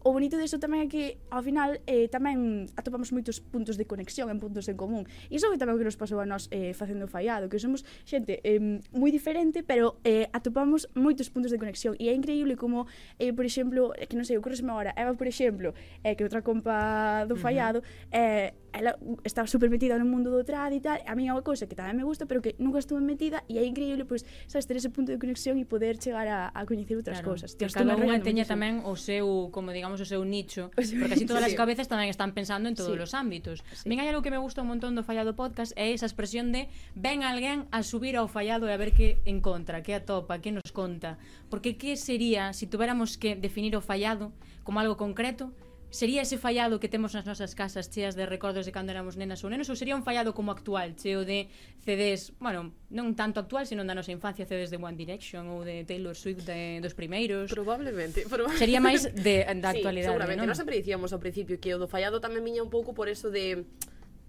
o 0.05 0.13
bonito 0.13 0.37
disto 0.37 0.61
tamén 0.61 0.85
é 0.85 0.87
que 0.87 1.17
ao 1.33 1.41
final 1.41 1.81
eh, 1.89 2.05
tamén 2.13 2.69
atopamos 2.77 3.09
moitos 3.09 3.41
puntos 3.41 3.73
de 3.73 3.89
conexión 3.89 4.29
en 4.29 4.37
puntos 4.37 4.69
en 4.69 4.77
común. 4.77 5.09
Iso 5.33 5.49
é 5.49 5.57
tamén 5.57 5.73
o 5.73 5.81
que 5.81 5.87
nos 5.89 5.97
pasou 5.97 6.21
a 6.21 6.29
nós 6.29 6.45
eh, 6.53 6.77
facendo 6.77 7.09
fallado, 7.09 7.49
que 7.49 7.57
somos 7.57 7.81
xente 8.05 8.37
eh, 8.45 8.61
moi 8.93 9.09
diferente, 9.09 9.65
pero 9.65 9.97
eh, 10.05 10.29
atopamos 10.29 10.85
moitos 10.93 11.33
puntos 11.33 11.49
de 11.49 11.57
conexión. 11.57 11.97
E 11.97 12.13
é 12.13 12.13
increíble 12.13 12.53
como, 12.53 12.85
eh, 13.17 13.33
por 13.33 13.49
exemplo, 13.49 13.97
que 13.97 14.13
non 14.13 14.29
sei, 14.29 14.37
ocorresme 14.37 14.69
agora, 14.69 14.93
Eva, 14.93 15.17
por 15.17 15.25
exemplo, 15.25 15.73
eh, 16.05 16.13
que 16.13 16.21
outra 16.21 16.45
compa 16.45 17.25
do 17.25 17.33
fallado, 17.33 17.81
uh 17.81 17.85
-huh. 18.13 18.13
eh, 18.13 18.53
ela 18.77 18.99
está 19.23 19.47
super 19.47 19.69
metida 19.69 19.97
no 19.97 20.05
mundo 20.05 20.31
do 20.31 20.43
trad 20.43 20.73
e 20.75 20.81
tal, 20.83 20.99
a 21.05 21.13
mí 21.15 21.27
é 21.27 21.31
unha 21.31 21.41
cousa 21.41 21.65
que 21.65 21.73
tamén 21.73 21.95
me 21.95 22.03
gusta, 22.03 22.27
pero 22.27 22.43
que 22.43 22.53
nunca 22.59 22.83
estuve 22.83 22.99
metida 22.99 23.41
e 23.47 23.57
é 23.57 23.63
increíble, 23.63 24.03
pois, 24.03 24.27
pues, 24.27 24.51
sabes, 24.51 24.67
ter 24.67 24.77
ese 24.77 24.91
punto 24.91 25.15
de 25.15 25.19
conexión 25.19 25.55
e 25.57 25.65
poder 25.65 25.97
chegar 25.97 26.27
a, 26.27 26.51
a 26.51 26.61
coñecer 26.67 26.99
outras 26.99 27.23
claro, 27.23 27.35
cousas. 27.35 27.55
Que 27.55 27.65
cada 27.71 27.95
unha 27.95 28.19
teña 28.19 28.43
tamén 28.43 28.83
o 28.83 28.99
seu, 28.99 29.49
como 29.55 29.71
digamos, 29.71 30.03
o 30.03 30.07
seu 30.07 30.21
nicho, 30.27 30.69
o 30.75 30.83
seu 30.83 30.99
porque 30.99 31.15
así 31.15 31.25
todas 31.25 31.47
sí. 31.47 31.53
as 31.53 31.55
cabezas 31.55 31.87
tamén 31.87 32.11
están 32.11 32.35
pensando 32.35 32.67
en 32.67 32.75
todos 32.75 32.95
sí. 32.95 33.03
os 33.03 33.11
ámbitos. 33.15 33.63
Sí. 33.71 33.87
Ben, 33.87 34.03
hai 34.03 34.11
algo 34.11 34.19
que 34.19 34.33
me 34.33 34.39
gusta 34.41 34.61
un 34.61 34.69
montón 34.69 34.93
do 34.93 35.07
fallado 35.07 35.33
podcast 35.33 35.71
é 35.79 35.95
esa 35.95 36.05
expresión 36.05 36.51
de 36.51 36.67
ven 36.93 37.23
alguén 37.23 37.65
a 37.71 37.81
subir 37.81 38.19
ao 38.19 38.27
fallado 38.27 38.67
e 38.67 38.73
a 38.73 38.77
ver 38.77 38.91
que 38.91 39.23
encontra, 39.23 39.79
que 39.79 39.95
atopa, 39.95 40.43
que 40.43 40.51
nos 40.51 40.69
conta. 40.75 41.15
Porque 41.47 41.79
que 41.79 41.95
sería, 41.95 42.51
se 42.51 42.65
si 42.65 42.67
tuviéramos 42.67 43.17
que 43.17 43.35
definir 43.35 43.77
o 43.77 43.81
fallado 43.81 44.33
como 44.65 44.81
algo 44.81 44.97
concreto, 44.97 45.53
sería 45.95 46.21
ese 46.21 46.35
fallado 46.35 46.75
que 46.83 46.91
temos 46.91 47.15
nas 47.15 47.23
nosas 47.23 47.55
casas 47.55 47.87
cheas 47.87 48.19
de 48.19 48.27
recordos 48.27 48.67
de 48.67 48.75
cando 48.75 48.91
éramos 48.91 49.15
nenas 49.15 49.39
ou 49.41 49.49
nenos 49.49 49.71
ou 49.71 49.79
sería 49.79 49.95
un 49.95 50.03
fallado 50.03 50.35
como 50.35 50.51
actual, 50.51 50.91
cheo 50.99 51.23
de 51.23 51.47
CDs, 51.87 52.35
bueno, 52.43 52.75
non 52.91 53.15
tanto 53.15 53.39
actual, 53.39 53.63
senón 53.63 53.87
da 53.87 53.95
nosa 53.95 54.11
infancia, 54.11 54.43
CDs 54.43 54.67
de 54.67 54.75
One 54.75 54.99
Direction 54.99 55.47
ou 55.47 55.63
de 55.63 55.87
Taylor 55.87 56.11
Swift 56.11 56.43
de, 56.43 56.83
dos 56.83 56.91
primeiros. 56.91 57.47
Probablemente, 57.47 58.27
probablemente. 58.27 58.59
Sería 58.59 58.83
máis 58.83 59.07
de, 59.15 59.47
da 59.47 59.71
sí, 59.71 59.79
actualidade, 59.79 60.11
seguramente. 60.11 60.43
non? 60.43 60.51
Nós 60.51 60.59
sempre 60.59 60.75
dicíamos 60.75 61.15
ao 61.15 61.23
principio 61.23 61.55
que 61.55 61.71
o 61.71 61.79
do 61.79 61.87
fallado 61.87 62.19
tamén 62.19 62.43
viña 62.43 62.59
un 62.59 62.69
pouco 62.69 62.91
por 62.91 63.07
eso 63.07 63.31
de 63.31 63.63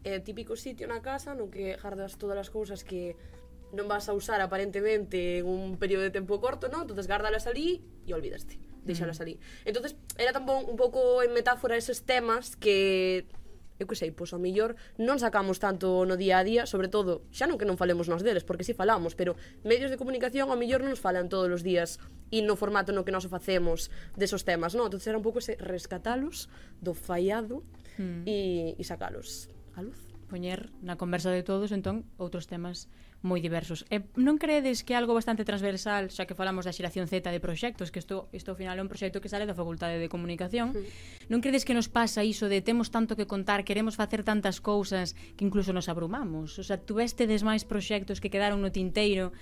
eh, 0.06 0.22
típico 0.22 0.54
sitio 0.54 0.86
na 0.86 1.02
casa 1.02 1.34
no 1.34 1.50
que 1.50 1.74
gardas 1.82 2.14
todas 2.14 2.38
as 2.38 2.46
cousas 2.46 2.86
que 2.86 3.18
non 3.74 3.90
vas 3.90 4.06
a 4.06 4.14
usar 4.14 4.38
aparentemente 4.38 5.42
en 5.42 5.50
un 5.50 5.74
período 5.82 6.06
de 6.06 6.14
tempo 6.14 6.38
corto, 6.38 6.70
non? 6.70 6.86
Entonces 6.86 7.10
gárdalas 7.10 7.50
ali 7.50 7.82
e 8.06 8.14
olvidaste 8.14 8.54
deixalas 8.87 9.18
mm. 9.18 9.22
ali. 9.22 9.34
Entonces 9.66 9.99
era 10.16 10.30
tampón 10.30 10.64
un 10.64 10.78
pouco 10.78 11.20
en 11.26 11.34
metáfora 11.34 11.74
esos 11.76 12.07
temas 12.07 12.55
que 12.55 13.26
eu 13.78 13.87
que 13.87 13.97
sei, 13.97 14.09
pois 14.09 14.32
ao 14.32 14.41
millor 14.41 14.72
non 14.97 15.20
sacamos 15.20 15.61
tanto 15.61 16.09
no 16.09 16.16
día 16.16 16.41
a 16.41 16.45
día, 16.45 16.64
sobre 16.64 16.89
todo, 16.89 17.28
xa 17.28 17.45
non 17.45 17.61
que 17.61 17.68
non 17.68 17.76
falemos 17.76 18.09
nós 18.09 18.24
deles, 18.24 18.41
porque 18.41 18.64
si 18.64 18.72
sí 18.72 18.78
falamos, 18.78 19.12
pero 19.12 19.37
medios 19.68 19.93
de 19.93 20.01
comunicación 20.01 20.49
ao 20.49 20.57
millor 20.57 20.80
non 20.80 20.97
nos 20.97 21.03
falan 21.03 21.28
todos 21.28 21.53
os 21.53 21.61
días 21.61 22.01
e 22.32 22.41
no 22.41 22.57
formato 22.57 22.97
no 22.97 23.05
que 23.05 23.12
nós 23.12 23.28
o 23.28 23.30
facemos 23.30 23.93
desos 24.16 24.49
temas, 24.49 24.72
non? 24.72 24.89
Entón 24.89 25.05
era 25.05 25.20
un 25.20 25.24
pouco 25.24 25.45
ese 25.45 25.61
rescatalos 25.61 26.49
do 26.80 26.97
fallado 26.97 27.61
mm. 28.01 28.24
e, 28.24 28.37
e 28.80 28.82
sacalos 28.84 29.53
a 29.76 29.84
luz. 29.84 30.01
Poñer 30.32 30.72
na 30.80 30.97
conversa 30.97 31.28
de 31.28 31.45
todos, 31.45 31.68
entón, 31.70 32.09
outros 32.16 32.49
temas 32.49 32.89
moi 33.26 33.42
diversos. 33.42 33.82
E 33.90 34.06
non 34.14 34.38
credes 34.38 34.86
que 34.86 34.94
algo 34.94 35.12
bastante 35.18 35.42
transversal, 35.42 36.14
xa 36.14 36.30
que 36.30 36.38
falamos 36.38 36.62
da 36.62 36.70
xeración 36.70 37.10
Z 37.10 37.26
de 37.26 37.42
proxectos, 37.42 37.90
que 37.90 37.98
isto, 37.98 38.30
isto 38.30 38.54
ao 38.54 38.58
final 38.58 38.78
é 38.78 38.82
un 38.82 38.88
proxecto 38.88 39.18
que 39.18 39.26
sale 39.26 39.50
da 39.50 39.58
Facultade 39.58 39.98
de 39.98 40.06
Comunicación, 40.06 40.70
non 41.26 41.42
credes 41.42 41.66
que 41.66 41.74
nos 41.74 41.90
pasa 41.90 42.22
iso 42.22 42.46
de 42.46 42.62
temos 42.62 42.94
tanto 42.94 43.18
que 43.18 43.26
contar, 43.26 43.66
queremos 43.66 43.98
facer 43.98 44.22
tantas 44.22 44.62
cousas 44.62 45.18
que 45.34 45.42
incluso 45.42 45.74
nos 45.74 45.90
abrumamos? 45.90 46.54
O 46.56 46.64
sea, 46.64 46.78
tú 46.78 47.02
máis 47.42 47.62
proxectos 47.66 48.22
que 48.22 48.30
quedaron 48.30 48.62
no 48.62 48.70
tinteiro 48.70 49.34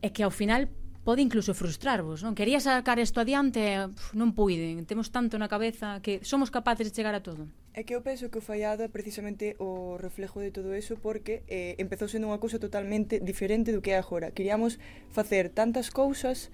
e 0.00 0.08
que 0.08 0.24
ao 0.24 0.32
final 0.32 0.72
pode 1.08 1.24
incluso 1.24 1.56
frustrarvos, 1.56 2.20
non? 2.20 2.36
Quería 2.36 2.60
sacar 2.60 3.00
isto 3.00 3.16
adiante, 3.16 3.88
pf, 3.88 4.12
non 4.12 4.36
puiden, 4.36 4.84
temos 4.84 5.08
tanto 5.08 5.40
na 5.40 5.48
cabeza 5.48 6.04
que 6.04 6.20
somos 6.20 6.52
capaces 6.52 6.84
de 6.84 6.92
chegar 6.92 7.16
a 7.16 7.24
todo. 7.24 7.48
É 7.72 7.80
que 7.80 7.96
eu 7.96 8.04
penso 8.04 8.28
que 8.28 8.36
o 8.36 8.44
fallado 8.44 8.84
é 8.84 8.92
precisamente 8.92 9.56
o 9.56 9.96
reflejo 9.96 10.44
de 10.44 10.52
todo 10.52 10.76
eso 10.76 11.00
porque 11.00 11.48
eh, 11.48 11.80
empezou 11.80 12.12
sendo 12.12 12.28
unha 12.28 12.36
cousa 12.36 12.60
totalmente 12.60 13.24
diferente 13.24 13.72
do 13.72 13.80
que 13.80 13.96
é 13.96 13.98
agora. 14.04 14.36
Queríamos 14.36 14.76
facer 15.08 15.48
tantas 15.48 15.88
cousas 15.88 16.52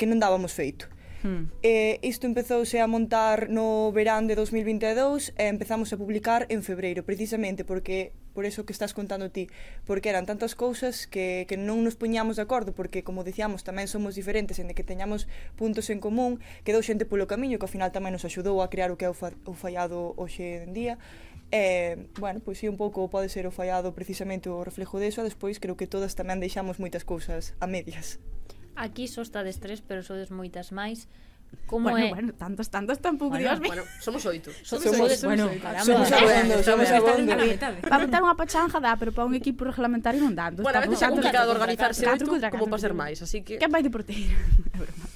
que 0.00 0.08
non 0.08 0.16
dábamos 0.16 0.56
feito. 0.56 0.88
Hmm. 1.24 1.48
E 1.64 2.04
isto 2.04 2.28
empezouse 2.28 2.84
a 2.84 2.86
montar 2.86 3.48
no 3.48 3.88
verán 3.96 4.28
de 4.28 4.36
2022 4.36 5.32
e 5.40 5.48
empezamos 5.48 5.88
a 5.88 5.96
publicar 5.96 6.44
en 6.52 6.60
febreiro, 6.60 7.00
precisamente 7.00 7.64
porque 7.64 8.12
por 8.36 8.44
eso 8.44 8.68
que 8.68 8.76
estás 8.76 8.92
contando 8.92 9.32
ti, 9.32 9.48
porque 9.88 10.12
eran 10.12 10.26
tantas 10.28 10.52
cousas 10.52 11.08
que, 11.08 11.48
que 11.48 11.56
non 11.56 11.80
nos 11.80 11.96
poñamos 11.96 12.36
de 12.36 12.44
acordo, 12.44 12.76
porque, 12.76 13.00
como 13.00 13.24
dicíamos, 13.24 13.64
tamén 13.64 13.88
somos 13.88 14.20
diferentes 14.20 14.60
en 14.60 14.68
que 14.76 14.84
teñamos 14.84 15.24
puntos 15.56 15.88
en 15.88 15.96
común, 15.96 16.44
quedou 16.60 16.84
xente 16.84 17.08
polo 17.08 17.24
camiño 17.24 17.56
que 17.56 17.64
ao 17.64 17.72
final 17.72 17.88
tamén 17.88 18.12
nos 18.12 18.28
axudou 18.28 18.60
a 18.60 18.68
crear 18.68 18.92
o 18.92 19.00
que 19.00 19.08
é 19.08 19.10
o, 19.10 19.16
fa, 19.16 19.32
o 19.48 19.56
fallado 19.56 20.12
hoxe 20.20 20.68
en 20.68 20.76
día, 20.76 21.00
E, 21.54 22.10
bueno, 22.18 22.40
pois 22.42 22.58
si 22.58 22.66
un 22.66 22.74
pouco 22.74 23.06
pode 23.06 23.30
ser 23.30 23.46
o 23.46 23.54
fallado 23.54 23.94
precisamente 23.94 24.50
o 24.50 24.66
reflejo 24.66 24.98
deso, 24.98 25.22
despois 25.22 25.62
creo 25.62 25.78
que 25.78 25.86
todas 25.86 26.18
tamén 26.18 26.42
deixamos 26.42 26.82
moitas 26.82 27.06
cousas 27.06 27.54
a 27.62 27.70
medias. 27.70 28.18
Aquí 28.76 29.06
só 29.06 29.22
estades 29.22 29.62
tres, 29.62 29.80
pero 29.80 30.02
sodes 30.02 30.30
moitas 30.34 30.74
máis. 30.74 31.06
Como 31.66 31.90
bueno, 31.90 32.06
é? 32.06 32.10
bueno, 32.10 32.32
tantos, 32.34 32.68
tantos 32.68 32.98
tampouco, 32.98 33.30
bueno, 33.30 33.48
Dios 33.48 33.60
mío. 33.60 33.68
Bueno, 33.68 33.84
somos 34.00 34.26
oito. 34.26 34.50
Somos, 34.62 34.84
somos, 34.84 35.12
somos, 35.12 35.24
bueno, 35.24 35.50
caramba, 35.62 35.84
somos 35.84 36.12
abondo, 36.12 36.62
somos 36.62 36.90
abondo. 36.90 37.32
Para 37.80 37.98
montar 38.02 38.20
unha 38.26 38.34
pachanga 38.34 38.78
dá, 38.82 38.92
ah, 38.94 38.98
pero 38.98 39.14
para 39.14 39.26
un 39.30 39.34
equipo 39.38 39.62
reglamentario 39.62 40.18
non 40.18 40.34
dá. 40.34 40.50
Bueno, 40.50 40.74
a 40.74 40.82
veces 40.82 41.00
é 41.02 41.08
complicado 41.08 41.54
organizarse 41.54 42.02
oito 42.10 42.26
como 42.50 42.66
para 42.66 42.82
ser 42.82 42.92
máis, 42.92 43.22
así 43.22 43.46
que... 43.46 43.56
Quen 43.62 43.70
vai 43.70 43.86
de 43.86 43.90
porteiro? 43.94 44.34
É 44.74 44.78
broma. 44.82 45.06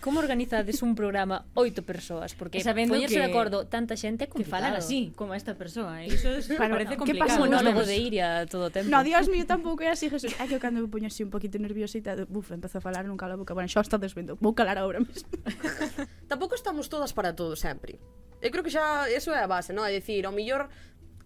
Como 0.00 0.18
organizades 0.18 0.82
un 0.82 0.94
programa 0.94 1.46
oito 1.54 1.82
persoas? 1.84 2.34
Porque 2.34 2.60
Sabendo 2.60 2.94
poñerse 2.94 3.16
que, 3.16 3.24
de 3.24 3.28
acordo 3.30 3.66
tanta 3.66 3.94
xente 3.96 4.24
é 4.24 4.28
complicado. 4.28 4.60
Que 4.60 4.70
falan 4.70 4.72
así, 4.76 5.12
como 5.14 5.34
esta 5.34 5.54
persoa. 5.54 6.02
e 6.02 6.12
Iso 6.12 6.30
es, 6.30 6.48
claro, 6.48 6.74
parece 6.74 6.96
complicado. 6.96 7.30
Que 7.30 7.40
monólogo 7.40 7.82
de 7.84 7.96
Iria 7.96 8.46
todo 8.46 8.68
o 8.68 8.72
tempo. 8.72 8.88
No, 8.90 9.02
Dios 9.04 9.28
mío, 9.28 9.44
tampouco 9.44 9.82
é 9.84 9.90
así, 9.92 10.08
Jesús. 10.08 10.32
É 10.38 10.48
que 10.48 10.56
eu 10.56 10.62
cando 10.62 10.80
me 10.80 10.88
poño 10.88 11.08
así 11.08 11.22
un 11.22 11.30
poquito 11.30 11.58
nerviosita, 11.58 12.26
buf, 12.26 12.52
empezo 12.52 12.78
a 12.78 12.82
falar, 12.82 13.04
nunca 13.04 13.26
a 13.26 13.36
boca. 13.36 13.54
Bueno, 13.54 13.68
xa 13.68 13.84
está 13.84 13.96
desvendo. 13.98 14.36
Vou 14.40 14.54
calar 14.54 14.78
agora 14.78 15.00
mesmo. 15.00 15.28
tampouco 16.30 16.54
estamos 16.54 16.88
todas 16.88 17.12
para 17.12 17.34
todo 17.34 17.54
sempre. 17.54 17.98
Eu 18.44 18.50
creo 18.52 18.60
que 18.60 18.70
xa 18.70 19.08
eso 19.08 19.32
é 19.32 19.40
a 19.40 19.48
base, 19.48 19.72
non? 19.72 19.88
É 19.88 19.92
dicir, 19.92 20.28
ao 20.28 20.32
mellor 20.34 20.68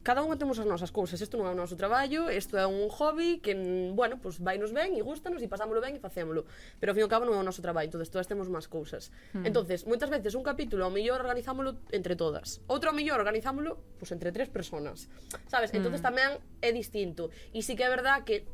cada 0.03 0.25
unha 0.25 0.39
temos 0.39 0.57
as 0.59 0.67
nosas 0.67 0.95
cousas, 0.95 1.19
isto 1.21 1.37
non 1.37 1.47
é 1.49 1.53
o 1.53 1.59
noso 1.59 1.75
traballo, 1.75 2.31
isto 2.33 2.57
é 2.57 2.65
un 2.65 2.89
hobby 2.89 3.43
que, 3.43 3.53
bueno, 3.93 4.17
pois 4.23 4.39
pues, 4.39 4.45
vainos 4.45 4.71
ben 4.73 4.95
e 4.95 5.03
gustanos 5.03 5.43
e 5.43 5.49
pasámoslo 5.51 5.83
ben 5.83 5.97
e 5.97 6.01
facémolo, 6.01 6.47
Pero 6.81 6.93
ao 6.93 6.97
fin 6.97 7.03
e 7.03 7.07
ao 7.07 7.13
cabo 7.13 7.27
non 7.27 7.35
é 7.37 7.41
o 7.41 7.47
noso 7.47 7.61
traballo, 7.61 7.91
entonces 7.91 8.09
todas 8.09 8.31
temos 8.31 8.47
máis 8.49 8.71
cousas. 8.71 9.11
Hmm. 9.35 9.45
Entonces, 9.45 9.85
moitas 9.85 10.09
veces 10.09 10.33
un 10.39 10.47
capítulo 10.47 10.87
ao 10.87 10.93
mellor 10.95 11.21
organizámolo 11.21 11.83
entre 11.93 12.15
todas. 12.15 12.63
Outro 12.71 12.91
ao 12.91 12.97
mellor 12.97 13.19
organizámolo 13.21 13.77
pois 13.99 14.09
pues, 14.09 14.11
entre 14.15 14.31
tres 14.31 14.49
personas. 14.49 15.11
Sabes? 15.51 15.75
Entonces 15.75 16.01
hmm. 16.01 16.09
tamén 16.09 16.31
é 16.63 16.71
distinto. 16.73 17.29
E 17.53 17.61
sí 17.61 17.75
que 17.75 17.85
é 17.85 17.91
verdad 17.91 18.23
que 18.25 18.47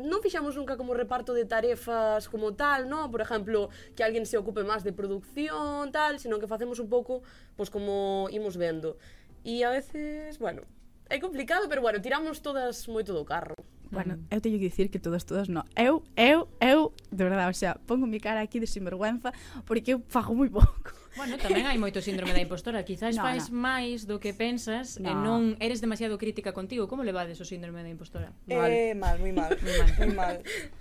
non 0.00 0.24
fixamos 0.24 0.56
nunca 0.56 0.80
como 0.80 0.96
reparto 0.96 1.36
de 1.36 1.44
tarefas 1.44 2.24
como 2.32 2.56
tal, 2.56 2.88
no? 2.88 3.12
Por 3.12 3.20
exemplo, 3.20 3.68
que 3.92 4.00
alguén 4.00 4.24
se 4.24 4.40
ocupe 4.40 4.64
máis 4.64 4.80
de 4.80 4.96
producción, 4.96 5.92
tal, 5.92 6.16
senón 6.16 6.40
que 6.40 6.48
facemos 6.48 6.80
un 6.80 6.88
pouco, 6.88 7.20
pois 7.58 7.68
como 7.68 8.26
imos 8.32 8.56
vendo. 8.56 8.96
E 9.44 9.64
a 9.64 9.70
veces, 9.70 10.38
bueno, 10.38 10.62
é 11.08 11.18
complicado, 11.18 11.68
pero 11.68 11.80
bueno, 11.80 12.00
tiramos 12.00 12.40
todas 12.40 12.86
moito 12.88 13.12
do 13.12 13.24
carro. 13.24 13.56
Bueno, 13.90 14.22
eu 14.30 14.38
teño 14.38 14.62
que 14.62 14.70
dicir 14.70 14.86
que 14.86 15.02
todas, 15.02 15.26
todas 15.26 15.50
no. 15.50 15.66
Eu, 15.74 16.06
eu, 16.14 16.46
eu, 16.62 16.94
de 17.10 17.24
verdade, 17.26 17.50
o 17.50 17.54
sea, 17.58 17.74
pongo 17.74 18.06
mi 18.06 18.20
cara 18.22 18.38
aquí 18.38 18.62
de 18.62 18.70
sinvergüenza 18.70 19.34
porque 19.66 19.98
eu 19.98 20.02
fago 20.06 20.30
moi 20.30 20.46
pouco. 20.46 20.94
Bueno, 21.18 21.34
tamén 21.42 21.66
hai 21.66 21.74
moito 21.74 21.98
síndrome 21.98 22.30
da 22.30 22.38
impostora, 22.38 22.86
quizás 22.86 23.10
no, 23.18 23.26
faz 23.26 23.50
no. 23.50 23.58
máis 23.58 24.06
do 24.06 24.22
que 24.22 24.30
pensas 24.30 25.02
no. 25.02 25.10
e 25.10 25.12
non 25.18 25.58
eres 25.58 25.82
demasiado 25.82 26.14
crítica 26.22 26.54
contigo. 26.54 26.86
Como 26.86 27.02
levades 27.02 27.42
o 27.42 27.46
síndrome 27.46 27.82
da 27.82 27.90
impostora? 27.90 28.30
Mal. 28.46 28.70
Eh, 28.70 28.94
mal, 28.94 29.18
moi 29.22 29.34
mal, 29.34 29.50
moi 29.58 30.14
mal. 30.14 30.14
Mal. 30.14 30.36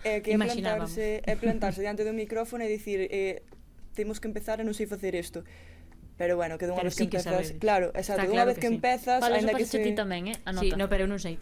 Eh, 0.06 0.22
que 0.22 0.30
é 0.30 0.38
plantarse, 0.38 1.26
é 1.26 1.34
plantarse 1.34 1.82
diante 1.82 2.06
do 2.06 2.14
micrófono 2.14 2.62
e 2.62 2.70
dicir, 2.70 3.10
eh, 3.10 3.42
temos 3.98 4.22
que 4.22 4.30
empezar 4.30 4.62
e 4.62 4.64
non 4.64 4.78
sei 4.78 4.86
facer 4.86 5.18
isto. 5.18 5.42
Pero 6.20 6.36
bueno, 6.36 6.58
que 6.60 6.68
dunha 6.68 6.84
vez 6.84 7.00
sí 7.00 7.08
que, 7.08 7.16
que 7.16 7.24
empezas... 7.24 7.48
Sabe. 7.48 7.60
Claro, 7.64 7.96
exacto, 7.96 8.28
dunha 8.28 8.44
claro 8.44 8.52
vez 8.52 8.60
que, 8.60 8.68
que 8.68 8.68
sí. 8.68 8.76
empezas... 8.76 9.24
Vale, 9.24 9.40
ainda 9.40 9.56
que 9.56 9.64
se... 9.64 9.80
ti 9.80 9.96
tamén, 9.96 10.28
eh? 10.28 10.36
Anota. 10.44 10.68
Sí, 10.68 10.76
no, 10.76 10.92
pero 10.92 11.08
eu 11.08 11.10
non 11.10 11.16
sei. 11.16 11.40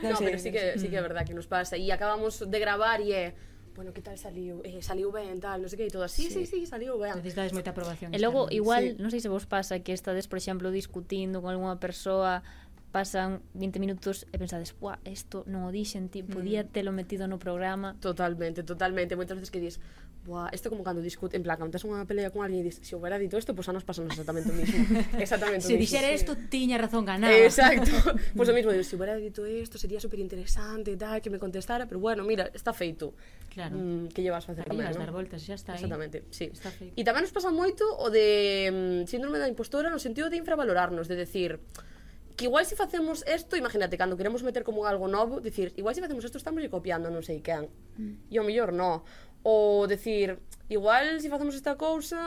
non 0.00 0.08
no, 0.08 0.16
sei, 0.16 0.24
pero 0.32 0.40
sí 0.40 0.48
que, 0.48 0.80
sí 0.80 0.88
que 0.88 0.96
é 0.96 1.04
mm. 1.04 1.08
verdad 1.12 1.28
que 1.28 1.36
nos 1.36 1.44
pasa. 1.44 1.76
E 1.76 1.84
acabamos 1.92 2.40
de 2.40 2.56
gravar 2.56 3.04
e 3.04 3.12
eh, 3.12 3.36
é 3.36 3.52
bueno, 3.76 3.92
que 3.92 4.00
tal 4.00 4.16
saliu, 4.16 4.64
eh, 4.64 4.80
saliu 4.80 5.12
ben, 5.12 5.36
tal, 5.36 5.60
non 5.60 5.68
sei 5.68 5.84
que, 5.84 5.84
e 5.84 5.92
todo 5.92 6.08
así, 6.08 6.32
sí, 6.32 6.48
sí, 6.48 6.64
sí, 6.64 6.64
saliu 6.64 6.96
ben. 6.96 7.12
Necesitades 7.20 7.52
moita 7.52 7.76
aprobación. 7.76 8.16
E 8.16 8.18
logo, 8.22 8.48
igual, 8.48 8.96
sí. 8.96 9.02
non 9.04 9.12
sei 9.12 9.20
se 9.20 9.28
vos 9.28 9.44
pasa 9.44 9.84
que 9.84 9.92
estades, 9.92 10.24
por 10.24 10.40
exemplo, 10.40 10.72
discutindo 10.72 11.44
con 11.44 11.52
algunha 11.52 11.76
persoa, 11.76 12.40
pasan 12.94 13.42
20 13.58 13.82
minutos 13.82 14.30
e 14.30 14.38
pensades, 14.38 14.70
buah, 14.78 15.02
isto 15.02 15.42
non 15.50 15.66
o 15.66 15.74
dixen, 15.74 16.06
ti, 16.06 16.22
podía 16.22 16.62
mm. 16.62 16.70
telo 16.70 16.94
metido 16.94 17.26
no 17.26 17.42
programa. 17.42 17.98
Totalmente, 17.98 18.62
totalmente. 18.62 19.18
Moitas 19.18 19.34
veces 19.34 19.50
que 19.50 19.58
dis, 19.58 19.82
Buah, 20.24 20.48
isto 20.56 20.70
como 20.70 20.82
cando 20.82 21.02
discute, 21.02 21.36
en 21.36 21.42
plan, 21.42 21.60
cando 21.60 21.76
tes 21.76 21.84
unha 21.84 22.08
pelea 22.08 22.32
con 22.32 22.40
alguén 22.40 22.64
e 22.64 22.72
dis, 22.72 22.80
se 22.80 22.88
si 22.88 22.92
houbera 22.96 23.20
dito 23.20 23.36
isto, 23.36 23.52
pois 23.52 23.68
pues, 23.68 23.68
a 23.68 23.76
nos 23.76 23.84
pasan 23.84 24.08
exactamente 24.08 24.48
o 24.48 24.56
mismo. 24.56 24.80
Exactamente 25.20 25.68
o 25.68 25.68
mismo. 25.68 25.76
Se 25.76 25.76
dixera 25.76 26.08
isto, 26.08 26.32
sí. 26.32 26.48
tiña 26.48 26.80
razón 26.80 27.04
ganada. 27.04 27.36
Exacto. 27.36 27.92
pois 28.32 28.32
pues 28.36 28.48
o 28.48 28.54
mismo, 28.56 28.72
se 28.72 28.88
si 28.88 28.96
houbera 28.96 29.20
dito 29.20 29.44
isto, 29.44 29.76
sería 29.76 30.00
super 30.00 30.16
interesante 30.16 30.92
e 30.92 30.98
tal, 30.98 31.20
que 31.20 31.28
me 31.28 31.36
contestara, 31.36 31.84
pero 31.84 32.00
bueno, 32.00 32.24
mira, 32.24 32.48
está 32.56 32.72
feito. 32.72 33.12
Claro. 33.52 33.76
Mm, 33.76 34.08
que 34.16 34.24
llevas 34.24 34.48
a 34.48 34.56
facer 34.56 34.64
tamén, 34.64 34.96
non? 34.96 35.04
dar 35.04 35.12
voltas, 35.12 35.44
xa 35.44 35.60
está 35.60 35.76
aí. 35.76 35.84
Exactamente, 35.84 36.24
sí. 36.32 36.48
Está 36.48 36.72
feito. 36.72 36.96
E 36.96 37.04
tamén 37.04 37.28
nos 37.28 37.32
pasa 37.36 37.52
moito 37.52 37.84
o 37.84 38.08
de 38.08 39.04
mm, 39.04 39.04
síndrome 39.04 39.36
da 39.36 39.44
impostora 39.44 39.92
no 39.92 40.00
sentido 40.00 40.32
de 40.32 40.40
infravalorarnos, 40.40 41.04
de 41.04 41.20
decir, 41.20 41.60
que 42.36 42.46
igual 42.46 42.66
se 42.66 42.76
facemos 42.76 43.24
isto, 43.28 43.56
imagínate, 43.56 43.96
cando 43.96 44.16
queremos 44.16 44.42
meter 44.42 44.64
como 44.64 44.86
algo 44.86 45.06
novo, 45.06 45.40
dicir, 45.40 45.72
igual 45.76 45.94
se 45.94 46.00
facemos 46.00 46.24
isto 46.24 46.38
estamos 46.38 46.64
copiando 46.72 47.12
non 47.12 47.22
sei 47.22 47.44
quen. 47.44 47.70
Mm. 48.00 48.32
E 48.32 48.36
o 48.40 48.44
mellor 48.48 48.72
no 48.74 49.06
ou 49.44 49.84
decir, 49.84 50.40
igual 50.72 51.20
se 51.20 51.28
si 51.28 51.28
facemos 51.28 51.54
esta 51.54 51.76
cousa, 51.76 52.18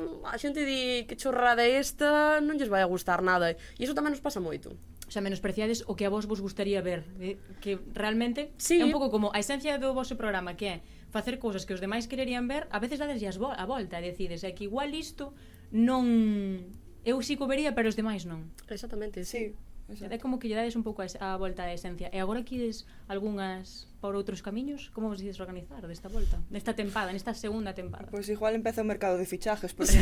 a 0.00 0.36
xente 0.40 0.64
di 0.64 1.04
que 1.04 1.14
chorrada 1.14 1.60
é 1.60 1.76
esta, 1.76 2.40
non 2.40 2.56
lles 2.56 2.72
vai 2.72 2.80
a 2.80 2.88
gustar 2.88 3.20
nada. 3.20 3.52
E 3.52 3.84
iso 3.84 3.92
tamén 3.92 4.16
nos 4.16 4.24
pasa 4.24 4.40
moito. 4.40 4.72
O 5.04 5.12
xa 5.12 5.20
menospreciades 5.20 5.84
o 5.84 5.92
que 5.92 6.08
a 6.08 6.10
vos 6.10 6.24
vos 6.24 6.40
gustaría 6.40 6.80
ver, 6.80 7.04
eh? 7.20 7.36
que 7.60 7.76
realmente 7.92 8.56
sí. 8.56 8.80
é 8.80 8.84
un 8.88 8.96
pouco 8.96 9.12
como 9.12 9.28
a 9.36 9.38
esencia 9.38 9.76
do 9.76 9.92
vosso 9.92 10.16
programa, 10.16 10.56
que 10.56 10.66
é 10.66 10.76
facer 11.12 11.36
cousas 11.36 11.68
que 11.68 11.76
os 11.76 11.84
demais 11.84 12.08
quererían 12.08 12.48
ver, 12.48 12.64
a 12.72 12.80
veces 12.80 12.96
dades 12.96 13.20
a 13.20 13.64
volta, 13.68 14.00
e 14.00 14.08
decides, 14.08 14.42
é 14.42 14.56
que 14.56 14.64
igual 14.64 14.90
isto 14.96 15.36
non... 15.70 16.72
Eu 17.04 17.20
si 17.20 17.36
cobería, 17.36 17.76
pero 17.76 17.92
os 17.92 18.00
demais 18.00 18.24
non. 18.24 18.48
Exactamente, 18.72 19.28
sí. 19.28 19.52
sí. 19.92 20.08
É 20.08 20.16
como 20.16 20.40
que 20.40 20.48
lle 20.48 20.56
dades 20.56 20.72
un 20.72 20.80
pouco 20.80 21.04
a, 21.04 21.08
a 21.20 21.36
volta 21.36 21.68
da 21.68 21.76
esencia. 21.76 22.08
E 22.08 22.16
agora 22.16 22.40
quides 22.40 22.88
algunhas 23.04 23.92
por 24.04 24.20
outros 24.20 24.44
camiños? 24.44 24.92
Como 24.92 25.08
vos 25.08 25.16
dices 25.16 25.40
organizar 25.40 25.80
desta 25.88 26.12
volta? 26.12 26.36
Nesta 26.52 26.76
tempada, 26.76 27.08
nesta 27.08 27.32
segunda 27.32 27.72
tempada? 27.72 28.04
Pois 28.12 28.28
pues 28.28 28.36
igual 28.36 28.52
empeza 28.52 28.84
o 28.84 28.84
mercado 28.84 29.16
de 29.16 29.24
fichajes, 29.24 29.72
porque... 29.78 29.96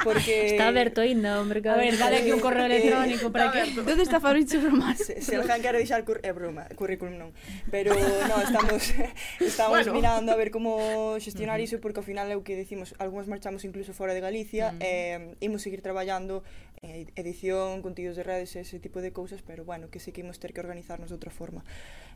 porque... 0.00 0.56
Está 0.56 0.72
aberto 0.72 1.04
ainda 1.04 1.36
o 1.36 1.44
mercado. 1.44 1.76
A 1.76 1.84
ver, 1.84 2.00
dale 2.00 2.24
aquí 2.24 2.32
un 2.32 2.40
correo 2.40 2.64
electrónico 2.64 3.28
para 3.28 3.52
que... 3.52 3.68
Donde 3.84 4.00
está 4.00 4.16
Fabricio 4.16 4.64
Román? 4.64 4.96
Se, 4.96 5.20
se 5.20 5.36
alguén 5.36 5.60
quere 5.60 5.76
deixar 5.76 6.08
cur... 6.08 6.24
é 6.24 6.32
broma, 6.32 6.64
currículum 6.72 7.20
non. 7.20 7.36
Pero, 7.68 7.92
no, 7.92 8.36
estamos, 8.48 8.80
estamos 9.44 9.84
bueno. 9.84 9.92
mirando 9.92 10.32
a 10.32 10.36
ver 10.40 10.48
como 10.48 11.20
xestionar 11.20 11.60
iso, 11.60 11.84
porque 11.84 12.00
ao 12.00 12.06
final 12.08 12.32
é 12.32 12.36
o 12.40 12.40
que 12.40 12.56
decimos, 12.56 12.96
algúns 12.96 13.28
marchamos 13.28 13.68
incluso 13.68 13.92
fora 13.92 14.16
de 14.16 14.24
Galicia, 14.24 14.72
uh 14.72 14.80
eh, 14.80 15.36
imos 15.44 15.60
seguir 15.60 15.84
traballando 15.84 16.40
eh, 16.82 17.06
edición, 17.14 17.82
contidos 17.82 18.16
de 18.16 18.24
redes, 18.24 18.56
ese 18.56 18.80
tipo 18.80 19.00
de 19.00 19.12
cousas, 19.12 19.40
pero 19.42 19.64
bueno, 19.64 19.88
que 19.88 20.00
seguimos 20.00 20.40
ter 20.40 20.52
que 20.52 20.60
organizarnos 20.60 21.10
de 21.10 21.14
outra 21.14 21.30
forma. 21.30 21.62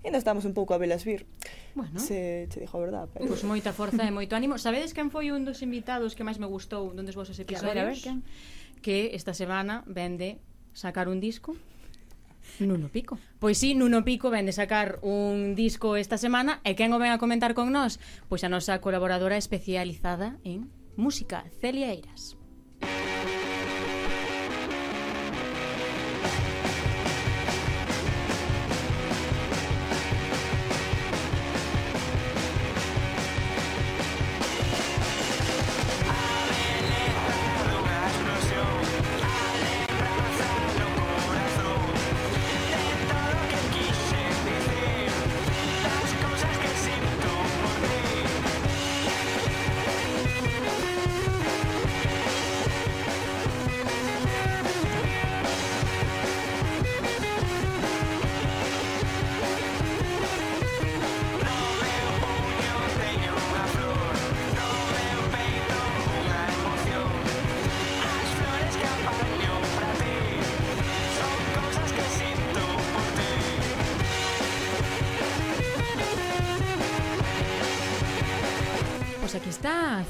Ainda 0.02 0.18
estamos 0.18 0.44
un 0.44 0.54
pouco 0.54 0.74
a 0.74 0.78
velas 0.86 1.02
vir. 1.02 1.26
Bueno. 1.74 1.98
Se 1.98 2.46
che 2.46 2.62
dixo 2.62 2.78
a 2.78 2.86
verdade. 2.86 3.10
Pero... 3.10 3.26
Pois 3.26 3.42
pues 3.42 3.44
moita 3.44 3.74
forza 3.74 4.06
e 4.06 4.14
moito 4.14 4.38
ánimo. 4.38 4.54
Sabedes 4.56 4.94
quen 4.94 5.10
foi 5.10 5.34
un 5.34 5.42
dos 5.42 5.60
invitados 5.66 6.14
que 6.14 6.22
máis 6.22 6.38
me 6.38 6.46
gustou 6.46 6.94
dun 6.94 7.02
dos 7.02 7.18
vosos 7.18 7.34
episodios? 7.42 7.74
Que, 7.74 7.74
a 7.74 7.74
ver, 7.74 7.82
a 7.82 7.90
ver, 7.90 7.98
quen? 7.98 8.18
que 8.80 9.18
esta 9.18 9.34
semana 9.34 9.82
vende 9.90 10.38
sacar 10.72 11.10
un 11.10 11.18
disco 11.18 11.58
Nuno 12.60 12.88
Pico. 12.88 13.18
Pois 13.38 13.58
sí, 13.58 13.74
Nuno 13.74 14.04
Pico 14.04 14.30
vende 14.30 14.52
sacar 14.52 14.98
un 15.02 15.54
disco 15.54 15.96
esta 15.96 16.16
semana 16.18 16.60
e 16.64 16.78
quen 16.78 16.92
o 16.94 16.98
ven 16.98 17.12
a 17.12 17.18
comentar 17.20 17.52
con 17.52 17.68
nós? 17.74 18.00
Pois 18.30 18.46
a 18.46 18.48
nosa 18.48 18.80
colaboradora 18.80 19.36
especializada 19.36 20.38
en 20.46 20.70
música, 20.96 21.44
Celia 21.60 21.92
Eiras. 21.92 22.38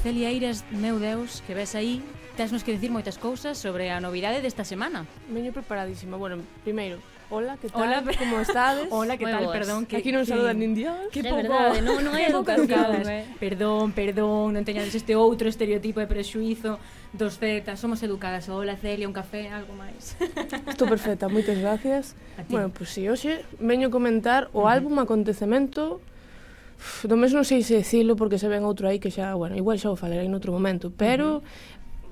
Celia 0.07 0.31
Eiras, 0.31 0.63
meu 0.71 0.99
Deus, 0.99 1.43
que 1.43 1.51
ves 1.53 1.75
aí, 1.75 1.99
tesnos 2.39 2.63
que 2.63 2.71
dicir 2.71 2.87
moitas 2.87 3.19
cousas 3.19 3.59
sobre 3.59 3.91
a 3.91 3.99
novidade 3.99 4.39
desta 4.39 4.63
semana. 4.63 5.03
Veño 5.27 5.51
preparadísima. 5.51 6.15
Bueno, 6.15 6.39
primeiro, 6.63 7.03
Hola, 7.29 7.59
que 7.59 7.67
tal? 7.67 7.81
Hola, 7.83 8.15
como 8.15 8.39
estades? 8.47 8.87
Hola, 8.89 9.17
que 9.17 9.25
tal? 9.27 9.43
Vos. 9.43 9.51
Perdón, 9.51 9.83
que 9.83 9.99
aquí 9.99 10.15
non 10.15 10.23
que... 10.23 10.31
saludan 10.31 10.63
nin 10.63 10.71
Dios. 10.71 10.95
Que 11.11 11.27
pouco. 11.27 11.43
Verdade, 11.43 11.83
non, 11.83 11.99
non 11.99 12.15
é 12.15 12.23
educación, 12.31 13.03
eh? 13.03 13.27
Perdón, 13.35 13.91
perdón, 13.91 14.55
non 14.55 14.63
teñades 14.63 14.95
este 14.95 15.11
outro 15.11 15.51
estereotipo 15.51 15.99
de 15.99 16.07
prexuizo 16.07 16.79
dos 17.11 17.35
Z, 17.35 17.67
somos 17.75 17.99
educadas. 17.99 18.47
Hola, 18.47 18.79
Celia, 18.79 19.11
un 19.11 19.15
café, 19.17 19.51
algo 19.51 19.75
máis. 19.75 20.15
Estou 20.71 20.87
perfecta, 20.87 21.27
moitas 21.27 21.59
gracias. 21.59 22.15
Bueno, 22.47 22.71
pois 22.71 22.87
pues, 22.87 22.89
si 22.95 23.03
sí, 23.03 23.11
hoxe 23.11 23.43
veño 23.59 23.91
comentar 23.91 24.47
o 24.55 24.63
uh 24.63 24.71
-huh. 24.71 24.79
álbum 24.79 25.03
Acontecemento 25.03 25.99
do 27.03 27.15
mes 27.17 27.33
non 27.33 27.43
sei 27.43 27.65
se 27.65 27.81
decilo 27.81 28.15
porque 28.15 28.37
se 28.37 28.47
ven 28.47 28.63
outro 28.63 28.85
aí 28.87 29.01
que 29.01 29.09
xa, 29.09 29.33
bueno, 29.33 29.57
igual 29.57 29.77
xa 29.81 29.89
o 29.89 29.99
falarei 29.99 30.29
noutro 30.29 30.53
momento, 30.53 30.93
pero 30.93 31.41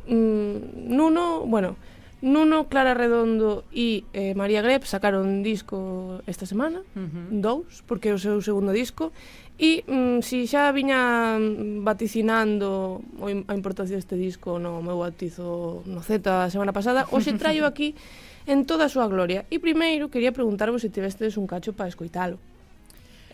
mm, 0.09 0.89
Nuno, 0.89 1.45
bueno, 1.45 1.78
Nuno, 2.26 2.66
Clara 2.66 2.97
Redondo 2.97 3.70
e 3.70 4.01
eh, 4.13 4.34
María 4.34 4.66
Greb 4.66 4.82
sacaron 4.89 5.30
un 5.30 5.41
disco 5.45 6.22
esta 6.26 6.49
semana, 6.49 6.82
uh 6.97 7.05
-huh. 7.05 7.28
dous, 7.38 7.86
porque 7.86 8.09
é 8.09 8.13
o 8.16 8.22
seu 8.22 8.41
segundo 8.41 8.74
disco, 8.74 9.13
e 9.61 9.86
mm, 9.86 10.26
si 10.26 10.49
xa 10.49 10.74
viña 10.74 11.38
vaticinando 11.86 13.05
o, 13.22 13.26
a 13.30 13.53
importancia 13.53 13.95
deste 13.95 14.18
disco 14.18 14.57
no 14.57 14.82
meu 14.82 14.99
bautizo 14.99 15.86
no 15.86 16.01
Z 16.01 16.26
a 16.26 16.49
semana 16.49 16.74
pasada, 16.74 17.05
hoxe 17.13 17.38
traio 17.38 17.63
aquí 17.70 17.93
en 18.49 18.66
toda 18.66 18.89
a 18.89 18.93
súa 18.93 19.05
gloria. 19.05 19.45
E 19.53 19.61
primeiro, 19.61 20.09
quería 20.09 20.34
preguntarvos 20.34 20.82
se 20.82 20.89
tivestes 20.89 21.38
un 21.38 21.45
cacho 21.45 21.78
para 21.78 21.89
escoitalo. 21.91 22.41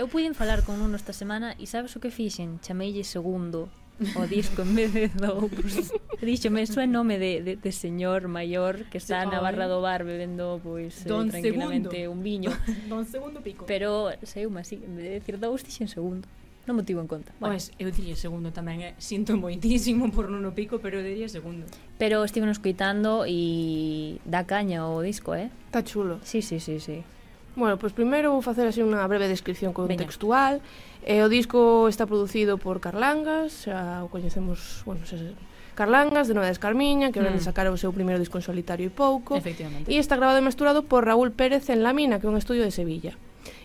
Eu 0.01 0.09
puiden 0.09 0.33
falar 0.33 0.65
con 0.65 0.81
uno 0.81 0.97
esta 0.97 1.13
semana 1.13 1.53
e 1.61 1.69
sabes 1.69 1.93
o 1.93 2.01
que 2.01 2.09
fixen? 2.09 2.57
Chameille 2.65 3.05
segundo 3.05 3.69
o 4.17 4.25
disco 4.25 4.65
en 4.65 4.73
vez 4.73 4.89
de 4.97 5.13
dous. 5.13 5.93
Díxome, 6.17 6.65
iso 6.65 6.81
é 6.81 6.89
nome 6.89 7.21
de, 7.21 7.45
de, 7.45 7.53
de 7.53 7.69
señor 7.69 8.25
maior 8.25 8.89
que 8.89 8.97
está 8.97 9.21
na 9.29 9.37
barra 9.37 9.69
do 9.69 9.77
bar 9.77 10.01
bebendo 10.01 10.57
pois 10.65 11.05
eh, 11.05 11.05
Don 11.05 11.29
eh, 11.29 11.37
tranquilamente 11.37 12.01
segundo. 12.01 12.17
un 12.17 12.19
viño. 12.25 12.49
Don 12.89 13.05
segundo 13.05 13.45
pico. 13.45 13.69
Pero 13.69 14.09
sei 14.25 14.49
uma 14.49 14.65
así, 14.65 14.81
en 14.81 14.97
vez 14.97 15.05
de 15.05 15.13
decir 15.21 15.37
dous, 15.37 15.61
dixen 15.61 15.85
segundo. 15.85 16.25
Non 16.65 16.81
motivo 16.81 16.97
en 16.97 17.05
conta. 17.05 17.29
Bueno. 17.37 17.53
Pois, 17.53 17.69
eu 17.77 17.93
diría 17.93 18.17
segundo 18.17 18.49
tamén, 18.49 18.81
eh. 18.81 18.97
sinto 18.97 19.37
moitísimo 19.37 20.09
por 20.09 20.33
non 20.33 20.41
o 20.49 20.57
pico, 20.57 20.81
pero 20.81 20.97
eu 20.97 21.05
diría 21.05 21.29
segundo. 21.29 21.69
Pero 22.01 22.25
estive 22.25 22.49
nos 22.49 22.57
coitando 22.57 23.29
e 23.29 24.17
dá 24.25 24.49
caña 24.49 24.81
o 24.81 24.97
disco, 25.05 25.37
eh? 25.37 25.53
Está 25.69 25.85
chulo. 25.85 26.17
Sí, 26.25 26.41
sí, 26.41 26.57
sí, 26.57 26.81
sí. 26.81 27.05
Bueno, 27.55 27.75
pois 27.75 27.91
primeiro 27.91 28.31
vou 28.31 28.39
facer 28.39 28.63
así 28.63 28.79
unha 28.79 29.03
breve 29.11 29.27
descripción 29.27 29.75
contextual. 29.75 30.63
Eh, 31.03 31.25
o 31.25 31.27
disco 31.27 31.91
está 31.91 32.07
producido 32.07 32.55
por 32.55 32.79
Carlangas, 32.79 33.67
xa 33.67 34.05
o 34.05 34.07
coñecemos, 34.07 34.85
bueno, 34.87 35.03
xa, 35.03 35.19
Carlangas, 35.75 36.27
de 36.27 36.33
Novedades 36.35 36.59
Carmiña, 36.59 37.11
que 37.11 37.19
mm. 37.19 37.35
de 37.35 37.41
sacar 37.43 37.67
o 37.67 37.75
seu 37.75 37.91
primeiro 37.91 38.19
disco 38.19 38.39
en 38.39 38.43
solitario 38.43 38.87
e 38.87 38.93
pouco. 38.93 39.35
E 39.39 39.95
está 39.99 40.15
grabado 40.15 40.39
e 40.39 40.45
mesturado 40.45 40.87
por 40.87 41.03
Raúl 41.03 41.31
Pérez 41.35 41.67
en 41.67 41.83
La 41.83 41.91
Mina, 41.91 42.19
que 42.19 42.27
é 42.27 42.31
un 42.31 42.39
estudio 42.39 42.63
de 42.63 42.71
Sevilla. 42.71 43.15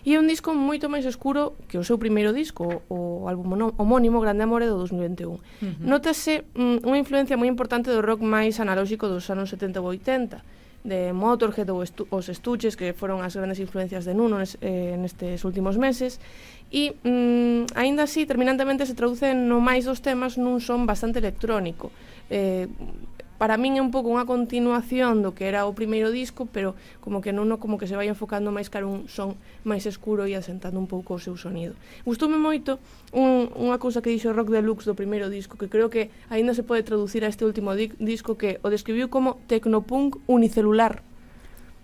E 0.03 0.15
é 0.15 0.17
un 0.19 0.27
disco 0.27 0.55
moito 0.55 0.87
máis 0.89 1.05
escuro 1.05 1.59
que 1.67 1.77
o 1.77 1.83
seu 1.85 1.99
primeiro 1.99 2.31
disco, 2.31 2.81
o 2.87 3.27
álbum 3.27 3.75
homónimo 3.77 4.23
Grande 4.23 4.43
Amore 4.43 4.65
do 4.65 4.79
2021. 4.79 5.29
Uh 5.29 5.37
-huh. 5.37 5.77
Nótase 5.83 6.47
mm, 6.55 6.87
unha 6.87 6.97
influencia 6.99 7.37
moi 7.37 7.51
importante 7.51 7.91
do 7.91 8.01
rock 8.01 8.23
máis 8.23 8.57
analóxico 8.57 9.11
dos 9.11 9.27
anos 9.29 9.51
70 9.51 9.83
ou 9.83 9.91
80, 9.91 10.41
de 10.87 11.11
Motorhead 11.11 11.67
ou 11.67 11.83
estu 11.83 12.07
os 12.07 12.31
Estuches, 12.31 12.79
que 12.79 12.95
foron 12.95 13.19
as 13.19 13.35
grandes 13.35 13.59
influencias 13.59 14.07
de 14.07 14.15
Nuno 14.15 14.39
nes, 14.39 14.55
eh, 14.63 14.95
nestes 14.95 15.43
últimos 15.43 15.75
meses, 15.75 16.23
e, 16.71 16.95
mm, 17.03 17.75
aínda 17.75 18.07
así, 18.07 18.23
terminantemente 18.23 18.87
se 18.87 18.95
traduce 18.95 19.35
no 19.35 19.59
máis 19.59 19.83
dos 19.83 19.99
temas 19.99 20.39
nun 20.39 20.63
son 20.63 20.87
bastante 20.87 21.19
electrónico. 21.19 21.91
Eh, 22.31 22.71
para 23.37 23.57
min 23.57 23.77
é 23.77 23.81
un 23.81 23.93
pouco 23.93 24.09
unha 24.09 24.25
continuación 24.25 25.21
do 25.21 25.37
que 25.37 25.45
era 25.45 25.69
o 25.69 25.73
primeiro 25.77 26.09
disco, 26.09 26.49
pero 26.49 26.73
como 26.99 27.21
que 27.21 27.29
non 27.29 27.49
como 27.61 27.77
que 27.77 27.85
se 27.85 27.93
vai 27.93 28.09
enfocando 28.09 28.49
máis 28.49 28.73
cara 28.73 28.89
un 28.89 29.05
son 29.05 29.37
máis 29.61 29.85
escuro 29.85 30.25
e 30.25 30.33
asentando 30.33 30.81
un 30.81 30.89
pouco 30.89 31.15
o 31.15 31.21
seu 31.21 31.37
sonido. 31.37 31.77
Gustoume 32.01 32.41
moito 32.41 32.81
un, 33.13 33.53
unha 33.53 33.77
cousa 33.77 34.01
que 34.01 34.09
dixo 34.09 34.33
Rock 34.33 34.49
Deluxe 34.49 34.89
do 34.89 34.97
primeiro 34.97 35.29
disco, 35.29 35.55
que 35.55 35.69
creo 35.69 35.93
que 35.93 36.09
aínda 36.33 36.57
se 36.57 36.65
pode 36.65 36.81
traducir 36.81 37.21
a 37.21 37.29
este 37.29 37.45
último 37.45 37.77
di 37.77 37.93
disco 38.01 38.35
que 38.35 38.57
o 38.65 38.73
describiu 38.73 39.13
como 39.13 39.37
tecnopunk 39.45 40.17
unicelular. 40.25 41.05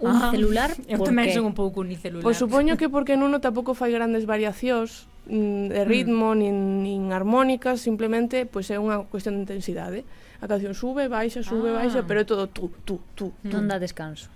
Ah. 0.02 0.34
Unicelular? 0.34 0.74
Ah, 0.74 0.98
eu 0.98 1.00
tamén 1.06 1.30
son 1.32 1.46
un 1.48 1.56
pouco 1.56 1.86
unicelular. 1.86 2.26
Pois 2.26 2.42
supoño 2.42 2.76
que 2.76 2.90
porque 2.90 3.16
Nuno 3.16 3.40
tampouco 3.40 3.78
fai 3.78 3.94
grandes 3.94 4.26
variacións, 4.26 5.08
mm, 5.30 5.70
de 5.70 5.82
mm. 5.86 5.88
ritmo, 5.88 6.28
mm. 6.34 6.40
nin, 6.42 6.56
nin 6.84 7.02
armónicas, 7.14 7.80
simplemente 7.80 8.50
pois 8.50 8.68
é 8.74 8.82
unha 8.82 9.06
cuestión 9.08 9.40
de 9.40 9.48
intensidade 9.48 10.04
a 10.44 10.48
canción 10.52 10.76
sube, 10.76 11.08
baixa, 11.08 11.40
sube, 11.40 11.72
ah. 11.72 11.80
baixa, 11.80 12.04
pero 12.04 12.20
é 12.20 12.28
todo 12.28 12.52
tú, 12.52 12.68
tú, 12.84 13.00
tú. 13.16 13.32
Non 13.48 13.72
dá 13.72 13.80
descanso. 13.80 14.28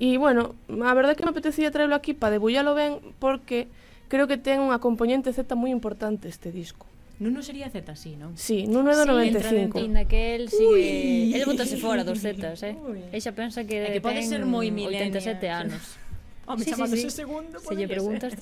E 0.00 0.16
bueno, 0.16 0.56
a 0.72 0.92
verdade 0.96 1.20
que 1.20 1.28
me 1.28 1.36
apetecía 1.36 1.68
traelo 1.68 1.92
aquí 1.92 2.16
para 2.16 2.40
debullalo 2.40 2.72
ben 2.72 3.04
porque 3.20 3.68
creo 4.08 4.24
que 4.24 4.40
ten 4.40 4.64
unha 4.64 4.80
componente 4.80 5.36
Z 5.36 5.52
moi 5.52 5.68
importante 5.68 6.32
este 6.32 6.48
disco. 6.48 6.88
Nuno 7.20 7.44
sería 7.44 7.68
Z, 7.68 7.84
sí, 7.94 8.16
non? 8.16 8.32
Sí, 8.40 8.64
Nuno 8.64 8.90
é 8.90 8.96
do 8.96 9.04
sí, 9.04 9.12
95. 9.36 9.78
Sí, 9.78 9.84
entra 9.84 10.08
que 10.08 10.34
el 10.34 10.48
sigue... 10.48 11.28
Ui. 11.28 11.36
El 11.36 11.44
botase 11.44 11.76
fora 11.76 12.02
dos 12.02 12.18
Zetas, 12.18 12.64
eh? 12.64 12.74
Ui. 12.74 13.04
Eixa 13.12 13.36
pensa 13.36 13.62
que, 13.68 13.84
é 13.84 13.92
que 13.92 14.02
pode 14.02 14.24
ser 14.24 14.42
moi 14.48 14.66
87 14.72 15.20
anos. 15.52 16.00
Home, 16.48 16.56
oh, 16.56 16.64
sí, 16.64 16.70
chamando 16.72 16.96
sí, 16.96 17.06
sí. 17.06 17.22
segundo, 17.22 17.60
Se 17.60 17.76
lle 17.76 17.86
preguntas... 17.86 18.32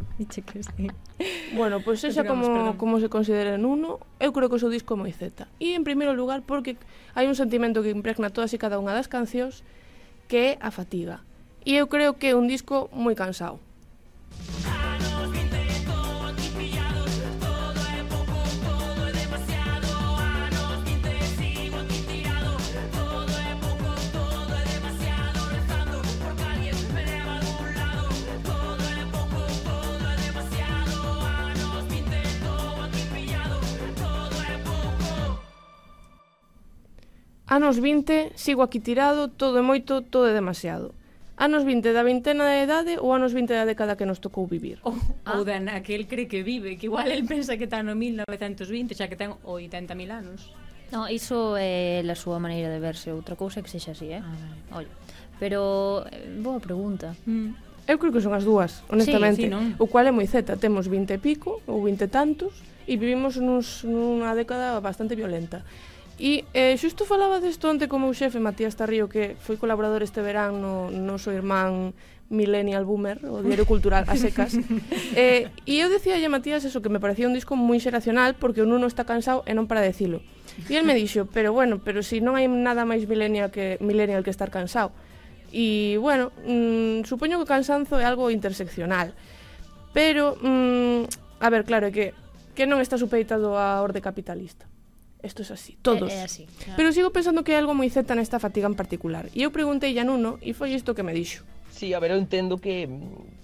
Diche 0.18 0.42
que 0.42 0.62
sí. 0.62 0.90
Bueno, 1.54 1.80
pois 1.80 2.00
pues 2.00 2.12
esa 2.12 2.24
como, 2.24 2.46
perdón. 2.46 2.76
como 2.76 3.00
se 3.00 3.08
considera 3.08 3.54
en 3.54 3.64
uno, 3.64 4.00
eu 4.20 4.32
creo 4.32 4.48
que 4.48 4.56
o 4.56 4.62
seu 4.62 4.72
disco 4.72 4.94
é 4.94 4.98
moi 4.98 5.12
zeta. 5.12 5.48
E 5.60 5.76
en 5.76 5.84
primeiro 5.84 6.16
lugar 6.16 6.42
porque 6.44 6.76
hai 7.14 7.28
un 7.28 7.36
sentimento 7.36 7.84
que 7.84 7.92
impregna 7.92 8.32
todas 8.32 8.52
e 8.52 8.58
cada 8.58 8.80
unha 8.80 8.96
das 8.96 9.08
cancións 9.08 9.62
que 10.28 10.56
é 10.56 10.62
a 10.62 10.70
fatiga. 10.72 11.24
E 11.66 11.76
eu 11.76 11.88
creo 11.92 12.16
que 12.16 12.32
é 12.32 12.34
un 12.36 12.48
disco 12.48 12.88
moi 12.96 13.12
cansado. 13.12 13.60
Ah! 14.64 14.79
Anos 37.50 37.80
20, 37.80 38.30
sigo 38.38 38.62
aquí 38.62 38.78
tirado, 38.78 39.26
todo 39.26 39.58
é 39.58 39.64
moito, 39.66 40.06
todo 40.06 40.30
é 40.30 40.32
demasiado. 40.32 40.94
Anos 41.34 41.66
20 41.66 41.90
da 41.90 42.06
vintena 42.06 42.46
de 42.46 42.62
idade 42.62 42.94
ou 43.02 43.10
anos 43.10 43.34
20 43.34 43.50
da 43.50 43.66
década 43.66 43.98
que 43.98 44.06
nos 44.06 44.22
tocou 44.22 44.46
vivir? 44.46 44.78
Ou, 44.86 44.94
ah. 45.26 45.34
ou 45.34 45.42
da 45.42 45.58
na 45.58 45.82
que 45.82 45.98
el 45.98 46.06
cree 46.06 46.30
que 46.30 46.46
vive, 46.46 46.78
que 46.78 46.86
igual 46.86 47.10
el 47.10 47.26
pensa 47.26 47.58
que 47.58 47.66
está 47.66 47.82
no 47.82 47.98
1920, 47.98 48.94
xa 48.94 49.10
que 49.10 49.18
ten 49.18 49.34
80.000 49.42 50.14
anos. 50.14 50.46
No, 50.94 51.10
iso 51.10 51.58
é 51.58 51.98
a 52.06 52.14
súa 52.14 52.38
maneira 52.38 52.70
de 52.70 52.78
verse, 52.78 53.10
outra 53.10 53.34
cousa 53.34 53.66
que 53.66 53.70
sexa 53.72 53.98
así, 53.98 54.14
eh? 54.14 54.22
Ah, 54.70 54.86
Pero, 55.42 56.06
eh, 56.06 56.30
boa 56.38 56.62
pregunta. 56.62 57.18
Mm. 57.26 57.50
Eu 57.90 57.98
creo 57.98 58.14
que 58.14 58.22
son 58.22 58.30
as 58.30 58.46
dúas, 58.46 58.86
honestamente. 58.86 59.42
Sí, 59.42 59.50
sí, 59.50 59.50
non? 59.50 59.74
O 59.82 59.90
cual 59.90 60.06
é 60.06 60.14
moi 60.14 60.30
zeta, 60.30 60.54
temos 60.54 60.86
20 60.86 61.10
e 61.10 61.18
pico 61.18 61.58
ou 61.66 61.82
20 61.82 61.98
e 61.98 62.06
tantos 62.06 62.54
e 62.86 62.94
vivimos 62.94 63.42
nuns, 63.42 63.82
nunha 63.82 64.38
década 64.38 64.78
bastante 64.78 65.18
violenta. 65.18 65.66
E 66.20 66.44
eh, 66.52 66.76
xusto 66.76 67.08
falaba 67.08 67.40
desto 67.40 67.72
onte 67.72 67.88
como 67.88 68.12
o 68.12 68.12
xefe 68.12 68.44
Matías 68.44 68.76
Tarrío 68.76 69.08
que 69.08 69.40
foi 69.40 69.56
colaborador 69.56 70.04
este 70.04 70.20
verán 70.20 70.60
no 70.60 70.92
noso 70.92 71.32
irmán 71.32 71.96
Millennial 72.28 72.84
Boomer, 72.84 73.24
o 73.24 73.40
Diario 73.40 73.64
Cultural 73.64 74.04
a 74.04 74.20
secas. 74.20 74.52
eh, 75.16 75.48
e 75.64 75.80
eu 75.80 75.88
decía 75.88 76.20
a 76.20 76.28
Matías 76.28 76.60
eso 76.68 76.84
que 76.84 76.92
me 76.92 77.00
parecía 77.00 77.24
un 77.24 77.32
disco 77.32 77.56
moi 77.56 77.80
xeracional 77.80 78.36
porque 78.36 78.60
o 78.60 78.68
Nuno 78.68 78.84
está 78.84 79.08
cansado 79.08 79.48
e 79.48 79.56
non 79.56 79.64
para 79.64 79.80
decilo. 79.80 80.20
E 80.68 80.76
el 80.76 80.84
me 80.84 80.92
dixo, 80.92 81.24
pero 81.32 81.56
bueno, 81.56 81.80
pero 81.80 82.04
si 82.04 82.20
non 82.20 82.36
hai 82.36 82.44
nada 82.46 82.84
máis 82.84 83.08
millennial 83.08 83.48
que 83.48 83.80
millennial 83.80 84.20
que 84.20 84.30
estar 84.30 84.52
cansado. 84.52 84.92
E 85.50 85.98
bueno, 85.98 86.36
mm, 86.46 87.08
supoño 87.08 87.40
que 87.40 87.48
o 87.48 87.50
cansanzo 87.50 87.96
é 87.96 88.04
algo 88.04 88.28
interseccional. 88.28 89.16
Pero, 89.96 90.38
mm, 90.38 91.42
a 91.42 91.48
ver, 91.48 91.64
claro, 91.64 91.88
é 91.88 91.92
que 91.96 92.06
que 92.54 92.68
non 92.68 92.78
está 92.78 92.94
supeitado 93.00 93.58
a 93.58 93.80
orde 93.82 94.04
capitalista. 94.04 94.69
Isto 95.22 95.42
é 95.42 95.52
así, 95.52 95.76
todos. 95.82 96.10
É, 96.10 96.20
é 96.20 96.22
así, 96.24 96.46
claro. 96.64 96.76
Pero 96.76 96.92
sigo 96.92 97.10
pensando 97.12 97.44
que 97.44 97.52
hai 97.52 97.60
algo 97.60 97.76
moi 97.76 97.88
certa 97.92 98.16
nesta 98.16 98.40
fatiga 98.40 98.68
en 98.68 98.76
particular. 98.76 99.28
E 99.36 99.44
eu 99.44 99.50
preguntei 99.52 99.92
a 100.00 100.04
Nuno 100.04 100.40
e 100.40 100.56
foi 100.56 100.72
isto 100.72 100.96
que 100.96 101.04
me 101.04 101.12
dixo. 101.12 101.44
Sí, 101.68 101.92
a 101.92 102.00
ver, 102.00 102.12
eu 102.12 102.18
entendo 102.20 102.58
que 102.58 102.88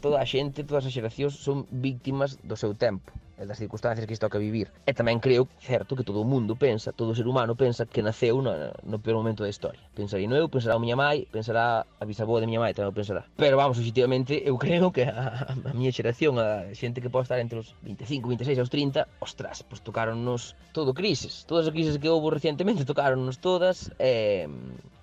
toda 0.00 0.20
a 0.20 0.26
xente, 0.26 0.64
todas 0.64 0.84
as 0.84 0.92
xeracións 0.92 1.36
son 1.36 1.68
víctimas 1.70 2.40
do 2.40 2.56
seu 2.56 2.72
tempo 2.72 3.12
e 3.38 3.44
das 3.44 3.58
circunstancias 3.60 4.06
que 4.06 4.14
isto 4.16 4.28
que 4.32 4.40
vivir. 4.40 4.72
E 4.88 4.92
tamén 4.96 5.20
creo, 5.20 5.44
certo, 5.60 5.92
que 5.94 6.04
todo 6.04 6.24
o 6.24 6.26
mundo 6.26 6.56
pensa, 6.56 6.92
todo 6.92 7.12
o 7.12 7.16
ser 7.16 7.28
humano 7.28 7.52
pensa 7.54 7.84
que 7.84 8.00
naceu 8.00 8.40
no, 8.40 8.52
no 8.82 8.98
peor 8.98 9.20
momento 9.20 9.44
da 9.44 9.52
historia. 9.52 9.80
Pensarei 9.92 10.24
no 10.24 10.36
eu, 10.36 10.48
pensará 10.48 10.76
a 10.76 10.82
miña 10.82 10.96
mai, 10.96 11.28
pensará 11.28 11.84
a 11.84 12.04
bisaboa 12.08 12.40
de 12.40 12.48
miña 12.48 12.64
mai, 12.64 12.72
tamén 12.72 12.92
o 12.92 12.96
pensará. 12.96 13.28
Pero 13.36 13.60
vamos, 13.60 13.76
objetivamente, 13.76 14.40
eu 14.48 14.56
creo 14.56 14.88
que 14.88 15.04
a, 15.04 15.52
a 15.52 15.72
miña 15.76 15.92
xeración, 15.92 16.40
a 16.40 16.72
xente 16.72 17.04
que 17.04 17.12
pode 17.12 17.28
estar 17.28 17.38
entre 17.38 17.60
os 17.60 17.76
25, 17.84 18.24
26 18.24 18.56
aos 18.56 18.70
30, 18.72 19.04
ostras, 19.20 19.60
pois 19.66 19.84
tocaronnos 19.84 20.56
todo 20.72 20.96
crises. 20.96 21.44
Todas 21.44 21.68
as 21.68 21.72
crises 21.76 22.00
que 22.00 22.08
houve 22.08 22.32
recentemente 22.32 22.88
tocaronnos 22.88 23.36
todas, 23.38 23.92
e... 24.00 24.48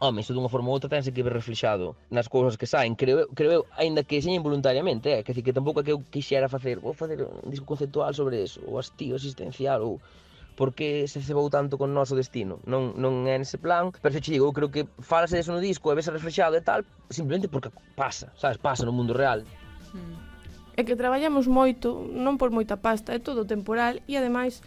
Home, 0.03 0.19
isto 0.19 0.33
dunha 0.33 0.51
forma 0.51 0.67
ou 0.67 0.75
outra 0.75 0.89
tense 0.89 1.15
que 1.15 1.23
ver 1.23 1.31
reflexado 1.31 1.95
nas 2.11 2.27
cousas 2.27 2.57
que 2.59 2.67
saen, 2.67 2.91
creo, 2.93 3.23
creo 3.31 3.51
eu, 3.51 3.63
ainda 3.79 4.03
que 4.03 4.19
seña 4.19 4.41
voluntariamente, 4.43 5.07
é, 5.07 5.19
eh. 5.19 5.23
que, 5.23 5.31
que 5.41 5.53
tampouco 5.55 5.79
é 5.79 5.83
que 5.83 5.93
eu 5.95 6.03
quixera 6.11 6.51
facer, 6.51 6.83
vou 6.83 6.91
facer 6.91 7.23
un 7.23 7.47
disco 7.47 7.65
conceptual 7.65 8.11
sobre 8.11 8.22
sobre 8.23 8.39
eso, 8.39 8.63
o 8.63 8.79
hastío 8.79 9.19
existencial, 9.19 9.83
ou 9.83 9.99
por 10.55 10.73
que 10.73 11.07
se 11.11 11.19
cebou 11.21 11.49
tanto 11.49 11.77
con 11.77 11.91
noso 11.91 12.15
destino. 12.15 12.61
Non, 12.63 12.95
non 12.95 13.27
é 13.27 13.35
nese 13.35 13.59
plan, 13.59 13.91
pero 13.91 14.13
se 14.15 14.21
che 14.23 14.31
digo, 14.31 14.47
eu 14.47 14.55
creo 14.55 14.69
que 14.71 14.87
falase 15.03 15.35
deso 15.35 15.51
no 15.51 15.59
disco 15.59 15.91
e 15.91 15.97
vese 15.97 16.13
reflexado 16.13 16.55
e 16.55 16.63
tal, 16.63 16.85
simplemente 17.09 17.49
porque 17.49 17.73
pasa, 17.97 18.31
sabes, 18.37 18.61
pasa 18.61 18.85
no 18.85 18.95
mundo 18.95 19.11
real. 19.11 19.43
Hmm. 19.91 20.15
É 20.73 20.81
que 20.81 20.95
traballamos 20.95 21.45
moito, 21.45 22.05
non 22.09 22.37
por 22.39 22.49
moita 22.49 22.79
pasta, 22.79 23.13
é 23.13 23.19
todo 23.19 23.45
temporal 23.45 24.01
e 24.09 24.17
ademais 24.17 24.61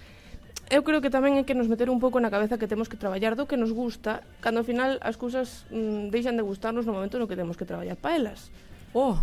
eu 0.71 0.83
creo 0.83 0.99
que 0.99 1.15
tamén 1.15 1.39
é 1.39 1.47
que 1.47 1.55
nos 1.55 1.71
meter 1.71 1.87
un 1.87 2.03
pouco 2.03 2.19
na 2.19 2.31
cabeza 2.31 2.59
que 2.59 2.67
temos 2.67 2.91
que 2.91 2.99
traballar 2.99 3.39
do 3.39 3.47
que 3.47 3.55
nos 3.55 3.71
gusta, 3.71 4.27
cando 4.43 4.63
ao 4.63 4.67
final 4.67 4.99
as 5.03 5.15
cousas 5.15 5.67
mm, 5.71 6.11
deixan 6.11 6.35
de 6.35 6.43
gustarnos 6.43 6.83
no 6.83 6.95
momento 6.95 7.23
no 7.23 7.31
que 7.31 7.39
temos 7.39 7.55
que 7.55 7.67
traballar 7.67 7.95
para 7.95 8.19
elas. 8.19 8.51
Oh, 8.91 9.23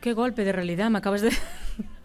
que 0.00 0.16
golpe 0.16 0.48
de 0.48 0.52
realidade 0.56 0.88
me 0.88 1.04
acabas 1.04 1.20
de... 1.20 1.28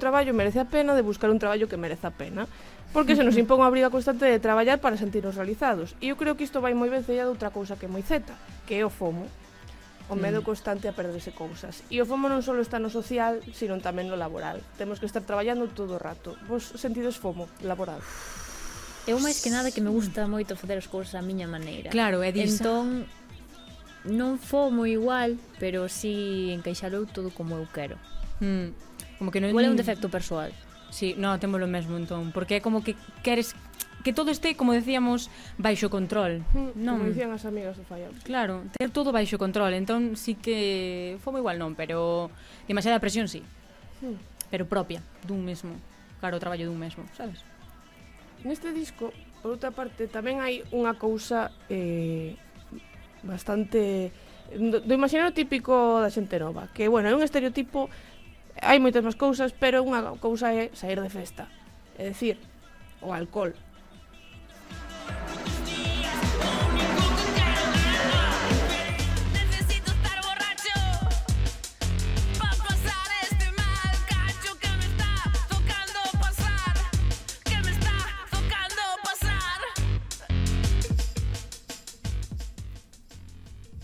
traballo 0.00 0.32
merece 0.32 0.58
a 0.58 0.66
pena, 0.66 0.96
de 0.96 1.04
buscar 1.04 1.28
un 1.28 1.38
traballo 1.38 1.68
que 1.68 1.76
merece 1.76 2.08
a 2.08 2.14
pena. 2.16 2.48
Porque 2.90 3.14
se 3.14 3.22
nos 3.22 3.36
impón 3.42 3.60
a 3.62 3.68
obriga 3.68 3.92
constante 3.92 4.24
de 4.26 4.40
traballar 4.40 4.80
para 4.80 4.96
sentirnos 4.96 5.36
realizados. 5.36 5.94
E 6.00 6.10
eu 6.10 6.16
creo 6.16 6.34
que 6.34 6.42
isto 6.42 6.58
vai 6.58 6.74
moi 6.74 6.88
ben 6.88 7.04
sellado 7.04 7.30
outra 7.30 7.52
cousa 7.52 7.76
que 7.76 7.86
é 7.86 7.90
moi 7.92 8.02
zeta, 8.02 8.34
que 8.64 8.80
é 8.80 8.82
o 8.82 8.90
FOMO, 8.90 9.28
o 10.10 10.16
medo 10.18 10.42
mm. 10.42 10.46
constante 10.48 10.90
a 10.90 10.96
perderse 10.96 11.30
cousas. 11.30 11.86
E 11.86 12.02
o 12.02 12.08
FOMO 12.08 12.26
non 12.26 12.42
só 12.42 12.56
está 12.58 12.82
no 12.82 12.90
social, 12.90 13.38
sino 13.54 13.78
tamén 13.78 14.10
no 14.10 14.18
laboral. 14.18 14.58
Temos 14.74 14.98
que 14.98 15.06
estar 15.06 15.22
traballando 15.22 15.70
todo 15.70 15.94
o 15.94 16.02
rato. 16.02 16.34
Vos 16.50 16.74
sentides 16.74 17.20
FOMO 17.22 17.46
laboral? 17.62 18.02
Eu 19.06 19.22
máis 19.22 19.38
que 19.38 19.54
nada 19.54 19.70
que 19.70 19.80
me 19.80 19.88
gusta 19.88 20.26
moito 20.26 20.58
facer 20.58 20.76
as 20.76 20.90
cousas 20.90 21.14
a 21.14 21.22
miña 21.22 21.46
maneira. 21.46 21.94
Claro, 21.94 22.26
é 22.26 22.34
disa. 22.34 22.58
Entón, 22.58 23.06
non 24.04 24.36
FOMO 24.36 24.84
igual, 24.90 25.38
pero 25.62 25.86
si 25.86 26.50
sí 26.50 26.58
encaixalo 26.58 27.06
todo 27.06 27.30
como 27.30 27.54
eu 27.54 27.70
quero. 27.70 27.96
Mm. 28.42 28.89
Como 29.20 29.28
que 29.28 29.44
non... 29.44 29.52
Igual 29.52 29.68
é 29.68 29.70
un 29.70 29.76
defecto 29.76 30.08
persoal. 30.08 30.56
Sí, 30.88 31.12
no, 31.20 31.36
temos 31.36 31.60
o 31.60 31.68
mesmo 31.68 32.00
entón, 32.00 32.32
porque 32.32 32.56
é 32.56 32.60
como 32.64 32.80
que 32.80 32.96
queres 33.20 33.52
que 34.00 34.16
todo 34.16 34.32
este, 34.32 34.56
como 34.56 34.72
decíamos, 34.72 35.28
baixo 35.60 35.92
control. 35.92 36.40
Mm, 36.56 36.72
non. 36.80 36.96
Como 37.04 37.12
dicían 37.12 37.30
as 37.36 37.44
amigas 37.44 37.76
do 37.76 37.84
Fallao. 37.84 38.10
Claro, 38.24 38.64
ter 38.72 38.88
todo 38.88 39.12
baixo 39.12 39.36
control. 39.36 39.76
Entón, 39.76 40.16
sí 40.16 40.34
que 40.40 41.20
fome 41.20 41.44
igual 41.44 41.60
non, 41.60 41.76
pero 41.76 42.32
demasiada 42.64 42.96
presión 42.96 43.28
sí. 43.28 43.44
Mm. 44.00 44.16
Pero 44.48 44.64
propia, 44.64 45.04
dun 45.28 45.44
mesmo. 45.44 45.76
Claro, 46.18 46.40
o 46.40 46.42
traballo 46.42 46.64
dun 46.64 46.80
mesmo, 46.80 47.04
sabes? 47.12 47.44
Neste 48.40 48.72
disco, 48.72 49.12
por 49.44 49.52
outra 49.52 49.68
parte, 49.68 50.08
tamén 50.08 50.40
hai 50.40 50.64
unha 50.72 50.96
cousa 50.96 51.52
eh, 51.68 52.40
bastante 53.20 54.16
do, 54.56 54.80
do 54.80 54.92
imaginario 54.96 55.30
típico 55.36 56.00
da 56.00 56.08
xente 56.08 56.40
nova, 56.40 56.72
que, 56.72 56.88
bueno, 56.88 57.12
é 57.12 57.14
un 57.14 57.22
estereotipo 57.22 57.92
hai 58.58 58.82
moitas 58.82 59.04
máis 59.06 59.14
cousas, 59.14 59.54
pero 59.54 59.86
unha 59.86 60.02
cousa 60.18 60.50
é 60.50 60.74
sair 60.74 60.98
de 60.98 61.10
festa, 61.12 61.46
é 61.94 62.10
dicir, 62.10 62.36
o 63.04 63.14
alcohol. 63.14 63.54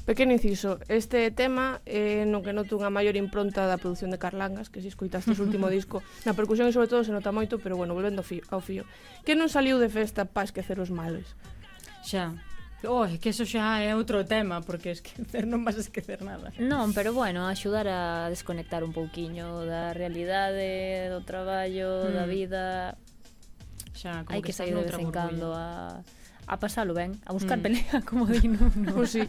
Pequeno 0.06 0.30
inciso, 0.32 0.78
este 0.86 1.34
tema 1.34 1.82
eh, 1.84 2.22
no 2.30 2.38
que 2.38 2.54
noto 2.54 2.78
unha 2.78 2.94
maior 2.94 3.18
impronta 3.18 3.66
da 3.66 3.74
produción 3.74 4.14
de 4.14 4.22
Carlangas, 4.22 4.70
que 4.70 4.78
se 4.78 4.86
escuitaste 4.86 5.34
o 5.34 5.42
último 5.42 5.66
disco, 5.76 5.98
na 6.22 6.30
percusión 6.30 6.70
e 6.70 6.72
sobre 6.72 6.86
todo 6.86 7.02
se 7.02 7.10
nota 7.10 7.34
moito, 7.34 7.58
pero 7.58 7.74
bueno, 7.74 7.90
volvendo 7.90 8.22
ao 8.22 8.28
fío, 8.30 8.46
ao 8.54 8.62
fío. 8.62 8.86
que 9.26 9.34
non 9.34 9.50
saliu 9.50 9.82
de 9.82 9.90
festa 9.90 10.22
para 10.22 10.46
esquecer 10.46 10.78
os 10.78 10.94
males? 10.94 11.34
Xa, 12.06 12.38
Oh, 12.86 13.02
é 13.02 13.18
que 13.18 13.34
eso 13.34 13.42
xa 13.42 13.82
é 13.82 13.96
outro 13.98 14.22
tema, 14.22 14.62
porque 14.62 14.94
esquecer 14.94 15.42
non 15.42 15.66
vas 15.66 15.74
a 15.74 15.82
esquecer 15.82 16.22
nada. 16.22 16.54
Non, 16.60 16.94
pero 16.94 17.10
bueno, 17.10 17.48
axudar 17.50 17.90
a 17.90 18.30
desconectar 18.30 18.86
un 18.86 18.94
pouquiño 18.94 19.66
da 19.66 19.90
realidade, 19.90 21.10
do 21.10 21.26
traballo, 21.26 22.06
mm. 22.06 22.14
da 22.14 22.24
vida. 22.30 22.64
Xa, 23.90 24.22
como 24.22 24.38
Hai 24.38 24.44
que, 24.44 24.54
que 24.54 24.54
sair 24.54 24.70
de 24.70 24.86
vez 24.86 24.94
en 25.02 25.10
cando 25.10 25.50
a 25.50 25.98
a 26.46 26.56
pasalo 26.60 26.94
ben, 26.94 27.18
a 27.26 27.32
buscar 27.32 27.58
mm. 27.58 27.62
pelea, 27.62 27.96
como 28.08 28.26
di 28.26 28.46
Nuno. 28.46 28.94
Pois 28.94 29.10
sí. 29.10 29.24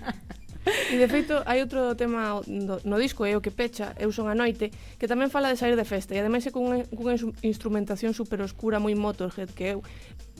E 0.93 0.95
de 0.99 1.07
feito, 1.07 1.43
hai 1.47 1.63
outro 1.63 1.95
tema 1.95 2.43
do, 2.43 2.79
no 2.83 2.97
disco, 2.99 3.23
é 3.23 3.35
o 3.35 3.41
que 3.41 3.51
pecha, 3.51 3.95
Eu 3.99 4.11
son 4.11 4.27
a 4.27 4.35
noite, 4.35 4.71
que 4.99 5.07
tamén 5.07 5.31
fala 5.31 5.51
de 5.51 5.57
sair 5.59 5.75
de 5.75 5.87
festa, 5.87 6.15
e 6.15 6.19
ademais 6.19 6.43
é 6.47 6.51
cunha, 6.51 6.83
cunha 6.91 7.15
instrumentación 7.43 8.11
super 8.11 8.43
oscura, 8.43 8.79
moi 8.79 8.95
motorhead, 8.95 9.51
que 9.55 9.77
eu 9.77 9.79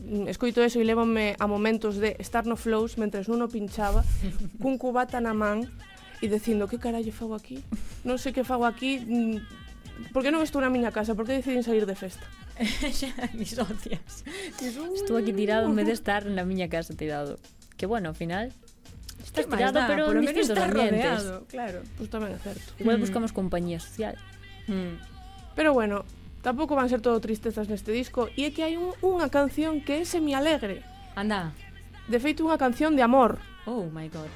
mm, 0.04 0.28
escoito 0.28 0.60
eso 0.60 0.80
e 0.80 0.86
levame 0.88 1.36
a 1.40 1.46
momentos 1.48 2.00
de 2.00 2.16
estar 2.20 2.44
no 2.44 2.60
flows 2.60 3.00
mentres 3.00 3.32
non 3.32 3.40
o 3.44 3.48
pinchaba, 3.48 4.04
cun 4.62 4.76
cubata 4.76 5.20
na 5.24 5.32
man, 5.32 5.64
e 6.20 6.26
dicindo, 6.28 6.68
que 6.68 6.82
carallo 6.82 7.14
fago 7.14 7.36
aquí? 7.38 7.64
Non 8.04 8.20
sei 8.20 8.36
que 8.36 8.44
fago 8.44 8.68
aquí, 8.68 9.00
mm, 9.00 10.12
por 10.14 10.22
que 10.22 10.32
non 10.34 10.44
estou 10.44 10.62
na 10.62 10.70
miña 10.70 10.92
casa? 10.94 11.18
Por 11.18 11.26
que 11.26 11.40
decidín 11.40 11.64
sair 11.66 11.88
de 11.88 11.98
festa? 11.98 12.26
Mis 13.38 13.54
socias. 13.54 14.26
Estou 14.94 15.18
aquí 15.18 15.34
tirado 15.34 15.70
en 15.70 15.76
vez 15.78 15.88
de 15.88 15.94
estar 15.94 16.26
na 16.26 16.46
miña 16.46 16.70
casa 16.70 16.94
tirado. 16.98 17.38
Que 17.78 17.86
bueno, 17.86 18.10
ao 18.10 18.18
final 18.18 18.50
Está 19.28 19.42
estallado, 19.42 19.80
pero 19.88 20.06
Por 20.08 20.16
en 20.16 20.22
distintos 20.22 20.50
estás 20.50 20.70
ambientes. 20.72 21.04
Rodeado, 21.04 21.46
claro. 21.52 21.80
Pois 21.84 22.08
pues 22.08 22.10
tamén 22.10 22.32
é 22.32 22.40
certo. 22.40 22.68
Igual 22.80 22.98
mm. 22.98 23.04
buscamos 23.04 23.30
compañía 23.36 23.80
social. 23.84 24.16
Mm. 24.72 25.04
Pero 25.52 25.76
bueno, 25.76 26.08
tampouco 26.40 26.80
van 26.80 26.88
ser 26.88 27.04
todo 27.04 27.20
tristezas 27.20 27.68
neste 27.68 27.92
disco 27.92 28.32
e 28.40 28.48
é 28.48 28.50
que 28.56 28.64
hai 28.64 28.80
un, 28.80 28.96
unha 29.04 29.28
canción 29.28 29.84
que 29.84 30.00
é 30.00 30.04
semi 30.08 30.32
alegre. 30.32 30.80
Anda. 31.20 31.52
De 32.08 32.24
feito, 32.24 32.48
unha 32.48 32.56
canción 32.56 32.96
de 32.96 33.04
amor. 33.04 33.44
Oh 33.68 33.92
my 33.92 34.08
god. 34.08 34.32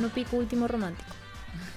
Nuno 0.00 0.08
Pico 0.08 0.36
último 0.36 0.66
romántico. 0.66 1.12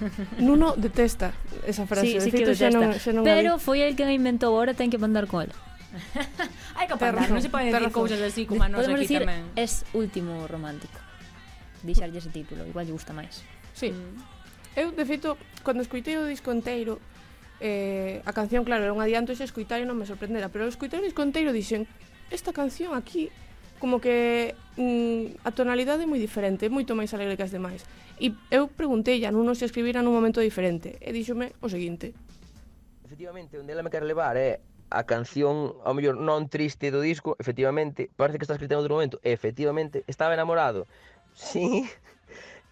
Nuno 0.38 0.74
detesta 0.76 1.32
esa 1.66 1.86
frase. 1.86 2.20
Sí, 2.20 2.20
sí 2.20 2.30
que 2.32 2.46
detesta. 2.46 2.72
Xa 2.72 2.80
non, 2.80 2.96
xa 2.96 3.12
non 3.12 3.22
Pero 3.28 3.60
foi 3.60 3.84
el 3.84 3.92
que 3.92 4.08
a 4.08 4.12
inventou, 4.12 4.56
ahora 4.56 4.72
ten 4.72 4.88
que 4.88 4.96
mandar 4.96 5.28
con 5.28 5.44
ela. 5.44 5.52
Hai 6.80 6.88
que 6.88 6.96
apantar, 6.96 7.28
non 7.28 7.44
se 7.44 7.52
pode 7.52 7.68
decir 7.68 7.92
cousas 7.92 8.18
así 8.24 8.48
como 8.48 8.64
a 8.64 8.72
nos 8.72 8.80
Podemos 8.80 9.04
aquí 9.04 9.12
decir, 9.12 9.22
tamén. 9.28 9.44
Es 9.54 9.84
último 9.92 10.48
romántico. 10.48 10.96
Dixarlle 11.84 12.16
ese 12.16 12.32
título, 12.32 12.64
igual 12.64 12.88
lle 12.88 12.96
gusta 12.96 13.12
máis. 13.12 13.44
Sí. 13.76 13.92
Mm. 13.92 14.16
Eu, 14.74 14.88
de 14.90 15.04
feito, 15.04 15.38
cando 15.62 15.84
escuitei 15.84 16.16
o 16.18 16.24
disco 16.26 16.50
enteiro, 16.50 16.98
eh, 17.62 18.24
a 18.26 18.32
canción, 18.34 18.66
claro, 18.66 18.82
era 18.82 18.96
un 18.96 19.04
adianto, 19.04 19.36
xa 19.36 19.46
e 19.46 19.84
non 19.86 20.00
me 20.00 20.08
sorprendera, 20.08 20.48
pero 20.48 20.66
escuitei 20.66 20.98
o 20.98 21.04
disco 21.04 21.22
enteiro 21.22 21.54
dixen, 21.54 21.86
esta 22.32 22.50
canción 22.50 22.96
aquí 22.96 23.30
como 23.78 24.00
que 24.00 24.54
mm, 24.76 25.44
a 25.44 25.50
tonalidade 25.50 26.04
é 26.04 26.08
moi 26.08 26.18
diferente, 26.18 26.66
é 26.66 26.70
moito 26.70 26.94
máis 26.94 27.12
alegre 27.14 27.36
que 27.38 27.46
as 27.46 27.54
demais. 27.54 27.82
E 28.20 28.34
eu 28.50 28.70
preguntei 28.70 29.22
a 29.26 29.34
Nuno 29.34 29.54
se 29.58 29.66
escribira 29.66 30.02
nun 30.02 30.14
momento 30.14 30.38
diferente, 30.38 30.98
e 31.02 31.10
díxome 31.10 31.54
o 31.60 31.68
seguinte. 31.68 32.14
Efectivamente, 33.04 33.58
onde 33.58 33.74
ela 33.74 33.82
me 33.82 33.90
quer 33.90 34.06
levar 34.06 34.38
é 34.38 34.62
a 34.90 35.02
canción, 35.02 35.74
ao 35.82 35.94
mellor 35.94 36.14
non 36.14 36.46
triste 36.46 36.94
do 36.94 37.02
disco, 37.02 37.34
efectivamente, 37.42 38.10
parece 38.14 38.38
que 38.38 38.46
está 38.46 38.54
escrita 38.54 38.78
en 38.78 38.82
outro 38.82 38.94
momento, 38.94 39.18
efectivamente, 39.26 40.06
estaba 40.06 40.34
enamorado. 40.34 40.86
Sí, 41.34 41.82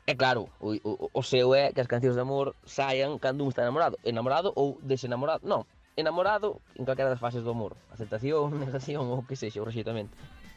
E 0.03 0.17
claro, 0.17 0.51
o, 0.59 0.75
o, 0.83 0.93
o 1.15 1.23
seu 1.23 1.55
é 1.55 1.71
que 1.71 1.79
as 1.79 1.87
cancións 1.87 2.19
de 2.19 2.23
amor 2.27 2.59
saian 2.67 3.23
cando 3.23 3.47
un 3.47 3.55
está 3.55 3.63
enamorado. 3.63 4.03
Enamorado 4.03 4.51
ou 4.59 4.83
desenamorado. 4.83 5.47
Non, 5.47 5.63
enamorado 5.95 6.59
en 6.75 6.83
calquera 6.83 7.07
das 7.07 7.23
fases 7.23 7.47
do 7.47 7.55
amor. 7.55 7.79
Aceptación, 7.95 8.51
negación 8.59 9.07
ou 9.15 9.23
que 9.23 9.39
sexa, 9.39 9.63
o 9.63 9.69
rexeitamento. 9.69 10.11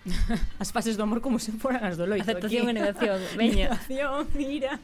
As 0.62 0.70
fases 0.70 0.98
do 0.98 1.04
amor 1.04 1.22
como 1.22 1.42
se 1.42 1.52
foran 1.56 1.82
as 1.82 1.98
do 1.98 2.06
loito. 2.06 2.24
Aceptación 2.24 2.70
aquí. 2.70 2.74
e 2.74 2.78
negación. 2.80 3.18
Veña. 3.34 3.74
Negación, 3.74 4.30
mira. 4.38 4.78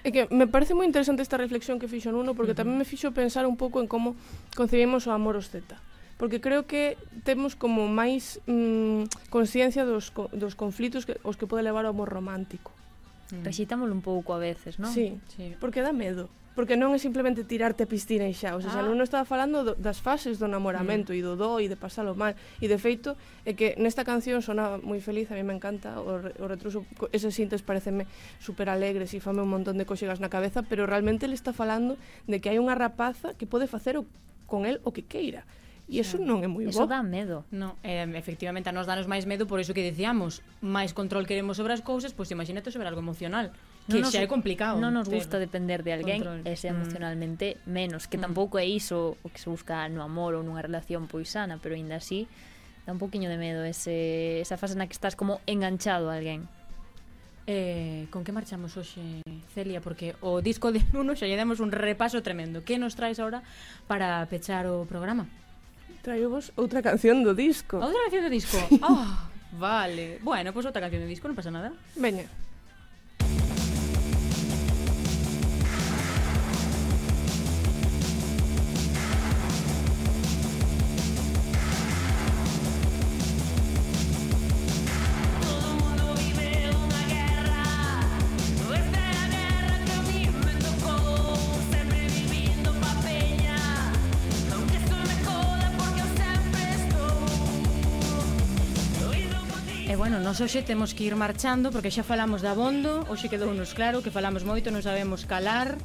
É 0.00 0.08
que 0.08 0.24
me 0.32 0.48
parece 0.48 0.72
moi 0.72 0.88
interesante 0.88 1.20
esta 1.20 1.36
reflexión 1.36 1.76
que 1.76 1.84
fixo 1.84 2.08
Nuno 2.08 2.32
porque 2.32 2.52
uh 2.52 2.56
-huh. 2.56 2.64
tamén 2.64 2.80
me 2.80 2.88
fixo 2.88 3.12
pensar 3.12 3.44
un 3.44 3.60
pouco 3.60 3.84
en 3.84 3.86
como 3.86 4.16
concebimos 4.56 5.04
o 5.04 5.12
amor 5.12 5.36
os 5.36 5.52
zeta 5.52 5.76
porque 6.22 6.40
creo 6.40 6.70
que 6.70 6.96
temos 7.26 7.58
como 7.58 7.90
máis 7.90 8.38
mm, 8.46 9.26
consciencia 9.26 9.82
dos, 9.82 10.14
dos 10.30 10.54
conflitos 10.54 11.02
que, 11.02 11.18
os 11.26 11.34
que 11.34 11.50
pode 11.50 11.66
levar 11.66 11.82
o 11.82 11.90
amor 11.90 12.14
romántico. 12.14 12.70
Mm. 13.34 13.42
Rexítamolo 13.42 13.90
un 13.90 14.06
pouco 14.06 14.30
a 14.30 14.38
veces, 14.38 14.78
non? 14.78 14.94
Sí, 14.94 15.18
sí, 15.34 15.58
porque 15.58 15.82
dá 15.82 15.90
medo 15.90 16.30
porque 16.54 16.76
non 16.76 16.92
é 16.92 16.98
simplemente 17.00 17.44
tirarte 17.48 17.84
a 17.84 17.88
piscina 17.88 18.28
e 18.28 18.36
xa, 18.36 18.52
o 18.54 18.60
sea, 18.60 18.80
ah. 18.80 18.84
non 18.84 19.00
estaba 19.00 19.24
falando 19.24 19.64
do, 19.64 19.72
das 19.78 20.04
fases 20.04 20.36
do 20.36 20.48
namoramento 20.48 21.12
mm. 21.12 21.18
e 21.18 21.20
do 21.24 21.32
do 21.36 21.58
e 21.58 21.66
de 21.66 21.76
pasalo 21.80 22.12
mal, 22.12 22.36
e 22.60 22.66
de 22.68 22.76
feito 22.76 23.16
é 23.48 23.56
que 23.56 23.72
nesta 23.80 24.04
canción 24.04 24.44
sona 24.44 24.76
moi 24.80 25.00
feliz, 25.00 25.32
a 25.32 25.36
mí 25.36 25.44
me 25.44 25.56
encanta 25.56 25.96
o, 26.00 26.20
o 26.20 26.46
retruso, 26.46 26.84
ese 27.10 27.32
sintes 27.32 27.64
pareceme 27.64 28.04
super 28.38 28.68
alegres 28.68 29.16
e 29.16 29.18
fame 29.20 29.40
un 29.40 29.48
montón 29.48 29.80
de 29.80 29.88
coxegas 29.88 30.20
na 30.20 30.28
cabeza, 30.28 30.60
pero 30.60 30.84
realmente 30.84 31.24
le 31.24 31.34
está 31.34 31.56
falando 31.56 31.96
de 32.28 32.38
que 32.44 32.52
hai 32.52 32.60
unha 32.60 32.76
rapaza 32.76 33.32
que 33.32 33.48
pode 33.48 33.64
facer 33.64 33.96
o, 33.96 34.04
con 34.44 34.68
el 34.68 34.84
o 34.84 34.92
que 34.92 35.08
queira. 35.08 35.48
E 35.90 36.00
iso 36.00 36.16
non 36.16 36.40
é 36.40 36.48
moi 36.48 36.64
bo. 36.64 36.72
Iso 36.72 36.86
dá 36.86 37.02
medo. 37.02 37.44
No, 37.50 37.76
eh, 37.82 38.06
efectivamente, 38.16 38.70
a 38.70 38.74
nos 38.76 38.86
danos 38.86 39.10
máis 39.10 39.26
medo 39.26 39.44
por 39.50 39.58
iso 39.58 39.74
que 39.74 39.82
dicíamos, 39.82 40.40
máis 40.62 40.94
control 40.94 41.26
queremos 41.26 41.58
sobre 41.58 41.74
as 41.74 41.82
cousas, 41.82 42.14
pois 42.14 42.30
imagínate 42.30 42.70
sobre 42.70 42.88
algo 42.88 43.02
emocional 43.02 43.50
que 43.86 43.98
non 43.98 44.06
nos, 44.06 44.14
xa 44.14 44.22
é 44.22 44.30
complicado. 44.30 44.78
Non 44.78 44.94
nos 44.94 45.10
gusta 45.10 45.42
depender 45.42 45.82
de 45.82 45.92
alguén 45.96 46.22
control. 46.22 46.46
e 46.46 46.52
ser 46.54 46.72
mm. 46.72 46.78
emocionalmente 46.78 47.46
mm. 47.58 47.70
menos, 47.70 48.06
que 48.06 48.18
mm. 48.18 48.24
tampouco 48.30 48.56
é 48.62 48.66
iso 48.66 49.18
o 49.22 49.28
que 49.28 49.42
se 49.42 49.50
busca 49.50 49.88
no 49.90 50.06
amor 50.06 50.38
ou 50.38 50.42
nunha 50.46 50.62
relación 50.62 51.10
pois 51.10 51.30
sana, 51.32 51.58
pero 51.58 51.74
aínda 51.74 51.98
así 51.98 52.30
dá 52.86 52.94
un 52.94 53.02
poquinho 53.02 53.30
de 53.30 53.38
medo 53.38 53.62
ese, 53.66 54.42
esa 54.42 54.58
fase 54.58 54.74
na 54.74 54.86
que 54.86 54.94
estás 54.94 55.14
como 55.14 55.42
enganchado 55.46 56.10
a 56.10 56.18
alguén. 56.18 56.46
Eh, 57.46 58.06
con 58.14 58.22
que 58.22 58.30
marchamos 58.30 58.78
hoxe, 58.78 59.02
Celia? 59.50 59.82
Porque 59.82 60.14
o 60.22 60.38
disco 60.38 60.70
de 60.70 60.78
Nuno 60.94 61.18
xa 61.18 61.26
lle 61.26 61.34
demos 61.34 61.58
un 61.58 61.74
repaso 61.74 62.22
tremendo. 62.22 62.62
Que 62.62 62.78
nos 62.78 62.94
traes 62.94 63.18
ahora 63.18 63.42
para 63.90 64.22
pechar 64.30 64.70
o 64.70 64.86
programa? 64.86 65.26
Traio 66.06 66.30
vos 66.30 66.54
outra 66.54 66.82
canción 66.82 67.26
do 67.26 67.34
disco. 67.34 67.82
Outra 67.82 67.98
canción 68.06 68.22
do 68.26 68.30
disco? 68.30 68.58
Sí. 68.70 68.78
Oh, 68.86 68.94
ah, 68.98 69.30
vale. 69.58 70.22
Bueno, 70.22 70.54
pois 70.54 70.62
pues 70.62 70.70
outra 70.70 70.82
canción 70.82 71.02
do 71.02 71.10
disco, 71.10 71.26
non 71.26 71.34
pasa 71.34 71.50
nada. 71.50 71.74
Veña. 71.98 72.30
Nós 100.32 100.40
hoxe 100.40 100.62
temos 100.62 100.94
que 100.96 101.04
ir 101.04 101.12
marchando 101.12 101.68
porque 101.68 101.92
xa 101.92 102.00
falamos 102.00 102.40
de 102.40 102.48
abondo, 102.48 103.04
hoxe 103.12 103.28
quedou 103.28 103.52
nos 103.52 103.76
claro 103.76 104.00
que 104.00 104.08
falamos 104.08 104.48
moito, 104.48 104.72
non 104.72 104.80
sabemos 104.80 105.28
calar. 105.28 105.76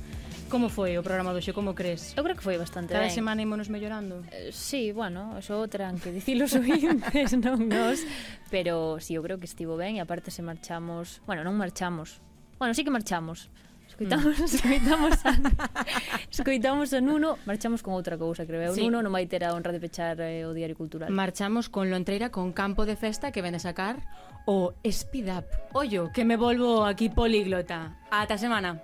Como 0.48 0.72
foi 0.72 0.95
o 0.95 1.04
programa 1.04 1.36
do 1.36 1.43
xe, 1.43 1.52
como 1.52 1.76
crees? 1.76 2.16
Eu 2.16 2.24
creo 2.24 2.32
que 2.32 2.48
foi 2.48 2.56
bastante 2.56 2.95
Cada 2.95 3.04
ben. 3.04 3.12
Cada 3.12 3.20
semana 3.20 3.43
ímonos 3.43 3.68
mellorando? 3.68 4.24
Eh, 4.32 4.56
sí, 4.56 4.95
bueno, 4.95 5.36
eso 5.36 5.68
terán 5.68 6.00
que 6.00 6.16
dicilo 6.16 6.48
os 6.48 6.56
ointes, 6.64 7.36
non 7.36 7.68
nos. 7.68 8.08
Pero 8.48 9.04
sí, 9.04 9.20
eu 9.20 9.22
creo 9.28 9.36
que 9.36 9.52
estivo 9.52 9.76
ben 9.76 10.00
e 10.00 10.02
aparte 10.08 10.32
se 10.32 10.39
marchamos... 10.39 11.20
Bueno, 11.28 11.43
non 11.43 11.60
marchamos. 11.60 12.24
Bueno, 12.56 12.72
sí 12.72 12.88
que 12.88 12.95
marchamos. 12.95 13.52
escoitamos, 14.00 14.39
mm. 14.39 14.43
escoitamos, 14.45 15.26
a, 15.26 15.32
escoitamos 16.32 16.93
a 16.93 17.02
Nuno, 17.02 17.38
marchamos 17.45 17.82
con 17.82 17.93
outra 17.98 18.18
cousa, 18.18 18.45
creo. 18.45 18.74
Sí. 18.74 18.86
Nuno 18.86 19.02
non 19.02 19.12
vai 19.12 19.26
ter 19.26 19.41
a 19.41 19.58
honra 19.58 19.74
de 19.74 19.82
pechar 19.82 20.22
eh, 20.22 20.45
o 20.45 20.54
Diario 20.54 20.78
Cultural. 20.78 21.10
Marchamos 21.10 21.68
con 21.68 21.89
Lontreira, 21.89 22.30
con 22.30 22.54
Campo 22.54 22.86
de 22.86 22.95
Festa, 22.95 23.34
que 23.34 23.41
ven 23.41 23.58
a 23.58 23.62
sacar 23.62 24.06
o 24.45 24.78
Speed 24.86 25.28
Up. 25.34 25.45
Ollo, 25.74 26.14
que 26.14 26.24
me 26.24 26.38
volvo 26.38 26.86
aquí 26.86 27.10
políglota. 27.10 27.98
Ata 28.14 28.38
semana. 28.38 28.80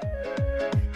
Música 0.00 0.89